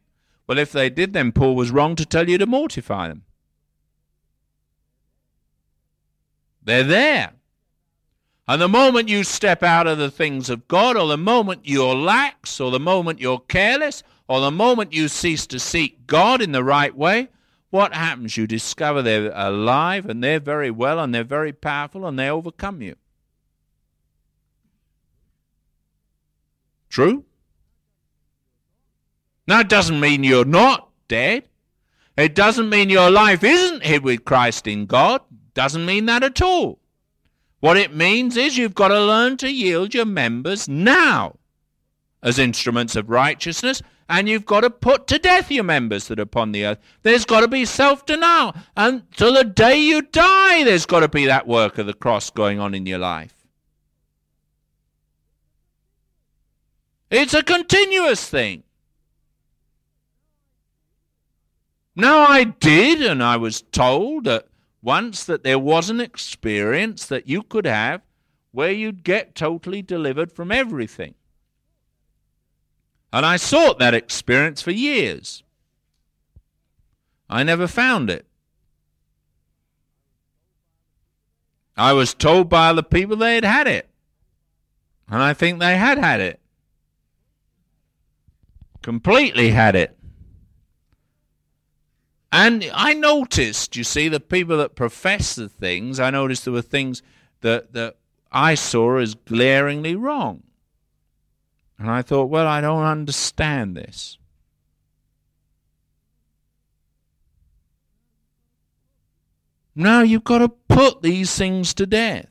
Well, 0.48 0.58
if 0.58 0.72
they 0.72 0.90
did, 0.90 1.12
then 1.12 1.34
Paul 1.34 1.54
was 1.54 1.70
wrong 1.70 1.98
to 1.98 2.06
tell 2.06 2.30
you 2.30 2.38
to 2.38 2.46
mortify 2.46 3.10
them. 3.10 3.24
They're 6.64 6.86
there. 6.86 7.34
And 8.48 8.62
the 8.62 8.70
moment 8.70 9.10
you 9.10 9.26
step 9.26 9.62
out 9.62 9.86
of 9.86 9.98
the 9.98 10.10
things 10.10 10.50
of 10.50 10.70
God, 10.70 10.96
or 10.96 11.10
the 11.10 11.18
moment 11.18 11.64
you're 11.66 11.94
lax, 11.94 12.62
or 12.62 12.72
the 12.72 12.80
moment 12.80 13.20
you're 13.20 13.42
careless, 13.42 14.02
or 14.30 14.40
the 14.40 14.52
moment 14.52 14.94
you 14.94 15.10
cease 15.10 15.46
to 15.48 15.60
seek 15.60 16.08
God 16.08 16.42
in 16.42 16.54
the 16.54 16.64
right 16.64 16.96
way, 16.96 17.28
what 17.70 17.94
happens? 17.94 18.38
You 18.38 18.48
discover 18.48 19.02
they're 19.02 19.34
alive 19.36 20.08
and 20.08 20.24
they're 20.24 20.40
very 20.40 20.72
well 20.72 21.02
and 21.02 21.14
they're 21.14 21.26
very 21.26 21.52
powerful 21.52 22.08
and 22.08 22.18
they 22.18 22.30
overcome 22.30 22.82
you. 22.82 22.96
True? 26.90 27.24
Now, 29.48 29.62
it 29.62 29.70
doesn't 29.70 30.00
mean 30.00 30.24
you're 30.24 30.46
not 30.46 30.90
dead. 31.08 31.46
It 32.18 32.36
doesn't 32.36 32.70
mean 32.70 32.90
your 32.90 33.10
life 33.10 33.44
isn't 33.44 33.84
hid 33.84 34.04
with 34.04 34.26
Christ 34.26 34.68
in 34.68 34.86
God. 34.86 35.22
Doesn't 35.54 35.86
mean 35.86 36.06
that 36.06 36.24
at 36.24 36.42
all. 36.42 36.80
What 37.60 37.78
it 37.78 37.96
means 37.96 38.38
is 38.38 38.58
you've 38.58 38.76
got 38.76 38.90
to 38.90 39.00
learn 39.00 39.38
to 39.38 39.52
yield 39.52 39.94
your 39.94 40.06
members 40.06 40.70
now 40.70 41.38
as 42.22 42.40
instruments 42.40 42.96
of 42.96 43.10
righteousness, 43.10 43.82
and 44.08 44.28
you've 44.28 44.46
got 44.46 44.62
to 44.62 44.70
put 44.70 45.08
to 45.08 45.20
death 45.20 45.52
your 45.52 45.64
members 45.64 46.08
that 46.08 46.20
are 46.20 46.24
upon 46.24 46.52
the 46.52 46.66
earth. 46.66 46.80
There's 47.04 47.26
got 47.26 47.42
to 47.42 47.48
be 47.48 47.66
self 47.66 48.06
denial. 48.06 48.56
And 48.76 49.04
until 49.12 49.34
the 49.34 49.44
day 49.44 49.80
you 49.80 50.02
die, 50.02 50.64
there's 50.64 50.86
got 50.86 51.02
to 51.02 51.08
be 51.08 51.26
that 51.26 51.48
work 51.48 51.78
of 51.78 51.86
the 51.86 51.94
cross 51.94 52.30
going 52.30 52.60
on 52.60 52.74
in 52.74 52.86
your 52.86 53.00
life. 53.00 53.39
It's 57.10 57.34
a 57.34 57.42
continuous 57.44 58.28
thing. 58.28 58.64
Now, 61.96 62.20
I 62.20 62.44
did, 62.44 63.02
and 63.02 63.24
I 63.24 63.36
was 63.38 63.62
told 63.62 64.26
that 64.26 64.48
once 64.82 65.26
that 65.26 65.44
there 65.44 65.60
was 65.60 65.90
an 65.90 66.00
experience 66.00 67.06
that 67.08 67.28
you 67.28 67.44
could 67.44 67.66
have 67.66 68.02
where 68.52 68.72
you'd 68.72 69.04
get 69.04 69.36
totally 69.36 69.82
delivered 69.82 70.32
from 70.32 70.52
everything. 70.52 71.16
And 73.12 73.26
I 73.26 73.38
sought 73.38 73.80
that 73.80 73.94
experience 73.94 74.62
for 74.62 74.72
years. 74.72 75.44
I 77.30 77.44
never 77.44 77.68
found 77.68 78.10
it. 78.10 78.26
I 81.76 81.94
was 81.94 82.14
told 82.14 82.50
by 82.50 82.72
the 82.74 82.84
people 82.84 83.16
they 83.16 83.36
had 83.36 83.46
had 83.46 83.68
it. 83.68 83.90
And 85.10 85.22
I 85.22 85.34
think 85.34 85.60
they 85.60 85.76
had 85.78 85.98
had 85.98 86.22
it 86.22 86.39
completely 88.82 89.52
had 89.52 89.76
it. 89.76 89.98
And 92.32 92.70
I 92.74 92.94
noticed, 92.94 93.76
you 93.76 93.84
see, 93.84 94.08
the 94.08 94.20
people 94.20 94.58
that 94.58 94.76
profess 94.76 95.36
the 95.36 95.50
things, 95.50 96.00
I 96.00 96.12
noticed 96.12 96.46
there 96.46 96.54
were 96.54 96.62
things 96.62 97.02
that, 97.42 97.74
that 97.74 97.98
I 98.32 98.56
saw 98.56 98.98
as 98.98 99.16
glaringly 99.16 99.96
wrong. 99.96 100.44
And 101.80 101.90
I 101.90 102.02
thought, 102.02 102.26
well, 102.26 102.46
I 102.46 102.62
don't 102.62 102.84
understand 102.84 103.76
this. 103.76 104.18
Now 109.74 110.02
you've 110.02 110.26
got 110.26 110.40
to 110.40 110.50
put 110.50 111.02
these 111.02 111.36
things 111.36 111.74
to 111.76 111.86
death. 111.86 112.28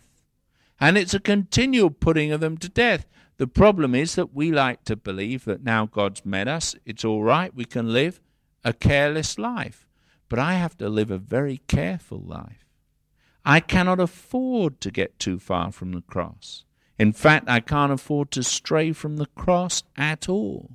And 0.79 0.99
it's 0.99 1.15
a 1.15 1.21
continual 1.21 1.91
putting 1.91 2.31
of 2.31 2.41
them 2.41 2.59
to 2.59 2.69
death. 2.69 3.07
The 3.39 3.47
problem 3.47 3.95
is 3.95 4.17
that 4.17 4.35
we 4.35 4.51
like 4.51 4.85
to 4.85 4.97
believe 4.97 5.45
that 5.45 5.63
now 5.63 5.87
God's 5.87 6.27
met 6.27 6.49
us, 6.49 6.75
it's 6.85 7.05
all 7.05 7.23
right, 7.23 7.55
we 7.55 7.65
can 7.65 7.93
live 7.93 8.21
a 8.65 8.73
careless 8.73 9.39
life. 9.39 9.87
But 10.29 10.41
I 10.41 10.55
have 10.55 10.77
to 10.79 10.89
live 10.89 11.11
a 11.11 11.19
very 11.19 11.59
careful 11.69 12.19
life. 12.19 12.67
I 13.45 13.61
cannot 13.61 14.01
afford 14.01 14.81
to 14.83 14.91
get 14.91 15.19
too 15.19 15.39
far 15.39 15.73
from 15.73 15.93
the 15.93 16.03
cross. 16.03 16.65
In 16.99 17.13
fact, 17.13 17.49
I 17.49 17.61
can't 17.61 17.93
afford 17.93 18.33
to 18.33 18.43
stray 18.43 18.93
from 18.93 19.17
the 19.17 19.27
cross 19.27 19.85
at 19.97 20.29
all. 20.29 20.73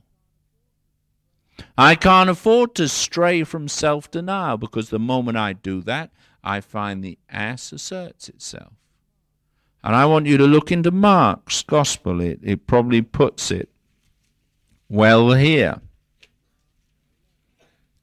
I 1.78 1.96
can't 1.96 2.30
afford 2.30 2.74
to 2.76 2.88
stray 2.88 3.44
from 3.44 3.68
self 3.68 4.10
denial 4.10 4.58
because 4.58 4.90
the 4.90 5.00
moment 5.00 5.38
I 5.38 5.54
do 5.54 5.82
that, 5.82 6.12
I 6.44 6.62
find 6.62 7.04
the 7.04 7.20
ass 7.30 7.72
asserts 7.72 8.30
itself. 8.30 8.74
And 9.84 9.96
I 9.96 10.06
want 10.06 10.28
you 10.28 10.38
to 10.38 10.46
look 10.46 10.72
into 10.72 10.92
Mark's 10.92 11.62
gospel. 11.62 12.22
It, 12.22 12.40
it 12.42 12.68
probably 12.68 13.02
puts 13.02 13.52
it 13.52 13.70
well 14.88 15.34
here. 15.34 15.82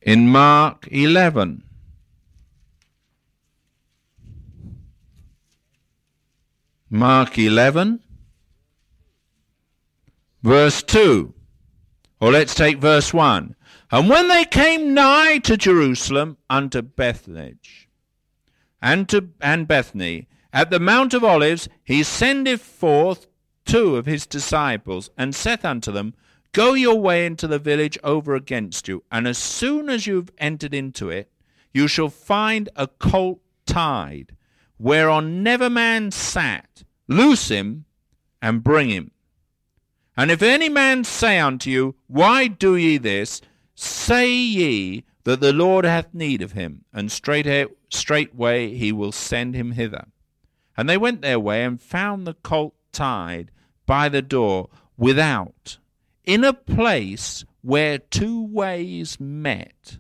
In 0.03 0.29
Mark 0.29 0.89
11, 0.91 1.63
Mark 6.91 7.39
11, 7.39 8.01
verse 10.43 10.83
2. 10.83 11.33
Or 12.21 12.33
let's 12.33 12.55
take 12.55 12.79
verse 12.79 13.15
1. 13.15 13.55
And 13.91 14.09
when 14.09 14.29
they 14.29 14.45
came 14.45 14.93
nigh 14.93 15.39
to 15.39 15.57
Jerusalem 15.57 16.37
unto 16.49 16.83
Bethphage 16.83 17.89
and 18.83 19.09
to 19.09 19.31
and 19.41 19.67
Bethany 19.67 20.29
at 20.53 20.71
the 20.71 20.81
Mount 20.81 21.15
of 21.15 21.23
Olives, 21.23 21.69
he 21.85 22.03
sendeth 22.03 22.61
forth 22.61 23.27
two 23.65 23.97
of 23.97 24.07
his 24.07 24.27
disciples, 24.27 25.11
and 25.17 25.35
saith 25.35 25.65
unto 25.65 25.93
them, 25.93 26.15
Go 26.53 26.75
your 26.75 27.01
way 27.01 27.25
into 27.25 27.47
the 27.47 27.61
village 27.61 27.97
over 28.03 28.35
against 28.35 28.89
you, 28.89 29.05
and 29.13 29.29
as 29.29 29.39
soon 29.39 29.89
as 29.89 30.07
you 30.07 30.17
have 30.17 30.31
entered 30.39 30.75
into 30.75 31.09
it, 31.09 31.31
you 31.73 31.87
shall 31.87 32.09
find 32.09 32.69
a 32.75 32.89
colt 32.89 33.41
tied, 33.67 34.35
whereon 34.79 35.45
never 35.45 35.71
man 35.71 36.11
sat. 36.11 36.83
Loose 37.07 37.49
him 37.49 37.85
and 38.43 38.65
bring 38.65 38.89
him. 38.89 39.13
And 40.17 40.31
if 40.31 40.43
any 40.43 40.69
man 40.69 41.05
say 41.05 41.39
unto 41.39 41.71
you, 41.71 41.95
Why 42.09 42.49
do 42.49 42.77
ye 42.77 42.99
this? 42.99 43.41
Say 43.75 44.33
ye 44.33 45.05
that 45.25 45.41
the 45.41 45.53
Lord 45.53 45.85
hath 45.85 46.13
need 46.13 46.43
of 46.43 46.53
him, 46.53 46.85
and 46.93 47.13
straightway 47.13 48.75
he 48.75 48.93
will 48.93 49.13
send 49.13 49.55
him 49.55 49.73
hither. 49.73 50.07
And 50.81 50.89
they 50.89 50.97
went 50.97 51.21
their 51.21 51.39
way 51.39 51.63
and 51.63 51.79
found 51.79 52.27
the 52.27 52.33
colt 52.33 52.75
tied 52.91 53.51
by 53.85 54.09
the 54.09 54.23
door 54.23 54.71
without, 54.97 55.77
in 56.25 56.43
a 56.43 56.55
place 56.55 57.45
where 57.61 57.99
two 57.99 58.47
ways 58.47 59.21
met. 59.21 59.99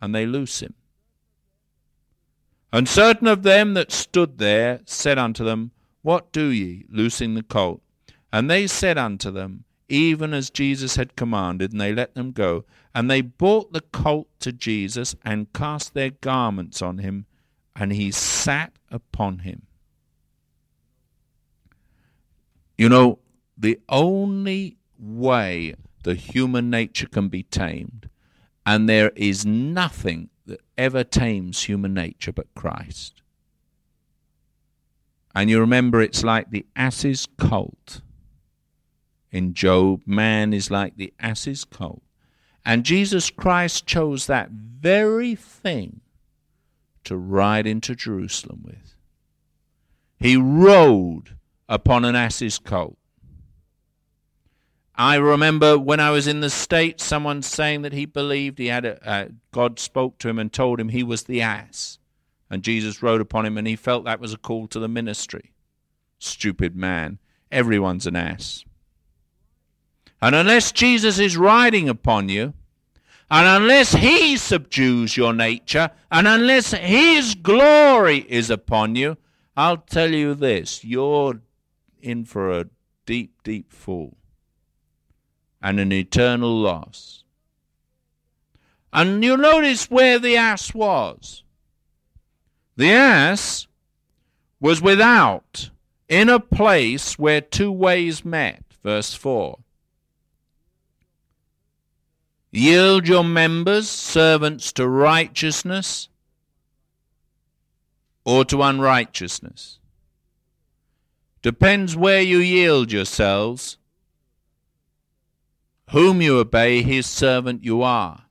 And 0.00 0.14
they 0.14 0.24
loose 0.24 0.60
him. 0.60 0.72
And 2.72 2.88
certain 2.88 3.26
of 3.26 3.42
them 3.42 3.74
that 3.74 3.92
stood 3.92 4.38
there 4.38 4.80
said 4.86 5.18
unto 5.18 5.44
them, 5.44 5.72
What 6.00 6.32
do 6.32 6.46
ye, 6.46 6.86
loosing 6.88 7.34
the 7.34 7.42
colt? 7.42 7.82
And 8.32 8.50
they 8.50 8.66
said 8.66 8.96
unto 8.96 9.30
them, 9.30 9.64
Even 9.90 10.32
as 10.32 10.48
Jesus 10.48 10.96
had 10.96 11.16
commanded, 11.16 11.72
and 11.72 11.80
they 11.82 11.92
let 11.92 12.14
them 12.14 12.32
go. 12.32 12.64
And 12.94 13.10
they 13.10 13.20
brought 13.20 13.74
the 13.74 13.82
colt 13.82 14.28
to 14.38 14.52
Jesus, 14.52 15.14
and 15.22 15.52
cast 15.52 15.92
their 15.92 16.12
garments 16.12 16.80
on 16.80 16.96
him, 16.96 17.26
and 17.76 17.92
he 17.92 18.10
sat 18.10 18.72
upon 18.90 19.40
him. 19.40 19.66
You 22.76 22.88
know, 22.88 23.18
the 23.56 23.78
only 23.88 24.78
way 24.98 25.74
the 26.02 26.14
human 26.14 26.70
nature 26.70 27.06
can 27.06 27.28
be 27.28 27.42
tamed, 27.42 28.08
and 28.64 28.88
there 28.88 29.12
is 29.16 29.44
nothing 29.44 30.30
that 30.46 30.60
ever 30.78 31.04
tames 31.04 31.64
human 31.64 31.94
nature 31.94 32.32
but 32.32 32.54
Christ. 32.54 33.22
And 35.34 35.48
you 35.48 35.60
remember 35.60 36.00
it's 36.00 36.24
like 36.24 36.50
the 36.50 36.66
ass's 36.74 37.26
colt 37.38 38.00
in 39.30 39.54
Job, 39.54 40.02
man 40.06 40.52
is 40.52 40.70
like 40.70 40.96
the 40.96 41.12
ass's 41.20 41.64
colt. 41.64 42.02
And 42.64 42.84
Jesus 42.84 43.30
Christ 43.30 43.86
chose 43.86 44.26
that 44.26 44.50
very 44.50 45.34
thing 45.34 45.99
to 47.04 47.16
ride 47.16 47.66
into 47.66 47.94
Jerusalem 47.94 48.62
with. 48.64 48.94
He 50.18 50.36
rode 50.36 51.36
upon 51.68 52.04
an 52.04 52.14
ass's 52.14 52.58
colt. 52.58 52.98
I 54.94 55.16
remember 55.16 55.78
when 55.78 55.98
I 55.98 56.10
was 56.10 56.26
in 56.26 56.40
the 56.40 56.50
States, 56.50 57.02
someone 57.02 57.40
saying 57.40 57.82
that 57.82 57.94
he 57.94 58.04
believed 58.04 58.58
he 58.58 58.66
had 58.66 58.84
a, 58.84 59.30
God 59.50 59.78
spoke 59.78 60.18
to 60.18 60.28
him 60.28 60.38
and 60.38 60.52
told 60.52 60.78
him 60.78 60.90
he 60.90 61.02
was 61.02 61.22
the 61.22 61.40
ass. 61.40 61.98
And 62.50 62.62
Jesus 62.62 63.02
rode 63.02 63.22
upon 63.22 63.46
him 63.46 63.56
and 63.56 63.66
he 63.66 63.76
felt 63.76 64.04
that 64.04 64.20
was 64.20 64.34
a 64.34 64.38
call 64.38 64.66
to 64.68 64.78
the 64.78 64.88
ministry. 64.88 65.52
Stupid 66.18 66.76
man. 66.76 67.18
Everyone's 67.50 68.06
an 68.06 68.14
ass. 68.14 68.64
And 70.20 70.34
unless 70.34 70.70
Jesus 70.70 71.18
is 71.18 71.36
riding 71.36 71.88
upon 71.88 72.28
you, 72.28 72.52
and 73.30 73.62
unless 73.62 73.92
he 73.92 74.36
subdues 74.36 75.16
your 75.16 75.32
nature, 75.32 75.90
and 76.10 76.26
unless 76.26 76.72
his 76.72 77.34
glory 77.36 78.26
is 78.28 78.50
upon 78.50 78.96
you, 78.96 79.16
I'll 79.56 79.76
tell 79.76 80.10
you 80.10 80.34
this 80.34 80.84
you're 80.84 81.40
in 82.00 82.24
for 82.24 82.50
a 82.50 82.66
deep, 83.06 83.42
deep 83.44 83.72
fall 83.72 84.16
and 85.62 85.78
an 85.78 85.92
eternal 85.92 86.58
loss. 86.58 87.24
And 88.92 89.22
you'll 89.22 89.36
notice 89.36 89.90
where 89.90 90.18
the 90.18 90.36
ass 90.36 90.74
was. 90.74 91.44
The 92.76 92.90
ass 92.90 93.68
was 94.58 94.82
without, 94.82 95.70
in 96.08 96.28
a 96.28 96.40
place 96.40 97.18
where 97.18 97.40
two 97.40 97.70
ways 97.70 98.24
met. 98.24 98.64
Verse 98.82 99.14
4. 99.14 99.58
Yield 102.52 103.06
your 103.06 103.22
members, 103.22 103.88
servants, 103.88 104.72
to 104.72 104.88
righteousness 104.88 106.08
or 108.24 108.44
to 108.44 108.62
unrighteousness. 108.62 109.78
Depends 111.42 111.96
where 111.96 112.20
you 112.20 112.38
yield 112.38 112.92
yourselves. 112.92 113.78
Whom 115.90 116.20
you 116.20 116.38
obey, 116.38 116.82
his 116.82 117.06
servant 117.06 117.64
you 117.64 117.82
are. 117.82 118.24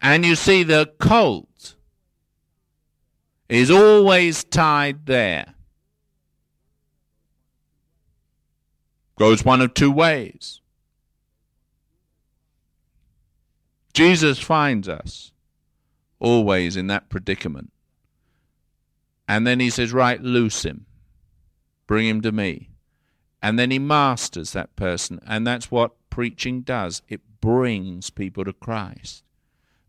And 0.00 0.24
you 0.24 0.34
see, 0.34 0.64
the 0.64 0.92
colt 0.98 1.74
is 3.48 3.70
always 3.70 4.42
tied 4.42 5.06
there. 5.06 5.54
Goes 9.16 9.44
one 9.44 9.60
of 9.60 9.74
two 9.74 9.92
ways. 9.92 10.61
Jesus 13.92 14.38
finds 14.38 14.88
us 14.88 15.32
always 16.18 16.76
in 16.76 16.86
that 16.86 17.08
predicament. 17.08 17.72
And 19.28 19.46
then 19.46 19.60
he 19.60 19.70
says, 19.70 19.92
Right, 19.92 20.20
loose 20.20 20.64
him. 20.64 20.86
Bring 21.86 22.08
him 22.08 22.20
to 22.22 22.32
me. 22.32 22.70
And 23.42 23.58
then 23.58 23.70
he 23.70 23.78
masters 23.78 24.52
that 24.52 24.76
person. 24.76 25.20
And 25.26 25.46
that's 25.46 25.70
what 25.70 25.92
preaching 26.10 26.62
does 26.62 27.02
it 27.08 27.20
brings 27.40 28.10
people 28.10 28.44
to 28.44 28.52
Christ. 28.52 29.24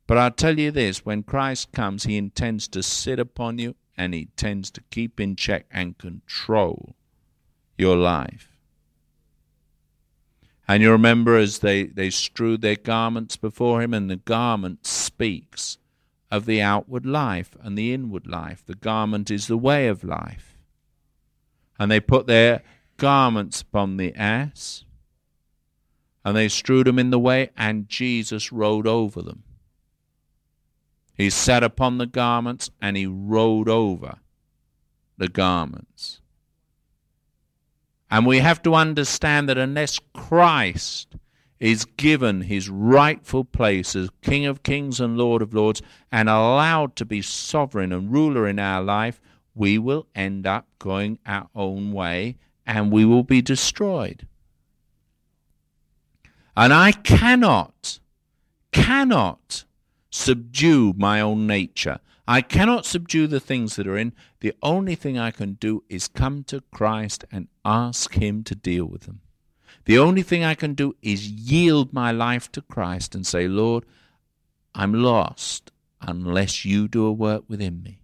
But 0.07 0.17
I'll 0.17 0.31
tell 0.31 0.59
you 0.59 0.71
this 0.71 1.05
when 1.05 1.23
Christ 1.23 1.71
comes, 1.71 2.03
he 2.03 2.17
intends 2.17 2.67
to 2.69 2.83
sit 2.83 3.19
upon 3.19 3.59
you 3.59 3.75
and 3.95 4.13
he 4.13 4.25
tends 4.35 4.71
to 4.71 4.81
keep 4.89 5.19
in 5.19 5.35
check 5.35 5.65
and 5.71 5.97
control 5.97 6.95
your 7.77 7.95
life. 7.95 8.52
And 10.67 10.81
you 10.81 10.91
remember 10.91 11.37
as 11.37 11.59
they, 11.59 11.83
they 11.83 12.09
strewed 12.09 12.61
their 12.61 12.75
garments 12.75 13.35
before 13.35 13.81
him, 13.81 13.93
and 13.93 14.09
the 14.09 14.15
garment 14.15 14.85
speaks 14.85 15.77
of 16.31 16.45
the 16.45 16.61
outward 16.61 17.05
life 17.05 17.55
and 17.61 17.77
the 17.77 17.93
inward 17.93 18.25
life. 18.25 18.63
The 18.65 18.75
garment 18.75 19.29
is 19.29 19.47
the 19.47 19.57
way 19.57 19.87
of 19.87 20.03
life. 20.03 20.57
And 21.77 21.91
they 21.91 21.99
put 21.99 22.27
their 22.27 22.63
garments 22.97 23.61
upon 23.61 23.97
the 23.97 24.15
ass, 24.15 24.85
and 26.23 26.35
they 26.35 26.47
strewed 26.47 26.87
them 26.87 26.97
in 26.97 27.09
the 27.09 27.19
way, 27.19 27.49
and 27.57 27.89
Jesus 27.89 28.51
rode 28.51 28.87
over 28.87 29.21
them. 29.21 29.43
He 31.13 31.29
sat 31.29 31.63
upon 31.63 31.97
the 31.97 32.05
garments, 32.05 32.69
and 32.81 32.95
he 32.95 33.05
rode 33.05 33.67
over 33.67 34.19
the 35.17 35.27
garments. 35.27 36.21
And 38.13 38.27
we 38.27 38.41
have 38.41 38.61
to 38.61 38.75
understand 38.75 39.49
that 39.49 39.57
unless 39.57 39.99
Christ 40.13 41.15
is 41.59 41.85
given 41.97 42.41
his 42.41 42.69
rightful 42.69 43.43
place 43.43 43.95
as 43.95 44.11
King 44.21 44.45
of 44.45 44.61
Kings 44.61 44.99
and 44.99 45.17
Lord 45.17 45.41
of 45.41 45.55
Lords 45.55 45.81
and 46.11 46.29
allowed 46.29 46.95
to 46.97 47.05
be 47.05 47.23
sovereign 47.23 47.91
and 47.91 48.13
ruler 48.13 48.47
in 48.47 48.59
our 48.59 48.83
life, 48.83 49.19
we 49.55 49.79
will 49.79 50.05
end 50.13 50.45
up 50.45 50.67
going 50.77 51.17
our 51.25 51.49
own 51.55 51.91
way 51.91 52.37
and 52.67 52.91
we 52.91 53.03
will 53.03 53.23
be 53.23 53.41
destroyed. 53.41 54.27
And 56.55 56.71
I 56.71 56.91
cannot, 56.91 57.97
cannot 58.71 59.63
subdue 60.11 60.93
my 60.95 61.19
own 61.19 61.47
nature. 61.47 61.99
I 62.27 62.41
cannot 62.41 62.85
subdue 62.85 63.27
the 63.27 63.39
things 63.39 63.75
that 63.75 63.87
are 63.87 63.97
in. 63.97 64.13
The 64.39 64.53
only 64.61 64.95
thing 64.95 65.17
I 65.17 65.31
can 65.31 65.53
do 65.53 65.83
is 65.89 66.07
come 66.07 66.43
to 66.45 66.61
Christ 66.71 67.25
and 67.31 67.49
ask 67.65 68.13
Him 68.13 68.43
to 68.45 68.55
deal 68.55 68.85
with 68.85 69.01
them. 69.01 69.21
The 69.85 69.97
only 69.97 70.23
thing 70.23 70.43
I 70.43 70.55
can 70.55 70.73
do 70.73 70.95
is 71.01 71.29
yield 71.29 71.91
my 71.91 72.11
life 72.11 72.49
to 72.53 72.61
Christ 72.61 73.13
and 73.13 73.27
say, 73.27 73.47
Lord, 73.47 73.85
I'm 74.73 74.93
lost 74.93 75.71
unless 76.01 76.63
you 76.63 76.87
do 76.87 77.05
a 77.05 77.11
work 77.11 77.43
within 77.47 77.83
me. 77.83 77.99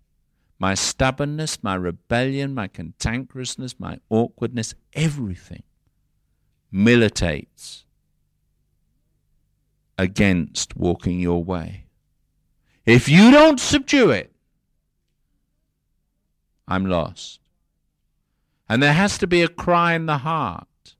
My 0.59 0.74
stubbornness, 0.74 1.63
my 1.63 1.76
rebellion, 1.76 2.53
my 2.53 2.67
cantankerousness, 2.67 3.76
my 3.80 3.99
awkwardness, 4.09 4.76
everything 4.93 5.63
militates 6.70 7.86
against 9.97 10.76
walking 10.76 11.20
your 11.22 11.43
way. 11.43 11.86
If 12.89 13.07
you 13.07 13.29
don't 13.29 13.59
subdue 13.59 14.09
it, 14.09 14.31
I'm 16.67 16.87
lost. 16.87 17.39
And 18.67 18.81
there 18.81 18.93
has 18.93 19.19
to 19.19 19.27
be 19.27 19.43
a 19.43 19.47
cry 19.47 19.93
in 19.93 20.07
the 20.07 20.17
heart, 20.17 20.95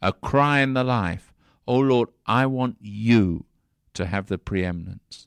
a 0.00 0.14
cry 0.14 0.60
in 0.60 0.72
the 0.72 0.82
life. 0.82 1.34
Oh 1.68 1.80
Lord, 1.80 2.08
I 2.24 2.46
want 2.46 2.78
you 2.80 3.44
to 3.92 4.06
have 4.06 4.28
the 4.28 4.38
preeminence. 4.38 5.26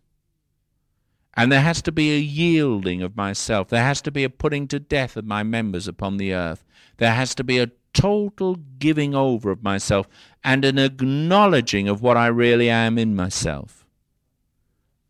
And 1.36 1.51
there 1.51 1.61
has 1.61 1.84
to 1.84 1.91
be 1.91 2.15
a 2.15 2.20
yielding 2.20 3.03
of 3.03 3.15
myself. 3.15 3.68
There 3.68 3.84
has 3.84 4.01
to 4.01 4.09
be 4.09 4.24
a 4.24 4.30
putting 4.32 4.68
to 4.70 4.80
death 4.80 5.18
of 5.18 5.26
my 5.26 5.43
members 5.43 5.88
upon 5.88 6.18
the 6.18 6.34
earth. 6.34 6.65
There 6.97 7.13
has 7.13 7.36
to 7.36 7.43
be 7.43 7.59
a 7.59 7.70
total 7.93 8.55
giving 8.80 9.13
over 9.13 9.51
of 9.51 9.61
myself 9.61 10.07
and 10.43 10.65
an 10.65 10.80
acknowledging 10.80 11.88
of 11.88 12.01
what 12.01 12.18
I 12.18 12.26
really 12.26 12.72
am 12.72 12.97
in 12.97 13.15
myself. 13.15 13.77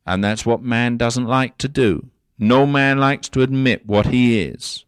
And 0.07 0.23
that's 0.23 0.45
what 0.45 0.61
man 0.61 0.95
doesn't 0.95 1.25
like 1.25 1.57
to 1.57 1.67
do. 1.67 2.07
No 2.39 2.65
man 2.65 2.97
likes 2.97 3.27
to 3.29 3.41
admit 3.41 3.85
what 3.85 4.05
he 4.05 4.41
is. 4.41 4.85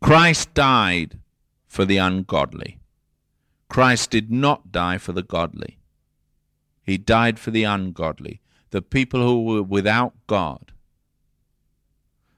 Christ 0.00 0.54
died 0.54 1.18
for 1.66 1.84
the 1.84 1.96
ungodly. 1.96 2.78
Christ 3.68 4.10
did 4.10 4.30
not 4.30 4.70
die 4.70 4.98
for 4.98 5.12
the 5.12 5.24
godly. 5.24 5.78
He 6.84 6.96
died 6.96 7.40
for 7.40 7.50
the 7.50 7.64
ungodly, 7.64 8.40
the 8.70 8.80
people 8.80 9.20
who 9.20 9.44
were 9.44 9.62
without 9.62 10.14
God. 10.28 10.72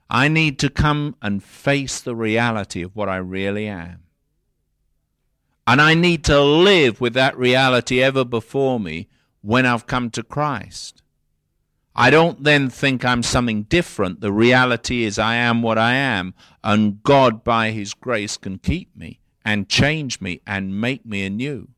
I 0.08 0.28
need 0.28 0.58
to 0.60 0.70
come 0.70 1.14
and 1.20 1.44
face 1.44 2.00
the 2.00 2.16
reality 2.16 2.82
of 2.82 2.96
what 2.96 3.10
I 3.10 3.18
really 3.18 3.68
am. 3.68 4.00
And 5.66 5.80
I 5.80 5.94
need 5.94 6.24
to 6.24 6.40
live 6.40 7.00
with 7.00 7.14
that 7.14 7.36
reality 7.36 8.02
ever 8.02 8.24
before 8.24 8.80
me 8.80 9.08
when 9.42 9.66
I've 9.66 9.86
come 9.86 10.10
to 10.10 10.22
Christ. 10.22 11.02
I 11.94 12.10
don't 12.10 12.44
then 12.44 12.70
think 12.70 13.04
I'm 13.04 13.22
something 13.22 13.64
different. 13.64 14.20
The 14.20 14.32
reality 14.32 15.04
is 15.04 15.18
I 15.18 15.34
am 15.34 15.60
what 15.60 15.78
I 15.78 15.94
am, 15.94 16.34
and 16.62 17.02
God, 17.02 17.44
by 17.44 17.72
His 17.72 17.94
grace, 17.94 18.36
can 18.36 18.58
keep 18.58 18.96
me 18.96 19.20
and 19.44 19.68
change 19.68 20.20
me 20.20 20.40
and 20.46 20.80
make 20.80 21.04
me 21.04 21.24
anew. 21.24 21.68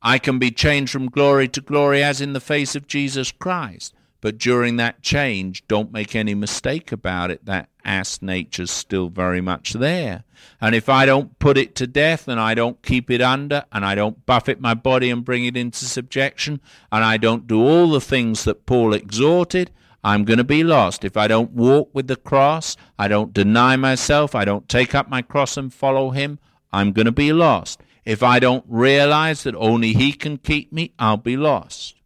I 0.00 0.18
can 0.18 0.38
be 0.38 0.50
changed 0.50 0.92
from 0.92 1.08
glory 1.08 1.48
to 1.48 1.60
glory 1.60 2.02
as 2.02 2.20
in 2.20 2.32
the 2.32 2.40
face 2.40 2.76
of 2.76 2.86
Jesus 2.86 3.32
Christ. 3.32 3.94
But 4.24 4.38
during 4.38 4.76
that 4.76 5.02
change, 5.02 5.68
don't 5.68 5.92
make 5.92 6.16
any 6.16 6.34
mistake 6.34 6.92
about 6.92 7.30
it, 7.30 7.44
that 7.44 7.68
ass 7.84 8.22
nature's 8.22 8.70
still 8.70 9.10
very 9.10 9.42
much 9.42 9.74
there. 9.74 10.24
And 10.62 10.74
if 10.74 10.88
I 10.88 11.04
don't 11.04 11.38
put 11.38 11.58
it 11.58 11.74
to 11.74 11.86
death 11.86 12.26
and 12.26 12.40
I 12.40 12.54
don't 12.54 12.80
keep 12.80 13.10
it 13.10 13.20
under 13.20 13.66
and 13.70 13.84
I 13.84 13.94
don't 13.94 14.24
buffet 14.24 14.62
my 14.62 14.72
body 14.72 15.10
and 15.10 15.26
bring 15.26 15.44
it 15.44 15.58
into 15.58 15.84
subjection 15.84 16.62
and 16.90 17.04
I 17.04 17.18
don't 17.18 17.46
do 17.46 17.60
all 17.60 17.90
the 17.90 18.00
things 18.00 18.44
that 18.44 18.64
Paul 18.64 18.94
exhorted, 18.94 19.70
I'm 20.02 20.24
going 20.24 20.38
to 20.38 20.42
be 20.42 20.64
lost. 20.64 21.04
If 21.04 21.18
I 21.18 21.28
don't 21.28 21.50
walk 21.50 21.90
with 21.92 22.06
the 22.06 22.16
cross, 22.16 22.78
I 22.98 23.08
don't 23.08 23.34
deny 23.34 23.76
myself, 23.76 24.34
I 24.34 24.46
don't 24.46 24.70
take 24.70 24.94
up 24.94 25.10
my 25.10 25.20
cross 25.20 25.58
and 25.58 25.70
follow 25.70 26.12
him, 26.12 26.38
I'm 26.72 26.92
going 26.92 27.04
to 27.04 27.12
be 27.12 27.34
lost. 27.34 27.82
If 28.06 28.22
I 28.22 28.38
don't 28.38 28.64
realize 28.68 29.42
that 29.42 29.54
only 29.54 29.92
he 29.92 30.14
can 30.14 30.38
keep 30.38 30.72
me, 30.72 30.94
I'll 30.98 31.18
be 31.18 31.36
lost. 31.36 31.96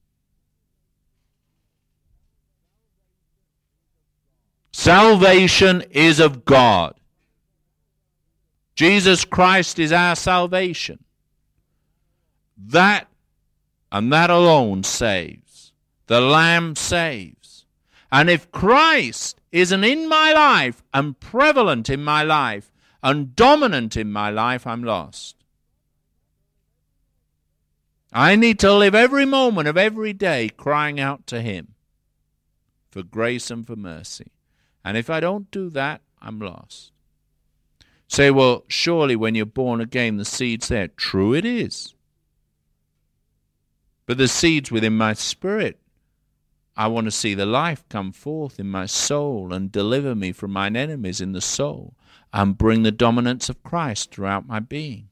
Salvation 4.78 5.82
is 5.90 6.20
of 6.20 6.44
God. 6.44 6.94
Jesus 8.76 9.24
Christ 9.24 9.76
is 9.80 9.90
our 9.90 10.14
salvation. 10.14 11.02
That 12.56 13.08
and 13.90 14.12
that 14.12 14.30
alone 14.30 14.84
saves. 14.84 15.72
The 16.06 16.20
Lamb 16.20 16.76
saves. 16.76 17.66
And 18.12 18.30
if 18.30 18.52
Christ 18.52 19.40
isn't 19.50 19.82
in 19.82 20.08
my 20.08 20.32
life 20.32 20.84
and 20.94 21.18
prevalent 21.18 21.90
in 21.90 22.04
my 22.04 22.22
life 22.22 22.70
and 23.02 23.34
dominant 23.34 23.96
in 23.96 24.12
my 24.12 24.30
life, 24.30 24.64
I'm 24.64 24.84
lost. 24.84 25.34
I 28.12 28.36
need 28.36 28.60
to 28.60 28.72
live 28.72 28.94
every 28.94 29.24
moment 29.24 29.66
of 29.66 29.76
every 29.76 30.12
day 30.12 30.48
crying 30.50 31.00
out 31.00 31.26
to 31.26 31.42
Him 31.42 31.74
for 32.92 33.02
grace 33.02 33.50
and 33.50 33.66
for 33.66 33.74
mercy. 33.74 34.30
And 34.89 34.97
if 34.97 35.11
I 35.11 35.20
don't 35.20 35.51
do 35.51 35.68
that, 35.68 36.01
I'm 36.18 36.41
lost. 36.41 36.93
Say, 38.09 38.30
well, 38.30 38.64
surely 38.68 39.16
when 39.16 39.34
you're 39.34 39.45
born 39.45 39.82
again, 39.82 40.16
the 40.16 40.24
seed's 40.24 40.68
there. 40.68 40.89
True, 40.89 41.34
it 41.34 41.45
is. 41.45 41.93
But 44.07 44.16
the 44.16 44.28
seed's 44.28 44.72
within 44.72 44.97
my 44.97 45.12
spirit. 45.12 45.78
I 46.74 46.86
want 46.86 47.05
to 47.05 47.11
see 47.11 47.34
the 47.34 47.45
life 47.45 47.86
come 47.91 48.12
forth 48.12 48.59
in 48.59 48.70
my 48.70 48.86
soul 48.86 49.53
and 49.53 49.70
deliver 49.70 50.14
me 50.14 50.32
from 50.32 50.53
mine 50.53 50.74
enemies 50.74 51.20
in 51.20 51.32
the 51.32 51.43
soul 51.43 51.93
and 52.32 52.57
bring 52.57 52.82
the 52.82 52.91
dominance 52.91 53.51
of 53.51 53.62
Christ 53.62 54.11
throughout 54.11 54.49
my 54.49 54.59
being, 54.59 55.11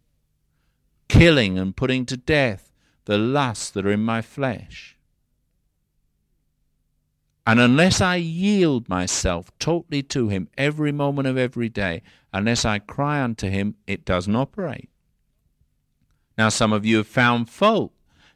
killing 1.09 1.59
and 1.59 1.77
putting 1.77 2.07
to 2.07 2.17
death 2.17 2.73
the 3.05 3.19
lusts 3.19 3.69
that 3.73 3.85
are 3.85 3.93
in 3.93 4.01
my 4.01 4.23
flesh. 4.23 4.96
And 7.47 7.61
unless 7.61 8.01
I 8.01 8.17
yield 8.17 8.89
myself 8.89 9.57
totally 9.61 10.03
to 10.05 10.29
Him 10.29 10.49
every 10.59 10.91
moment 10.91 11.29
of 11.29 11.39
every 11.39 11.69
day, 11.69 12.03
unless 12.33 12.65
I 12.65 12.81
cry 12.81 13.23
unto 13.23 13.49
Him, 13.49 13.77
it 13.87 14.05
doesn't 14.05 14.35
operate. 14.35 14.91
Now, 16.37 16.49
some 16.49 16.73
of 16.73 16.85
you 16.85 16.97
have 16.99 17.07
found 17.07 17.49
fault. 17.49 17.93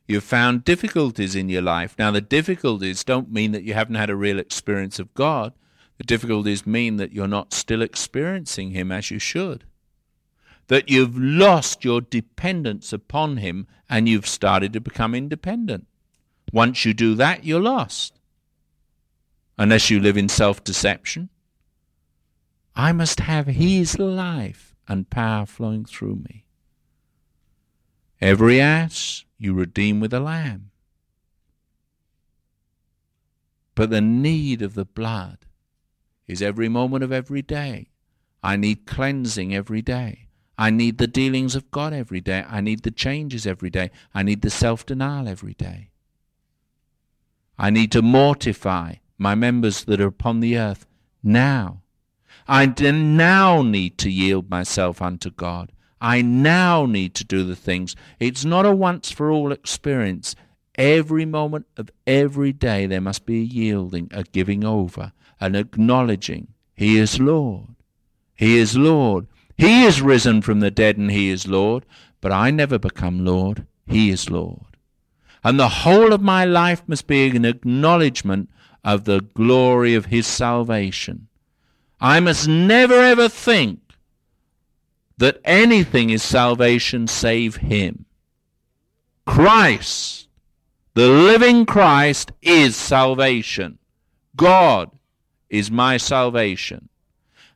You've 0.07 0.25
found 0.25 0.65
difficulties 0.65 1.35
in 1.35 1.49
your 1.49 1.63
life. 1.63 1.97
Now, 1.99 2.13
the 2.13 2.21
difficulties 2.21 3.03
don't 3.03 3.33
mean 3.33 3.51
that 3.53 3.65
you 3.65 3.75
haven't 3.75 3.97
had 3.97 4.11
a 4.11 4.17
real 4.17 4.39
experience 4.39 5.01
of 5.01 5.13
God. 5.15 5.55
The 5.99 6.05
difficulties 6.05 6.67
mean 6.67 6.97
that 6.97 7.13
you're 7.13 7.29
not 7.29 7.53
still 7.53 7.83
experiencing 7.83 8.71
Him 8.71 8.93
as 8.93 9.11
you 9.11 9.19
should. 9.19 9.65
That 10.69 10.89
you've 10.89 11.19
lost 11.19 11.85
your 11.85 12.01
dependence 12.01 12.93
upon 12.93 13.39
Him 13.39 13.67
and 13.89 14.09
you've 14.09 14.27
started 14.27 14.73
to 14.73 14.81
become 14.81 15.17
independent. 15.17 15.89
Once 16.53 16.85
you 16.85 16.95
do 16.95 17.17
that, 17.17 17.45
you're 17.45 17.61
lost 17.61 18.20
unless 19.61 19.91
you 19.91 20.01
live 20.01 20.17
in 20.17 20.29
self 20.29 20.65
deception. 20.65 21.29
I 22.75 22.93
must 22.93 23.21
have 23.21 23.47
His 23.47 23.99
life 23.99 24.75
and 24.89 25.11
power 25.11 25.45
flowing 25.45 25.85
through 25.85 26.17
me. 26.17 26.47
Every 28.23 28.59
ass 28.59 29.27
you 29.39 29.53
redeem 29.53 30.01
with 30.01 30.15
a 30.15 30.21
lamb. 30.21 30.71
But 33.75 33.91
the 33.91 34.01
need 34.01 34.63
of 34.63 34.75
the 34.75 34.87
blood 34.87 35.39
is 36.27 36.41
every 36.41 36.69
moment 36.69 37.05
of 37.05 37.13
every 37.13 37.43
day. 37.43 37.91
I 38.43 38.57
need 38.57 38.87
cleansing 38.87 39.55
every 39.55 39.83
day. 39.83 40.29
I 40.57 40.71
need 40.71 40.97
the 40.97 41.07
dealings 41.07 41.55
of 41.55 41.71
God 41.71 41.93
every 41.93 42.23
day. 42.23 42.45
I 42.49 42.63
need 42.63 42.83
the 42.83 42.91
changes 42.91 43.47
every 43.47 43.71
day. 43.71 43.91
I 44.15 44.23
need 44.23 44.41
the 44.41 44.51
self 44.51 44.87
denial 44.87 45.29
every 45.29 45.55
day. 45.55 45.91
I 47.59 47.69
need 47.69 47.93
to 47.93 48.01
mortify 48.01 48.95
my 49.21 49.35
members 49.35 49.85
that 49.85 50.01
are 50.01 50.07
upon 50.07 50.41
the 50.41 50.57
earth 50.57 50.87
now. 51.23 51.83
I 52.49 52.67
now 52.67 53.63
need 53.63 53.99
to 53.99 54.11
yield 54.11 54.49
myself 54.49 55.03
unto 55.03 55.31
God. 55.31 55.71
I 56.01 56.23
now 56.23 56.87
need 56.87 57.15
to 57.17 57.25
do 57.25 57.45
the 57.45 57.55
things. 57.55 57.95
It's 58.19 58.45
not 58.45 58.65
a 58.65 58.75
once 58.75 59.11
for 59.11 59.31
all 59.31 59.53
experience. 59.53 60.35
Every 60.77 61.27
moment 61.27 61.67
of 61.77 61.91
every 62.07 62.55
day 62.55 62.87
there 62.87 63.03
must 63.03 63.27
be 63.27 63.41
a 63.41 63.45
yielding, 63.45 64.09
a 64.11 64.25
giving 64.25 64.65
over, 64.65 65.13
an 65.39 65.55
acknowledging 65.55 66.49
He 66.75 66.97
is 66.97 67.21
Lord. 67.21 67.75
He 68.35 68.57
is 68.57 68.77
Lord. 68.79 69.27
He 69.59 69.85
is 69.85 70.01
risen 70.01 70.41
from 70.41 70.61
the 70.61 70.71
dead 70.71 70.97
and 70.97 71.11
He 71.11 71.29
is 71.29 71.47
Lord. 71.47 71.85
But 72.23 72.33
I 72.33 72.51
never 72.51 72.79
become 72.79 73.23
Lord. 73.25 73.67
He 73.87 74.09
is 74.09 74.31
Lord. 74.31 74.79
And 75.45 75.61
the 75.61 75.69
whole 75.69 76.15
of 76.15 76.23
my 76.23 76.47
life 76.47 76.83
must 76.87 77.07
be 77.07 77.29
an 77.29 77.45
acknowledgement 77.45 78.49
of 78.85 79.05
the 79.05 79.21
glory 79.21 79.95
of 79.95 80.07
his 80.07 80.27
salvation. 80.27 81.29
I 82.01 82.21
must 82.21 82.49
never 82.49 82.95
ever 82.95 83.29
think 83.29 83.81
that 85.19 85.41
anything 85.45 86.11
is 86.11 86.23
salvation 86.23 87.07
save 87.07 87.57
him. 87.57 88.07
Christ, 89.27 90.29
the 90.95 91.09
living 91.09 91.67
Christ, 91.67 92.33
is 92.41 92.75
salvation. 92.75 93.79
God 94.35 94.91
is 95.51 95.71
my 95.71 95.99
salvation. 95.99 96.89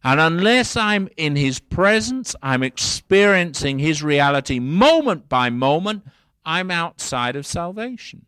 And 0.03 0.21
unless 0.21 0.77
I'm 0.77 1.09
in 1.17 1.35
his 1.37 1.59
presence, 1.59 2.37
I'm 2.43 2.63
experiencing 2.63 3.79
his 3.79 4.03
reality 4.03 4.59
moment 4.59 5.31
by 5.31 5.49
moment, 5.49 6.05
I'm 6.45 6.71
outside 6.71 7.37
of 7.37 7.47
salvation. 7.47 8.27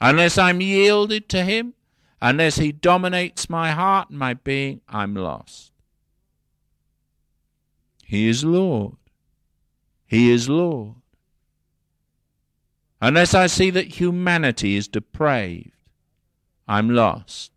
Unless 0.00 0.36
I'm 0.38 0.60
yielded 0.60 1.28
to 1.30 1.42
him, 1.42 1.74
unless 2.20 2.56
he 2.56 2.72
dominates 2.72 3.48
my 3.48 3.70
heart 3.70 4.10
and 4.10 4.18
my 4.18 4.34
being, 4.34 4.80
I'm 4.88 5.14
lost. 5.14 5.72
He 8.04 8.28
is 8.28 8.44
Lord. 8.44 8.96
He 10.06 10.30
is 10.30 10.48
Lord. 10.48 10.94
Unless 13.00 13.34
I 13.34 13.46
see 13.46 13.70
that 13.70 14.00
humanity 14.00 14.76
is 14.76 14.88
depraved, 14.88 15.72
I'm 16.68 16.90
lost. 16.90 17.52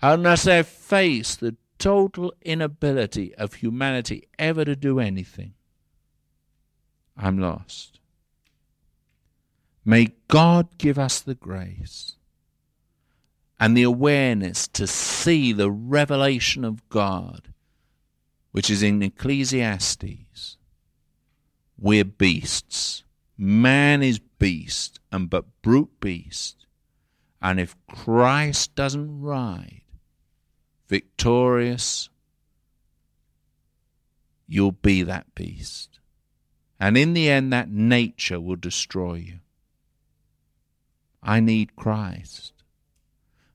Unless 0.00 0.46
I 0.46 0.62
face 0.62 1.36
the 1.36 1.56
total 1.78 2.32
inability 2.42 3.34
of 3.34 3.54
humanity 3.54 4.28
ever 4.38 4.64
to 4.64 4.74
do 4.74 5.00
anything, 5.00 5.54
I'm 7.16 7.38
lost. 7.38 7.97
May 9.88 10.08
God 10.28 10.76
give 10.76 10.98
us 10.98 11.18
the 11.18 11.34
grace 11.34 12.16
and 13.58 13.74
the 13.74 13.84
awareness 13.84 14.68
to 14.68 14.86
see 14.86 15.50
the 15.50 15.70
revelation 15.70 16.62
of 16.62 16.86
God, 16.90 17.54
which 18.52 18.68
is 18.68 18.82
in 18.82 19.02
Ecclesiastes. 19.02 20.58
We're 21.78 22.04
beasts. 22.04 23.02
Man 23.38 24.02
is 24.02 24.18
beast 24.18 25.00
and 25.10 25.30
but 25.30 25.46
brute 25.62 25.98
beast. 26.00 26.66
And 27.40 27.58
if 27.58 27.74
Christ 27.86 28.74
doesn't 28.74 29.22
ride 29.22 29.84
victorious, 30.86 32.10
you'll 34.46 34.72
be 34.72 35.02
that 35.04 35.34
beast. 35.34 35.98
And 36.78 36.98
in 36.98 37.14
the 37.14 37.30
end, 37.30 37.54
that 37.54 37.70
nature 37.70 38.38
will 38.38 38.56
destroy 38.56 39.14
you. 39.14 39.38
I 41.28 41.40
need 41.40 41.76
Christ. 41.76 42.54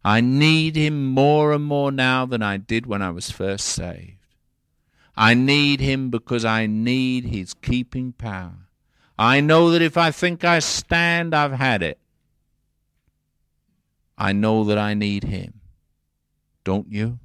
I 0.06 0.22
need 0.22 0.76
him 0.76 1.08
more 1.08 1.52
and 1.54 1.64
more 1.64 1.92
now 1.92 2.24
than 2.24 2.44
I 2.44 2.58
did 2.58 2.86
when 2.86 3.02
I 3.02 3.10
was 3.10 3.32
first 3.32 3.66
saved. 3.66 4.20
I 5.18 5.34
need 5.34 5.80
him 5.80 6.12
because 6.12 6.46
I 6.46 6.68
need 6.68 7.26
his 7.26 7.56
keeping 7.56 8.12
power. 8.14 8.68
I 9.18 9.42
know 9.42 9.72
that 9.72 9.82
if 9.82 9.98
I 9.98 10.12
think 10.12 10.44
I 10.44 10.60
stand, 10.60 11.34
I've 11.34 11.54
had 11.54 11.82
it. 11.82 11.98
I 14.20 14.34
know 14.34 14.64
that 14.66 14.78
I 14.78 14.94
need 14.94 15.24
him. 15.24 15.62
Don't 16.64 16.92
you? 16.92 17.18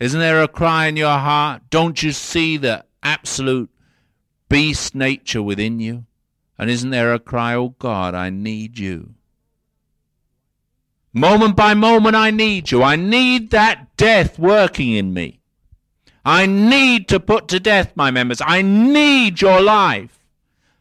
Isn't 0.00 0.18
there 0.18 0.42
a 0.42 0.48
cry 0.48 0.86
in 0.86 0.96
your 0.96 1.16
heart? 1.16 1.62
Don't 1.70 2.02
you 2.02 2.10
see 2.10 2.56
the 2.56 2.84
absolute 3.04 3.70
beast 4.48 4.96
nature 4.96 5.44
within 5.44 5.78
you? 5.78 6.06
And 6.60 6.68
isn't 6.68 6.90
there 6.90 7.14
a 7.14 7.18
cry, 7.18 7.54
oh 7.54 7.70
God, 7.78 8.14
I 8.14 8.28
need 8.28 8.78
you? 8.78 9.14
Moment 11.14 11.56
by 11.56 11.72
moment, 11.72 12.14
I 12.14 12.30
need 12.30 12.70
you. 12.70 12.82
I 12.82 12.96
need 12.96 13.50
that 13.52 13.96
death 13.96 14.38
working 14.38 14.92
in 14.92 15.14
me. 15.14 15.40
I 16.22 16.44
need 16.44 17.08
to 17.08 17.18
put 17.18 17.48
to 17.48 17.60
death 17.60 17.96
my 17.96 18.10
members. 18.10 18.42
I 18.44 18.60
need 18.60 19.40
your 19.40 19.62
life. 19.62 20.20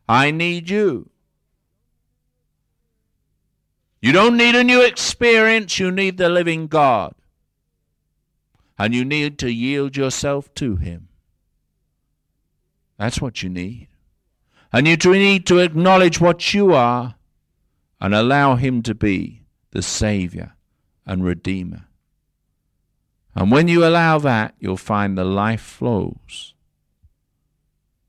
I 0.10 0.32
need 0.32 0.70
you. 0.70 1.10
You 4.02 4.12
don't 4.12 4.36
need 4.36 4.56
a 4.56 4.66
new 4.66 4.82
experience, 4.82 5.80
you 5.80 5.92
need 5.92 6.18
the 6.18 6.28
living 6.28 6.68
God 6.68 7.16
and 8.78 8.94
you 8.94 9.06
need 9.06 9.40
to 9.40 9.50
yield 9.50 9.96
yourself 9.96 10.54
to 10.56 10.76
Him. 10.76 11.08
That's 12.98 13.22
what 13.22 13.42
you 13.42 13.50
need. 13.50 13.88
And 14.72 14.88
you 14.88 14.98
need 15.14 15.46
to 15.48 15.60
acknowledge 15.60 16.22
what 16.22 16.54
you 16.54 16.74
are 16.74 17.16
and 18.00 18.14
allow 18.14 18.56
Him 18.56 18.82
to 18.84 18.94
be 18.94 19.44
the 19.72 19.82
Saviour 19.82 20.56
and 21.06 21.24
Redeemer. 21.24 21.86
And 23.36 23.52
when 23.52 23.68
you 23.68 23.86
allow 23.86 24.20
that, 24.20 24.56
you'll 24.60 24.78
find 24.78 25.18
the 25.18 25.24
life 25.24 25.62
flows 25.62 26.54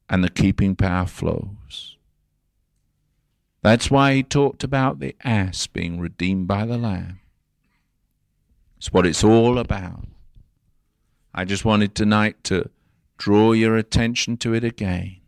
and 0.09 0.25
the 0.25 0.31
keeping 0.31 0.75
power 0.75 1.07
flows. 1.07 1.97
That's 3.63 3.91
why 3.91 4.15
he 4.15 4.23
talked 4.23 4.65
about 4.65 4.99
the 4.99 5.15
ass 5.23 5.67
being 5.67 6.01
redeemed 6.01 6.49
by 6.49 6.65
the 6.65 6.79
Lamb. 6.79 7.21
It's 8.79 8.93
what 8.93 9.07
it's 9.07 9.23
all 9.23 9.59
about. 9.59 10.09
I 11.35 11.45
just 11.45 11.65
wanted 11.65 11.95
tonight 11.95 12.43
to 12.45 12.71
draw 13.19 13.53
your 13.53 13.77
attention 13.77 14.39
to 14.39 14.55
it 14.55 14.65
again. 14.65 15.20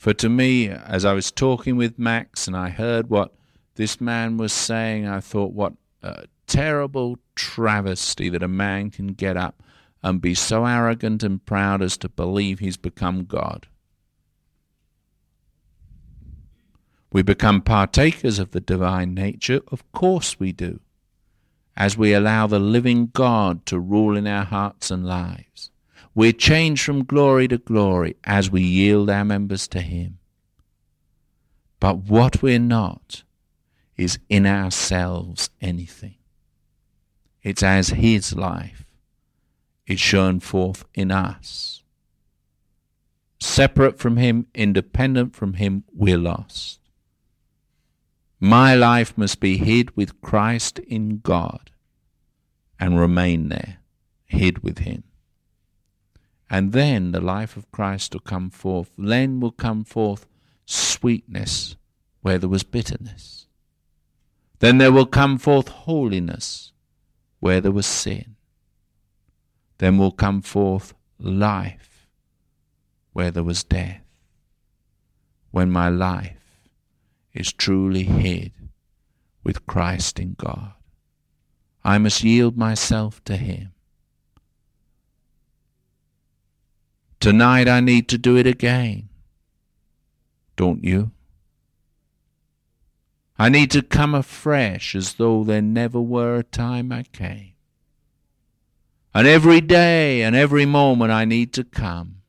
For 0.00 0.14
to 0.14 0.30
me, 0.30 0.70
as 0.70 1.04
I 1.04 1.12
was 1.12 1.30
talking 1.30 1.76
with 1.76 1.98
Max 1.98 2.46
and 2.46 2.56
I 2.56 2.70
heard 2.70 3.10
what 3.10 3.34
this 3.74 4.00
man 4.00 4.38
was 4.38 4.50
saying, 4.50 5.06
I 5.06 5.20
thought, 5.20 5.52
what 5.52 5.74
a 6.02 6.24
terrible 6.46 7.18
travesty 7.34 8.30
that 8.30 8.42
a 8.42 8.48
man 8.48 8.88
can 8.88 9.08
get 9.08 9.36
up 9.36 9.62
and 10.02 10.22
be 10.22 10.34
so 10.34 10.64
arrogant 10.64 11.22
and 11.22 11.44
proud 11.44 11.82
as 11.82 11.98
to 11.98 12.08
believe 12.08 12.60
he's 12.60 12.78
become 12.78 13.26
God. 13.26 13.66
We 17.12 17.20
become 17.20 17.60
partakers 17.60 18.38
of 18.38 18.52
the 18.52 18.60
divine 18.60 19.12
nature, 19.12 19.60
of 19.68 19.92
course 19.92 20.40
we 20.40 20.52
do 20.52 20.80
as 21.76 21.98
we 21.98 22.14
allow 22.14 22.46
the 22.46 22.58
living 22.58 23.10
God 23.12 23.66
to 23.66 23.78
rule 23.78 24.16
in 24.16 24.26
our 24.26 24.44
hearts 24.44 24.90
and 24.90 25.06
lives. 25.06 25.69
We're 26.20 26.32
changed 26.32 26.84
from 26.84 27.04
glory 27.04 27.48
to 27.48 27.56
glory 27.56 28.14
as 28.24 28.50
we 28.50 28.60
yield 28.60 29.08
our 29.08 29.24
members 29.24 29.66
to 29.68 29.80
Him. 29.80 30.18
But 31.78 32.10
what 32.10 32.42
we're 32.42 32.58
not 32.58 33.22
is 33.96 34.18
in 34.28 34.44
ourselves 34.44 35.48
anything. 35.62 36.16
It's 37.42 37.62
as 37.62 37.88
His 37.88 38.34
life 38.34 38.84
is 39.86 39.98
shown 39.98 40.40
forth 40.40 40.84
in 40.92 41.10
us. 41.10 41.82
Separate 43.40 43.98
from 43.98 44.18
Him, 44.18 44.46
independent 44.54 45.34
from 45.34 45.54
Him, 45.54 45.84
we're 45.90 46.18
lost. 46.18 46.80
My 48.38 48.74
life 48.74 49.16
must 49.16 49.40
be 49.40 49.56
hid 49.56 49.96
with 49.96 50.20
Christ 50.20 50.80
in 50.80 51.20
God 51.20 51.70
and 52.78 53.00
remain 53.00 53.48
there, 53.48 53.78
hid 54.26 54.62
with 54.62 54.80
Him. 54.80 55.04
And 56.50 56.72
then 56.72 57.12
the 57.12 57.20
life 57.20 57.56
of 57.56 57.70
Christ 57.70 58.12
will 58.12 58.20
come 58.20 58.50
forth. 58.50 58.90
Then 58.98 59.38
will 59.38 59.52
come 59.52 59.84
forth 59.84 60.26
sweetness 60.66 61.76
where 62.22 62.38
there 62.38 62.48
was 62.48 62.64
bitterness. 62.64 63.46
Then 64.58 64.78
there 64.78 64.92
will 64.92 65.06
come 65.06 65.38
forth 65.38 65.68
holiness 65.68 66.72
where 67.38 67.60
there 67.60 67.72
was 67.72 67.86
sin. 67.86 68.34
Then 69.78 69.96
will 69.96 70.10
come 70.10 70.42
forth 70.42 70.92
life 71.18 72.08
where 73.12 73.30
there 73.30 73.44
was 73.44 73.64
death. 73.64 74.02
When 75.52 75.70
my 75.70 75.88
life 75.88 76.68
is 77.32 77.52
truly 77.52 78.02
hid 78.02 78.52
with 79.44 79.66
Christ 79.66 80.18
in 80.18 80.34
God. 80.34 80.72
I 81.82 81.98
must 81.98 82.22
yield 82.22 82.56
myself 82.56 83.22
to 83.24 83.36
Him. 83.36 83.72
Tonight 87.20 87.68
I 87.68 87.80
need 87.80 88.08
to 88.08 88.18
do 88.18 88.38
it 88.38 88.46
again. 88.46 89.10
Don't 90.56 90.82
you? 90.82 91.10
I 93.38 93.50
need 93.50 93.70
to 93.72 93.82
come 93.82 94.14
afresh 94.14 94.94
as 94.94 95.14
though 95.14 95.44
there 95.44 95.62
never 95.62 96.00
were 96.00 96.36
a 96.36 96.42
time 96.42 96.90
I 96.90 97.02
came. 97.04 97.52
And 99.14 99.26
every 99.26 99.60
day 99.60 100.22
and 100.22 100.34
every 100.34 100.64
moment 100.64 101.12
I 101.12 101.26
need 101.26 101.52
to 101.54 101.64
come 101.64 102.22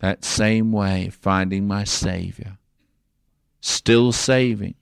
that 0.00 0.24
same 0.24 0.70
way, 0.70 1.08
finding 1.10 1.66
my 1.66 1.84
Saviour 1.84 2.58
still 3.62 4.10
saving, 4.12 4.74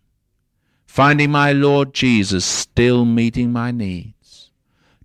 finding 0.86 1.31
my 1.31 1.52
Lord 1.52 1.93
Jesus 1.93 2.44
still 2.44 3.05
meeting 3.05 3.52
my 3.52 3.70
needs, 3.70 4.51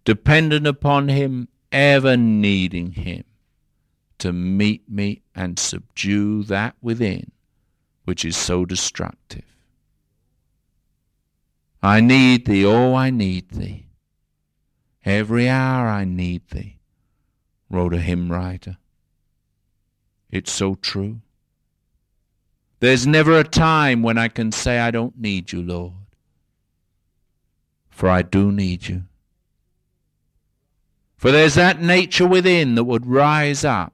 dependent 0.06 0.68
upon 0.68 1.10
Him, 1.10 1.48
ever 1.72 2.16
needing 2.16 2.92
Him 2.92 3.24
to 4.24 4.32
meet 4.32 4.90
me 4.90 5.22
and 5.36 5.60
subdue 5.60 6.44
that 6.44 6.76
within 6.82 7.30
which 8.06 8.24
is 8.24 8.38
so 8.38 8.66
destructive. 8.66 9.44
I 11.82 12.00
need 12.00 12.46
thee, 12.46 12.66
oh, 12.66 12.96
I 12.96 13.10
need 13.10 13.50
thee. 13.50 13.88
Every 15.04 15.50
hour 15.50 15.88
I 15.88 16.06
need 16.06 16.48
thee, 16.52 16.78
wrote 17.70 17.94
a 17.94 18.00
hymn 18.00 18.32
writer. 18.32 18.78
It's 20.32 20.52
so 20.52 20.76
true. 20.76 21.20
There's 22.80 23.06
never 23.06 23.38
a 23.38 23.44
time 23.44 24.04
when 24.04 24.18
I 24.18 24.30
can 24.30 24.54
say, 24.54 24.80
I 24.80 24.92
don't 24.92 25.20
need 25.20 25.52
you, 25.52 25.62
Lord. 25.62 25.94
For 27.90 28.08
I 28.08 28.22
do 28.22 28.52
need 28.52 28.88
you. 28.88 29.04
For 31.18 31.32
there's 31.32 31.56
that 31.56 31.82
nature 31.82 32.28
within 32.28 32.76
that 32.76 32.86
would 32.86 33.06
rise 33.06 33.66
up 33.66 33.94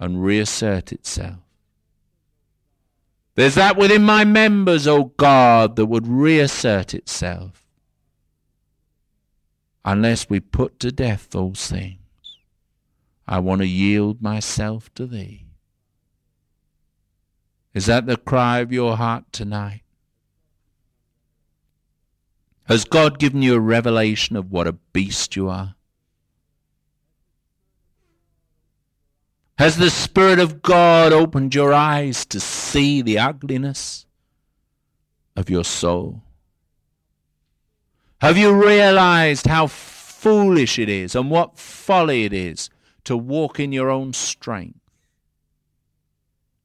and 0.00 0.24
reassert 0.24 0.92
itself. 0.92 1.36
There's 3.36 3.54
that 3.54 3.76
within 3.76 4.02
my 4.02 4.24
members, 4.24 4.88
O 4.88 4.96
oh 4.96 5.04
God, 5.16 5.76
that 5.76 5.86
would 5.86 6.06
reassert 6.06 6.94
itself. 6.94 7.64
Unless 9.84 10.28
we 10.28 10.40
put 10.40 10.80
to 10.80 10.90
death 10.90 11.28
those 11.30 11.66
things, 11.66 11.98
I 13.28 13.38
want 13.38 13.60
to 13.60 13.66
yield 13.66 14.20
myself 14.20 14.92
to 14.94 15.06
Thee. 15.06 15.46
Is 17.72 17.86
that 17.86 18.06
the 18.06 18.16
cry 18.16 18.58
of 18.58 18.72
your 18.72 18.96
heart 18.96 19.24
tonight? 19.32 19.82
Has 22.64 22.84
God 22.84 23.18
given 23.18 23.42
you 23.42 23.54
a 23.54 23.60
revelation 23.60 24.36
of 24.36 24.50
what 24.50 24.66
a 24.66 24.72
beast 24.72 25.36
you 25.36 25.48
are? 25.48 25.76
Has 29.60 29.76
the 29.76 29.90
Spirit 29.90 30.38
of 30.38 30.62
God 30.62 31.12
opened 31.12 31.54
your 31.54 31.74
eyes 31.74 32.24
to 32.24 32.40
see 32.40 33.02
the 33.02 33.18
ugliness 33.18 34.06
of 35.36 35.50
your 35.50 35.64
soul? 35.64 36.22
Have 38.22 38.38
you 38.38 38.54
realized 38.54 39.46
how 39.46 39.66
foolish 39.66 40.78
it 40.78 40.88
is 40.88 41.14
and 41.14 41.30
what 41.30 41.58
folly 41.58 42.24
it 42.24 42.32
is 42.32 42.70
to 43.04 43.18
walk 43.18 43.60
in 43.60 43.70
your 43.70 43.90
own 43.90 44.14
strength? 44.14 44.80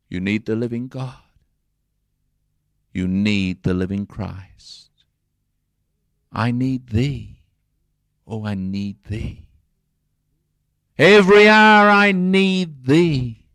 You 0.07 0.21
need 0.21 0.45
the 0.45 0.55
living 0.55 0.87
God. 0.87 1.17
You 2.93 3.09
need 3.09 3.63
the 3.63 3.73
living 3.73 4.05
Christ. 4.05 4.89
I 6.31 6.51
need 6.51 6.91
thee. 6.91 7.41
Oh, 8.25 8.45
I 8.45 8.55
need 8.55 9.03
thee. 9.03 9.44
Every 10.97 11.47
hour 11.47 11.89
I 11.89 12.11
need 12.11 12.85
thee. 12.85 13.45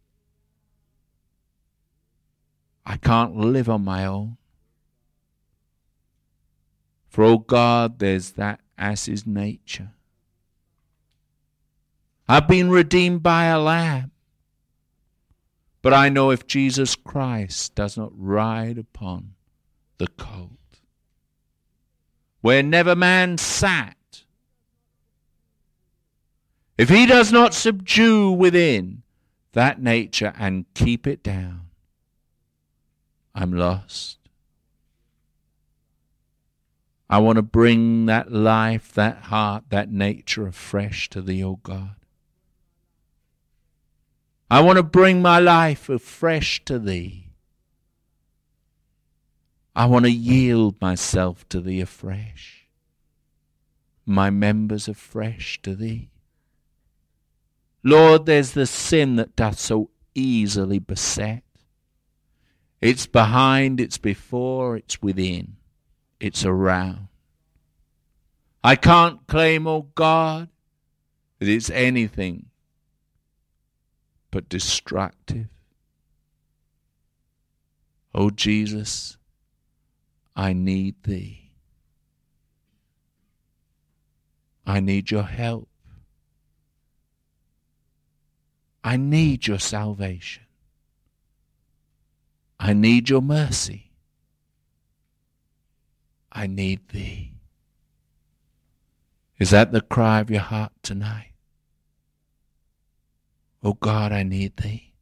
I 2.84 2.96
can't 2.96 3.36
live 3.36 3.68
on 3.68 3.84
my 3.84 4.04
own. 4.04 4.36
For, 7.08 7.24
oh 7.24 7.38
God, 7.38 7.98
there's 7.98 8.32
that 8.32 8.60
ass's 8.76 9.26
nature. 9.26 9.90
I've 12.28 12.46
been 12.46 12.70
redeemed 12.70 13.22
by 13.22 13.46
a 13.46 13.58
lamb. 13.58 14.12
But 15.82 15.94
I 15.94 16.10
know 16.10 16.30
if 16.30 16.46
Jesus 16.46 16.94
Christ 16.94 17.74
does 17.74 17.96
not 17.96 18.12
ride 18.14 18.76
upon 18.76 19.34
the 19.98 20.06
colt, 20.06 20.50
where 22.42 22.62
never 22.62 22.94
man 22.94 23.38
sat, 23.38 23.96
if 26.80 26.88
he 26.88 27.04
does 27.04 27.30
not 27.30 27.52
subdue 27.52 28.30
within 28.30 29.02
that 29.52 29.82
nature 29.82 30.32
and 30.38 30.64
keep 30.72 31.06
it 31.06 31.22
down, 31.22 31.66
I'm 33.34 33.52
lost. 33.52 34.16
I 37.10 37.18
want 37.18 37.36
to 37.36 37.42
bring 37.42 38.06
that 38.06 38.32
life, 38.32 38.94
that 38.94 39.24
heart, 39.24 39.64
that 39.68 39.92
nature 39.92 40.46
afresh 40.46 41.10
to 41.10 41.20
thee, 41.20 41.44
O 41.44 41.56
God. 41.56 41.96
I 44.50 44.62
want 44.62 44.78
to 44.78 44.82
bring 44.82 45.20
my 45.20 45.38
life 45.38 45.90
afresh 45.90 46.64
to 46.64 46.78
thee. 46.78 47.26
I 49.76 49.84
want 49.84 50.06
to 50.06 50.10
yield 50.10 50.80
myself 50.80 51.46
to 51.50 51.60
thee 51.60 51.82
afresh, 51.82 52.68
my 54.06 54.30
members 54.30 54.88
afresh 54.88 55.60
to 55.60 55.76
thee. 55.76 56.09
Lord, 57.82 58.26
there's 58.26 58.52
the 58.52 58.66
sin 58.66 59.16
that 59.16 59.36
doth 59.36 59.58
so 59.58 59.90
easily 60.14 60.78
beset. 60.78 61.42
It's 62.80 63.06
behind, 63.06 63.80
it's 63.80 63.98
before, 63.98 64.76
it's 64.76 65.00
within, 65.00 65.56
it's 66.18 66.44
around. 66.44 67.08
I 68.62 68.76
can't 68.76 69.26
claim, 69.26 69.66
O 69.66 69.70
oh 69.70 69.86
God, 69.94 70.48
that 71.38 71.48
it's 71.48 71.70
anything 71.70 72.46
but 74.30 74.48
destructive. 74.48 75.48
O 78.14 78.24
oh 78.24 78.30
Jesus, 78.30 79.16
I 80.36 80.52
need 80.52 81.02
Thee. 81.04 81.52
I 84.66 84.80
need 84.80 85.10
your 85.10 85.22
help. 85.22 85.69
I 88.82 88.96
need 88.96 89.46
your 89.46 89.58
salvation. 89.58 90.44
I 92.58 92.72
need 92.72 93.08
your 93.08 93.20
mercy. 93.20 93.90
I 96.32 96.46
need 96.46 96.88
thee. 96.88 97.32
Is 99.38 99.50
that 99.50 99.72
the 99.72 99.80
cry 99.80 100.20
of 100.20 100.30
your 100.30 100.40
heart 100.40 100.72
tonight? 100.82 101.32
Oh 103.62 103.74
God, 103.74 104.12
I 104.12 104.22
need 104.22 104.56
thee. 104.56 104.92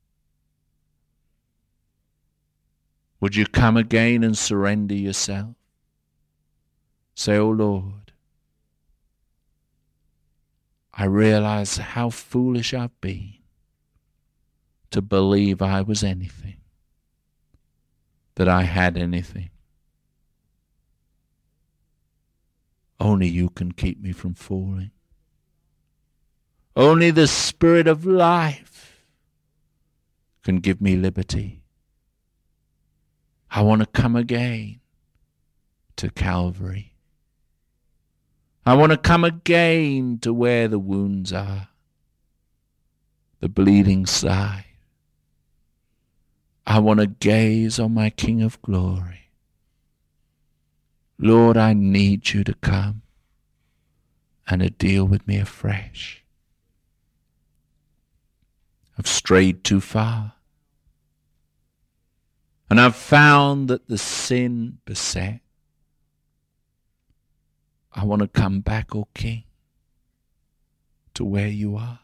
Would 3.21 3.35
you 3.35 3.47
come 3.47 3.77
again 3.77 4.23
and 4.23 4.39
surrender 4.39 4.95
yourself? 4.95 5.55
Say, 7.15 7.37
Oh 7.37 7.51
Lord, 7.51 8.13
I 10.95 11.05
realize 11.05 11.77
how 11.77 12.11
foolish 12.11 12.73
I've 12.73 13.01
been 13.01 13.38
to 14.91 15.03
believe 15.03 15.61
I 15.61 15.83
was 15.83 16.03
anything, 16.03 16.57
that 18.37 18.49
I 18.49 18.63
had 18.63 18.97
anything. 18.97 19.51
Only 23.01 23.29
you 23.29 23.51
can 23.51 23.73
keep 23.73 24.01
me 24.01 24.13
from 24.13 24.35
falling. 24.35 24.91
Only 26.75 27.11
the 27.11 27.27
Spirit 27.27 27.87
of 27.87 28.07
life 28.07 29.05
can 30.43 30.59
give 30.59 30.81
me 30.81 30.97
liberty. 30.97 31.63
I 33.51 33.63
want 33.63 33.81
to 33.81 33.87
come 33.87 34.17
again 34.17 34.81
to 35.97 36.11
Calvary. 36.11 36.95
I 38.65 38.75
want 38.75 38.93
to 38.93 38.99
come 38.99 39.25
again 39.25 40.19
to 40.23 40.33
where 40.33 40.69
the 40.69 40.79
wounds 40.79 41.33
are, 41.33 41.69
the 43.41 43.49
bleeding 43.49 44.07
side. 44.07 44.68
I 46.71 46.81
want 46.81 47.01
to 47.01 47.07
gaze 47.07 47.79
on 47.79 47.95
my 47.95 48.11
King 48.11 48.43
of 48.43 48.61
glory. 48.61 49.31
Lord, 51.19 51.57
I 51.57 51.73
need 51.73 52.35
you 52.35 52.45
to 52.45 52.53
come 52.53 53.01
and 54.47 54.61
to 54.61 54.69
deal 54.69 55.07
with 55.07 55.27
me 55.27 55.39
afresh. 55.39 56.23
I've 58.99 59.07
strayed 59.07 59.65
too 59.65 59.81
far. 59.81 60.35
And 62.69 62.79
I've 62.79 62.97
found 62.97 63.69
that 63.69 63.89
the 63.89 63.97
sin 63.97 64.77
beset. 64.85 65.41
I 67.95 68.05
want 68.05 68.21
to 68.21 68.29
come 68.29 68.61
back, 68.61 68.95
O 68.95 69.09
King, 69.15 69.45
to 71.15 71.25
where 71.25 71.49
you 71.49 71.77
are. 71.77 72.01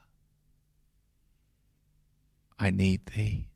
I 2.58 2.70
need 2.70 3.04
thee. 3.14 3.48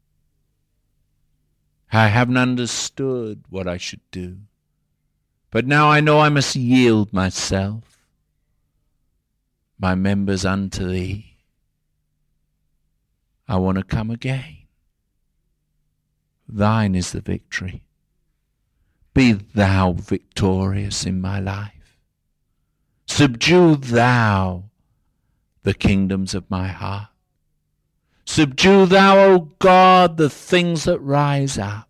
I 1.92 2.08
haven't 2.08 2.36
understood 2.36 3.44
what 3.48 3.66
I 3.66 3.76
should 3.76 4.02
do. 4.10 4.38
But 5.50 5.66
now 5.66 5.90
I 5.90 6.00
know 6.00 6.20
I 6.20 6.28
must 6.28 6.54
yield 6.56 7.12
myself, 7.12 8.04
my 9.78 9.94
members 9.94 10.44
unto 10.44 10.86
thee. 10.86 11.36
I 13.48 13.56
want 13.56 13.78
to 13.78 13.84
come 13.84 14.10
again. 14.10 14.58
Thine 16.46 16.94
is 16.94 17.12
the 17.12 17.20
victory. 17.20 17.82
Be 19.14 19.32
thou 19.32 19.92
victorious 19.92 21.06
in 21.06 21.20
my 21.20 21.40
life. 21.40 21.98
Subdue 23.06 23.76
thou 23.76 24.64
the 25.62 25.74
kingdoms 25.74 26.34
of 26.34 26.50
my 26.50 26.68
heart. 26.68 27.08
Subdue 28.28 28.84
thou, 28.84 29.18
O 29.18 29.38
God, 29.58 30.18
the 30.18 30.28
things 30.28 30.84
that 30.84 31.00
rise 31.00 31.56
up 31.56 31.88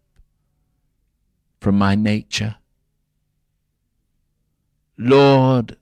from 1.60 1.76
my 1.76 1.96
nature. 1.96 2.54
Lord, 4.96 5.76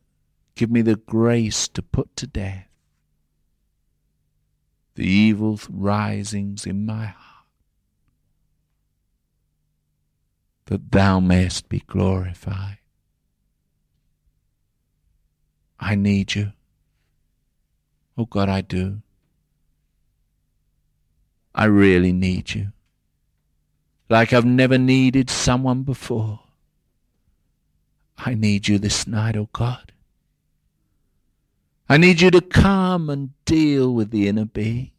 give 0.54 0.70
me 0.70 0.80
the 0.80 0.96
grace 0.96 1.68
to 1.68 1.82
put 1.82 2.16
to 2.16 2.26
death 2.26 2.68
the 4.94 5.06
evil 5.06 5.60
risings 5.68 6.64
in 6.64 6.86
my 6.86 7.04
heart, 7.04 7.46
that 10.64 10.90
thou 10.90 11.20
mayest 11.20 11.68
be 11.68 11.80
glorified. 11.80 12.78
I 15.78 15.96
need 15.96 16.34
you. 16.34 16.54
Oh 18.16 18.24
God, 18.24 18.48
I 18.48 18.62
do. 18.62 19.02
I 21.56 21.64
really 21.64 22.12
need 22.12 22.54
you. 22.54 22.68
Like 24.10 24.34
I've 24.34 24.44
never 24.44 24.76
needed 24.76 25.30
someone 25.30 25.82
before. 25.84 26.40
I 28.18 28.34
need 28.34 28.68
you 28.68 28.78
this 28.78 29.06
night, 29.06 29.36
oh 29.36 29.48
God. 29.54 29.92
I 31.88 31.96
need 31.96 32.20
you 32.20 32.30
to 32.30 32.42
come 32.42 33.08
and 33.08 33.30
deal 33.46 33.94
with 33.94 34.10
the 34.10 34.28
inner 34.28 34.44
being. 34.44 34.90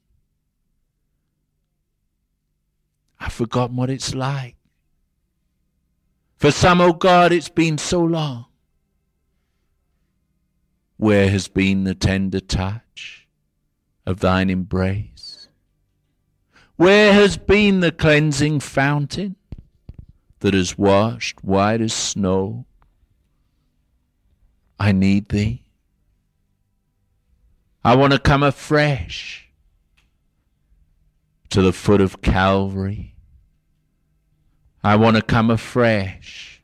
I've 3.20 3.34
forgotten 3.34 3.76
what 3.76 3.92
it's 3.92 4.16
like. 4.16 4.56
For 6.38 6.50
some, 6.50 6.82
oh 6.82 6.94
God, 6.94 7.32
it's 7.32 7.50
been 7.50 7.78
so 7.78 8.02
long. 8.02 8.46
Where 10.98 11.30
has 11.30 11.48
been 11.48 11.84
the 11.84 11.94
tender 11.94 12.40
touch 12.40 13.28
of 14.08 14.22
thine 14.22 14.50
embrace? 14.50 15.37
Where 16.78 17.12
has 17.12 17.38
been 17.38 17.80
the 17.80 17.92
cleansing 17.92 18.60
fountain 18.60 19.36
that 20.40 20.54
has 20.54 20.78
washed 20.78 21.44
white 21.44 21.82
as 21.82 21.92
snow? 21.92 22.66
I 24.80 24.92
need 24.92 25.30
thee. 25.30 25.64
I 27.84 27.96
want 27.96 28.14
to 28.14 28.20
come 28.20 28.44
afresh 28.44 29.50
to 31.50 31.64
the 31.64 31.74
foot 31.74 32.00
of 32.00 32.22
Calvary. 32.22 33.16
I 34.84 34.98
want 34.98 35.16
to 35.16 35.24
come 35.24 35.50
afresh 35.50 36.62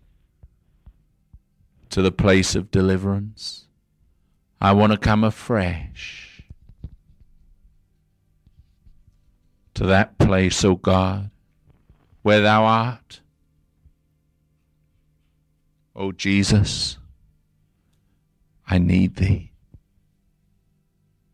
to 1.89 2.03
the 2.03 2.11
place 2.11 2.53
of 2.53 2.69
deliverance. 2.69 3.65
I 4.61 4.73
want 4.73 4.91
to 4.91 4.97
come 4.99 5.23
afresh 5.23 6.22
to 9.75 9.85
that 9.85 10.17
place, 10.17 10.63
O 10.63 10.75
God, 10.75 11.29
where 12.21 12.41
thou 12.41 12.63
art. 12.63 13.21
O 15.95 16.11
Jesus, 16.11 16.97
I 18.67 18.77
need 18.77 19.15
thee. 19.17 19.51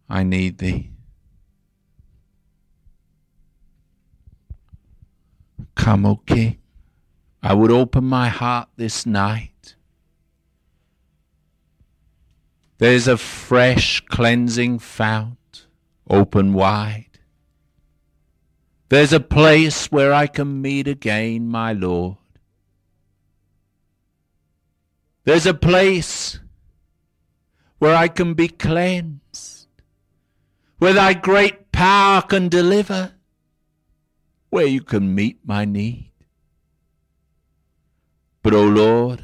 I 0.09 0.23
need 0.23 0.57
thee. 0.57 0.91
Come, 5.75 6.05
O 6.05 6.17
King. 6.17 6.57
I 7.41 7.53
would 7.53 7.71
open 7.71 8.03
my 8.03 8.27
heart 8.27 8.67
this 8.75 9.05
night. 9.05 9.75
There's 12.79 13.07
a 13.07 13.17
fresh 13.17 14.01
cleansing 14.07 14.79
fount 14.79 15.67
open 16.09 16.53
wide. 16.53 17.08
There's 18.89 19.13
a 19.13 19.19
place 19.19 19.91
where 19.91 20.11
I 20.11 20.25
can 20.25 20.61
meet 20.61 20.87
again, 20.87 21.47
my 21.47 21.73
Lord. 21.73 22.17
There's 25.25 25.45
a 25.45 25.53
place 25.53 26.39
where 27.77 27.95
I 27.95 28.07
can 28.07 28.33
be 28.33 28.47
cleansed, 28.47 29.67
where 30.79 30.93
thy 30.93 31.13
great 31.13 31.71
power 31.71 32.23
can 32.23 32.49
deliver, 32.49 33.13
where 34.49 34.65
you 34.65 34.81
can 34.81 35.13
meet 35.13 35.37
my 35.45 35.65
need. 35.65 36.11
But, 38.41 38.55
O 38.55 38.61
oh 38.61 38.67
Lord, 38.67 39.21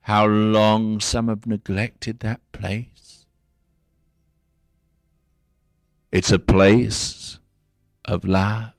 how 0.00 0.26
long 0.26 0.98
some 0.98 1.28
have 1.28 1.46
neglected 1.46 2.20
that 2.20 2.40
place. 2.50 3.26
It's 6.10 6.32
a 6.32 6.38
place 6.38 7.25
of 8.06 8.24
love. 8.24 8.72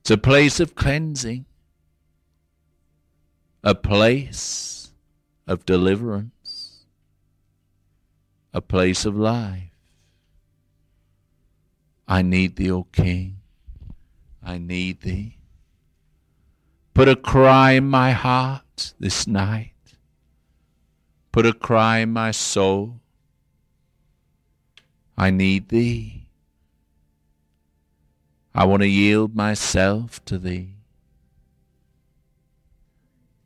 It's 0.00 0.10
a 0.10 0.18
place 0.18 0.58
of 0.58 0.74
cleansing, 0.74 1.44
a 3.62 3.74
place 3.74 4.92
of 5.46 5.64
deliverance, 5.64 6.86
a 8.52 8.60
place 8.60 9.04
of 9.04 9.16
life. 9.16 9.70
I 12.08 12.22
need 12.22 12.56
thee, 12.56 12.70
O 12.70 12.84
King. 12.84 13.38
I 14.42 14.58
need 14.58 15.02
thee. 15.02 15.38
Put 16.94 17.08
a 17.08 17.16
cry 17.16 17.72
in 17.72 17.86
my 17.86 18.10
heart 18.10 18.92
this 18.98 19.26
night. 19.26 19.72
Put 21.30 21.46
a 21.46 21.52
cry 21.52 21.98
in 21.98 22.10
my 22.10 22.32
soul. 22.32 23.00
I 25.16 25.30
need 25.30 25.68
thee. 25.68 26.21
I 28.54 28.64
want 28.64 28.82
to 28.82 28.88
yield 28.88 29.34
myself 29.34 30.22
to 30.26 30.38
thee. 30.38 30.74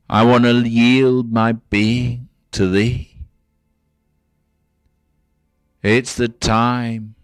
I 0.08 0.24
want 0.24 0.44
to 0.44 0.68
yield 0.68 1.32
my 1.32 1.52
being 1.52 2.28
to 2.52 2.68
thee. 2.68 3.16
It's 5.82 6.16
the 6.16 6.28
time, 6.28 7.14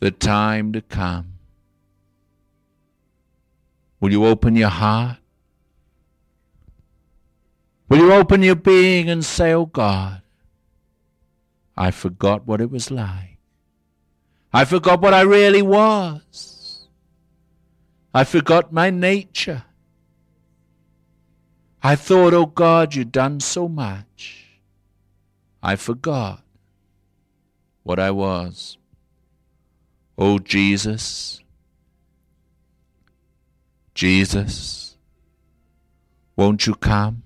the 0.00 0.10
time 0.10 0.72
to 0.72 0.82
come. 0.82 1.34
Will 4.00 4.10
you 4.10 4.26
open 4.26 4.56
your 4.56 4.68
heart? 4.68 5.18
Will 7.88 7.98
you 7.98 8.12
open 8.12 8.42
your 8.42 8.56
being 8.56 9.08
and 9.08 9.24
say, 9.24 9.52
Oh 9.52 9.66
God, 9.66 10.22
I 11.76 11.90
forgot 11.90 12.46
what 12.46 12.60
it 12.60 12.70
was 12.70 12.90
like. 12.90 13.31
I 14.52 14.64
forgot 14.64 15.00
what 15.00 15.14
I 15.14 15.22
really 15.22 15.62
was. 15.62 16.88
I 18.14 18.24
forgot 18.24 18.72
my 18.72 18.90
nature. 18.90 19.64
I 21.82 21.96
thought, 21.96 22.34
oh 22.34 22.46
God, 22.46 22.94
you'd 22.94 23.10
done 23.10 23.40
so 23.40 23.66
much. 23.66 24.46
I 25.62 25.76
forgot 25.76 26.42
what 27.82 27.98
I 27.98 28.10
was. 28.10 28.76
Oh 30.18 30.38
Jesus, 30.38 31.40
Jesus, 33.94 34.96
won't 36.36 36.66
you 36.66 36.74
come? 36.74 37.22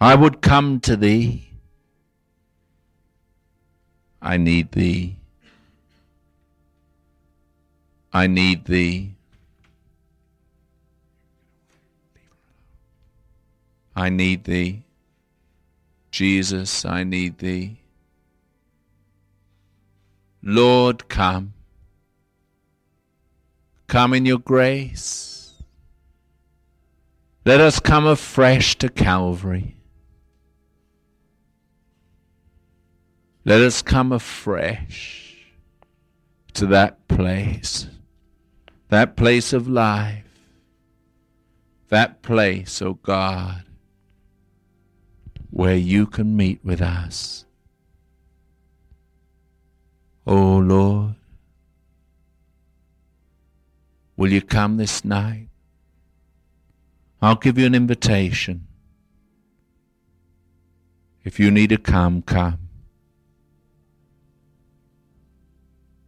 I 0.00 0.14
would 0.14 0.40
come 0.40 0.80
to 0.80 0.96
thee. 0.96 1.45
I 4.20 4.36
need 4.36 4.72
thee. 4.72 5.16
I 8.12 8.26
need 8.26 8.64
thee. 8.64 9.14
I 13.94 14.08
need 14.08 14.44
thee. 14.44 14.82
Jesus, 16.10 16.84
I 16.84 17.04
need 17.04 17.38
thee. 17.38 17.78
Lord, 20.42 21.08
come. 21.08 21.54
Come 23.86 24.14
in 24.14 24.26
your 24.26 24.38
grace. 24.38 25.54
Let 27.44 27.60
us 27.60 27.80
come 27.80 28.06
afresh 28.06 28.76
to 28.78 28.88
Calvary. 28.88 29.75
Let 33.46 33.62
us 33.62 33.80
come 33.80 34.12
afresh 34.12 35.36
to 36.52 36.66
that 36.66 37.08
place, 37.08 37.86
that 38.88 39.16
place 39.16 39.54
of 39.54 39.66
life, 39.66 40.24
that 41.88 42.20
place, 42.20 42.82
O 42.82 42.88
oh 42.88 42.94
God, 43.02 43.64
where 45.50 45.76
you 45.76 46.06
can 46.06 46.36
meet 46.36 46.62
with 46.62 46.82
us. 46.82 47.46
O 50.26 50.36
oh 50.36 50.58
Lord, 50.58 51.14
Will 54.16 54.32
you 54.32 54.40
come 54.40 54.78
this 54.78 55.04
night? 55.04 55.48
I'll 57.20 57.36
give 57.36 57.58
you 57.58 57.66
an 57.66 57.74
invitation. 57.74 58.66
If 61.22 61.38
you 61.38 61.50
need 61.50 61.70
to 61.70 61.76
come, 61.76 62.22
come. 62.22 62.65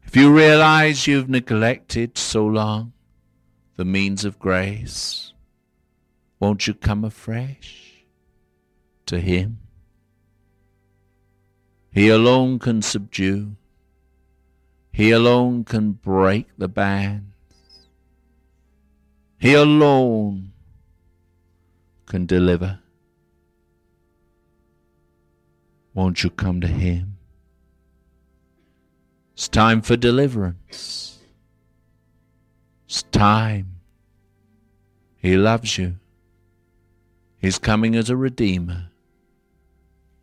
If 0.09 0.17
you 0.17 0.35
realize 0.35 1.07
you've 1.07 1.29
neglected 1.29 2.17
so 2.17 2.47
long 2.47 2.95
the 3.77 3.85
means 3.85 4.25
of 4.25 4.39
grace, 4.39 5.35
won't 6.41 6.67
you 6.67 6.73
come 6.73 7.05
afresh 7.05 8.07
to 9.05 9.21
Him? 9.21 9.59
He 11.93 12.09
alone 12.09 12.59
can 12.59 12.81
subdue. 12.81 13.57
He 14.95 15.11
alone 15.11 15.65
can 15.65 15.93
break 15.93 16.47
the 16.57 16.69
bands. 16.69 17.35
He 19.39 19.53
alone 19.53 20.53
can 22.07 22.25
deliver. 22.25 22.79
Won't 25.93 26.25
you 26.25 26.31
come 26.31 26.63
to 26.63 26.69
Him? 26.69 27.18
It's 29.39 29.47
time 29.47 29.83
for 29.83 29.97
deliverance. 29.97 31.21
It's 32.87 33.05
time. 33.05 33.77
He 35.17 35.37
loves 35.37 35.79
you. 35.79 35.95
He's 37.39 37.57
coming 37.57 37.95
as 37.95 38.11
a 38.11 38.17
Redeemer. 38.17 38.91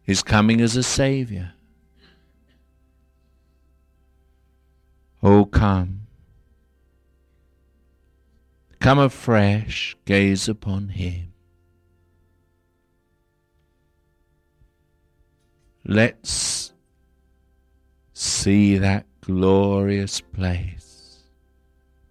He's 0.03 0.21
coming 0.21 0.59
as 0.59 0.75
a 0.75 0.83
Savior. 0.83 1.53
Oh, 5.23 5.45
come. 5.45 6.07
Come 8.81 8.99
afresh, 8.99 9.95
gaze 10.03 10.49
upon 10.49 10.89
Him. 10.89 11.31
Let's 15.85 16.73
see 18.25 18.77
that 18.77 19.05
glorious 19.21 20.19
place. 20.21 21.19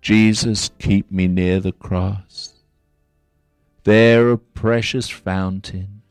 Jesus, 0.01 0.71
keep 0.79 1.11
me 1.11 1.29
near 1.29 1.61
the 1.61 1.73
cross. 1.73 2.55
There 3.85 4.31
a 4.31 4.39
precious 4.39 5.11
fountain, 5.11 6.03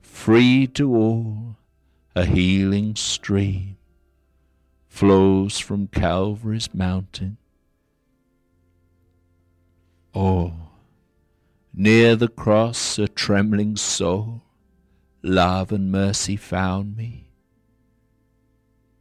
free 0.00 0.66
to 0.68 0.94
all, 0.94 1.56
a 2.14 2.24
healing 2.24 2.96
stream 2.96 3.76
flows 4.86 5.58
from 5.58 5.88
Calvary's 5.88 6.72
mountain. 6.72 7.36
Oh, 10.14 10.54
near 11.74 12.14
the 12.14 12.28
cross 12.28 12.98
a 12.98 13.08
trembling 13.08 13.76
soul 13.76 14.42
love 15.24 15.72
and 15.72 15.90
mercy 15.90 16.36
found 16.36 16.96
me. 16.96 17.24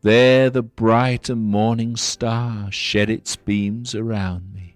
There 0.04 0.50
the 0.50 0.62
bright 0.62 1.30
and 1.30 1.42
morning 1.42 1.96
star 1.96 2.70
shed 2.74 3.10
its 3.10 3.38
beams 3.38 3.96
around 3.96 4.54
me. 4.54 4.76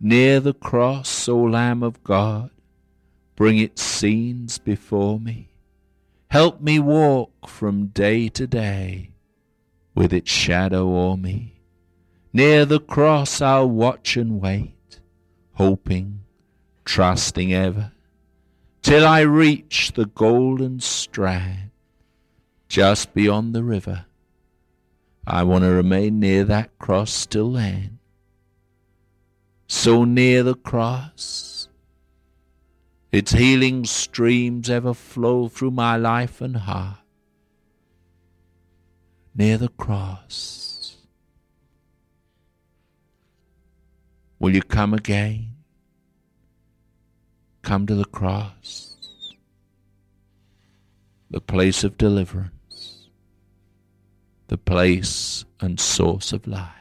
Near 0.00 0.40
the 0.40 0.54
cross, 0.54 1.28
O 1.28 1.38
Lamb 1.38 1.84
of 1.84 2.02
God, 2.02 2.50
bring 3.36 3.58
its 3.58 3.80
scenes 3.80 4.58
before 4.58 5.20
me. 5.20 5.50
Help 6.30 6.60
me 6.60 6.80
walk 6.80 7.46
from 7.46 7.86
day 7.86 8.28
to 8.30 8.48
day 8.48 9.12
with 9.94 10.12
its 10.12 10.32
shadow 10.32 10.88
o'er 10.88 11.16
me. 11.16 11.60
Near 12.32 12.64
the 12.64 12.80
cross 12.80 13.40
I'll 13.40 13.70
watch 13.70 14.16
and 14.16 14.40
wait, 14.40 14.98
hoping, 15.54 16.22
trusting 16.84 17.52
ever 17.54 17.92
till 18.82 19.06
I 19.06 19.20
reach 19.20 19.92
the 19.92 20.06
golden 20.06 20.80
strand 20.80 21.65
just 22.68 23.14
beyond 23.14 23.54
the 23.54 23.62
river. 23.62 24.06
I 25.26 25.42
want 25.42 25.64
to 25.64 25.70
remain 25.70 26.20
near 26.20 26.44
that 26.44 26.78
cross 26.78 27.26
till 27.26 27.52
then. 27.52 27.98
So 29.66 30.04
near 30.04 30.42
the 30.42 30.54
cross, 30.54 31.68
its 33.10 33.32
healing 33.32 33.84
streams 33.84 34.70
ever 34.70 34.94
flow 34.94 35.48
through 35.48 35.72
my 35.72 35.96
life 35.96 36.40
and 36.40 36.56
heart. 36.56 36.98
Near 39.34 39.58
the 39.58 39.68
cross, 39.68 40.96
will 44.38 44.54
you 44.54 44.62
come 44.62 44.94
again? 44.94 45.56
come 47.66 47.84
to 47.84 47.96
the 47.96 48.04
cross, 48.04 48.96
the 51.28 51.40
place 51.40 51.82
of 51.82 51.98
deliverance, 51.98 52.52
the 54.48 54.58
place 54.58 55.44
and 55.60 55.80
source 55.80 56.32
of 56.32 56.46
life. 56.46 56.75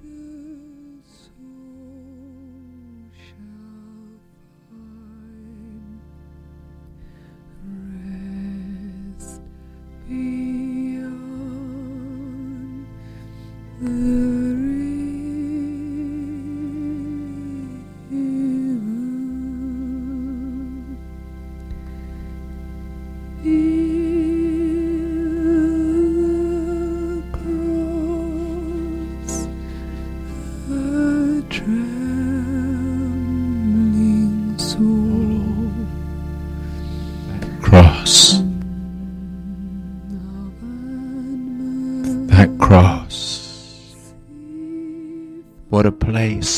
What 0.00 0.27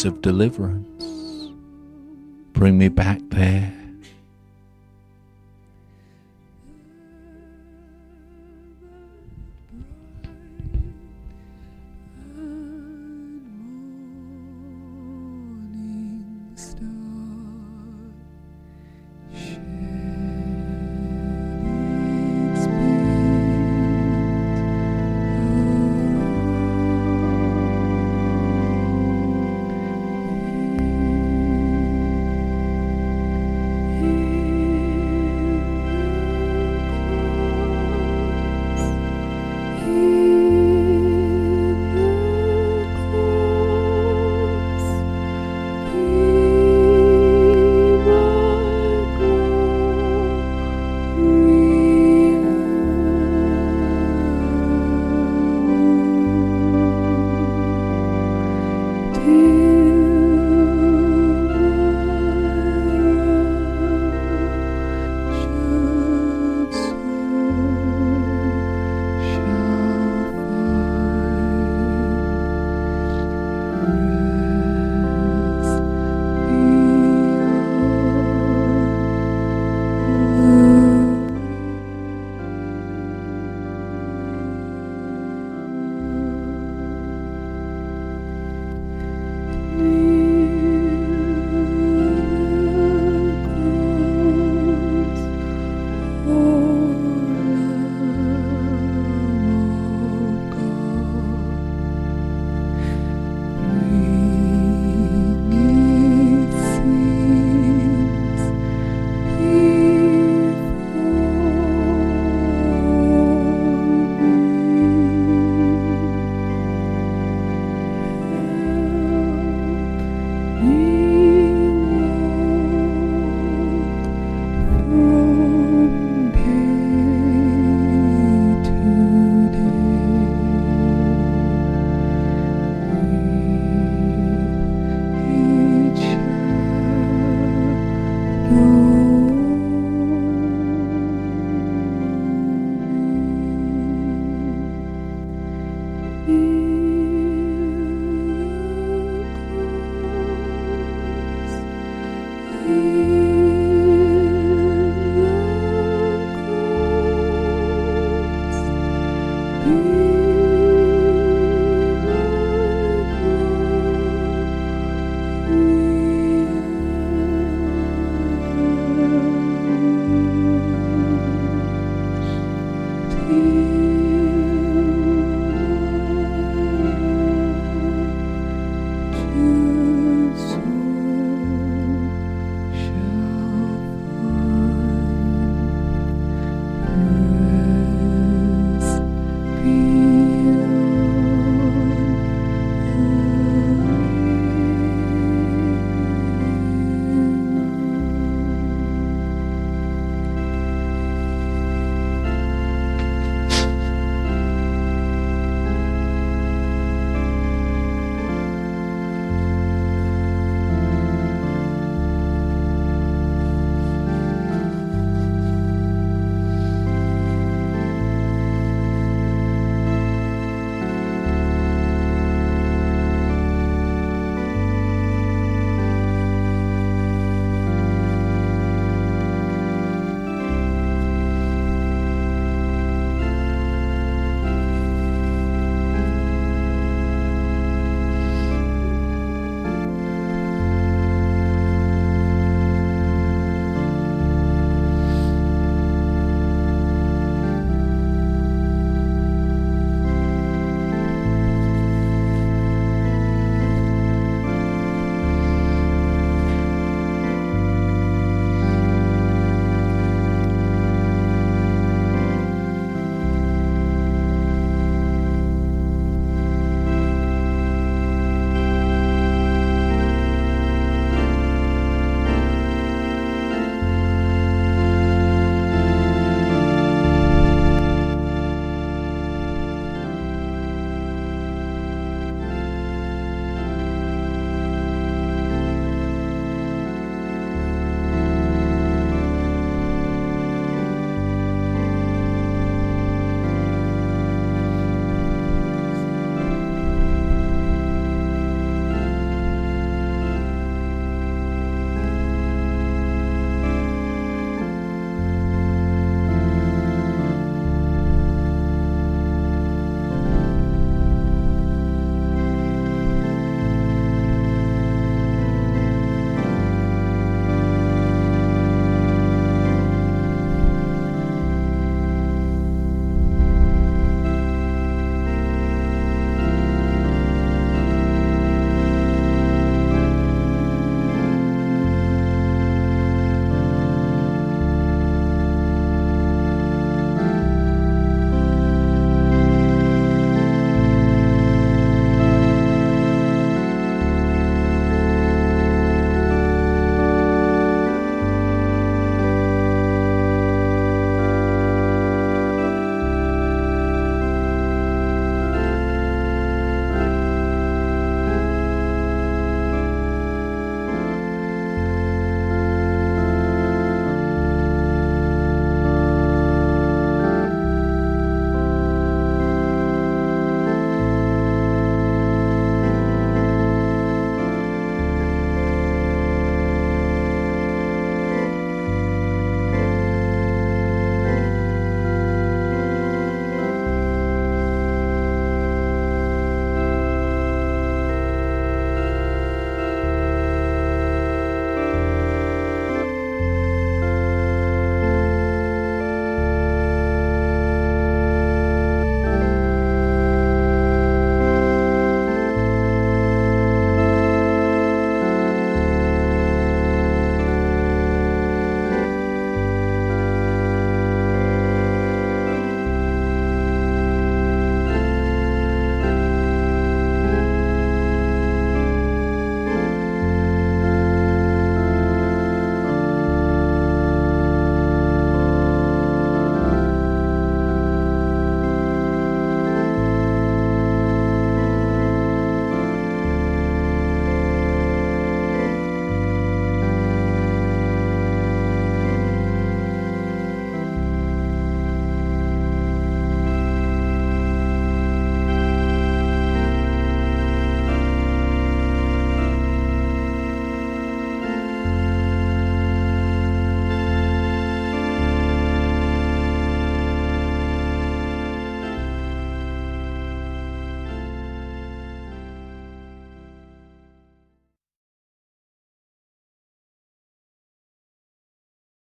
place 0.01 0.11
of 0.11 0.23
deliverance. 0.23 1.53
Bring 2.55 2.79
me 2.79 2.89
back 2.89 3.19
there. 3.29 3.60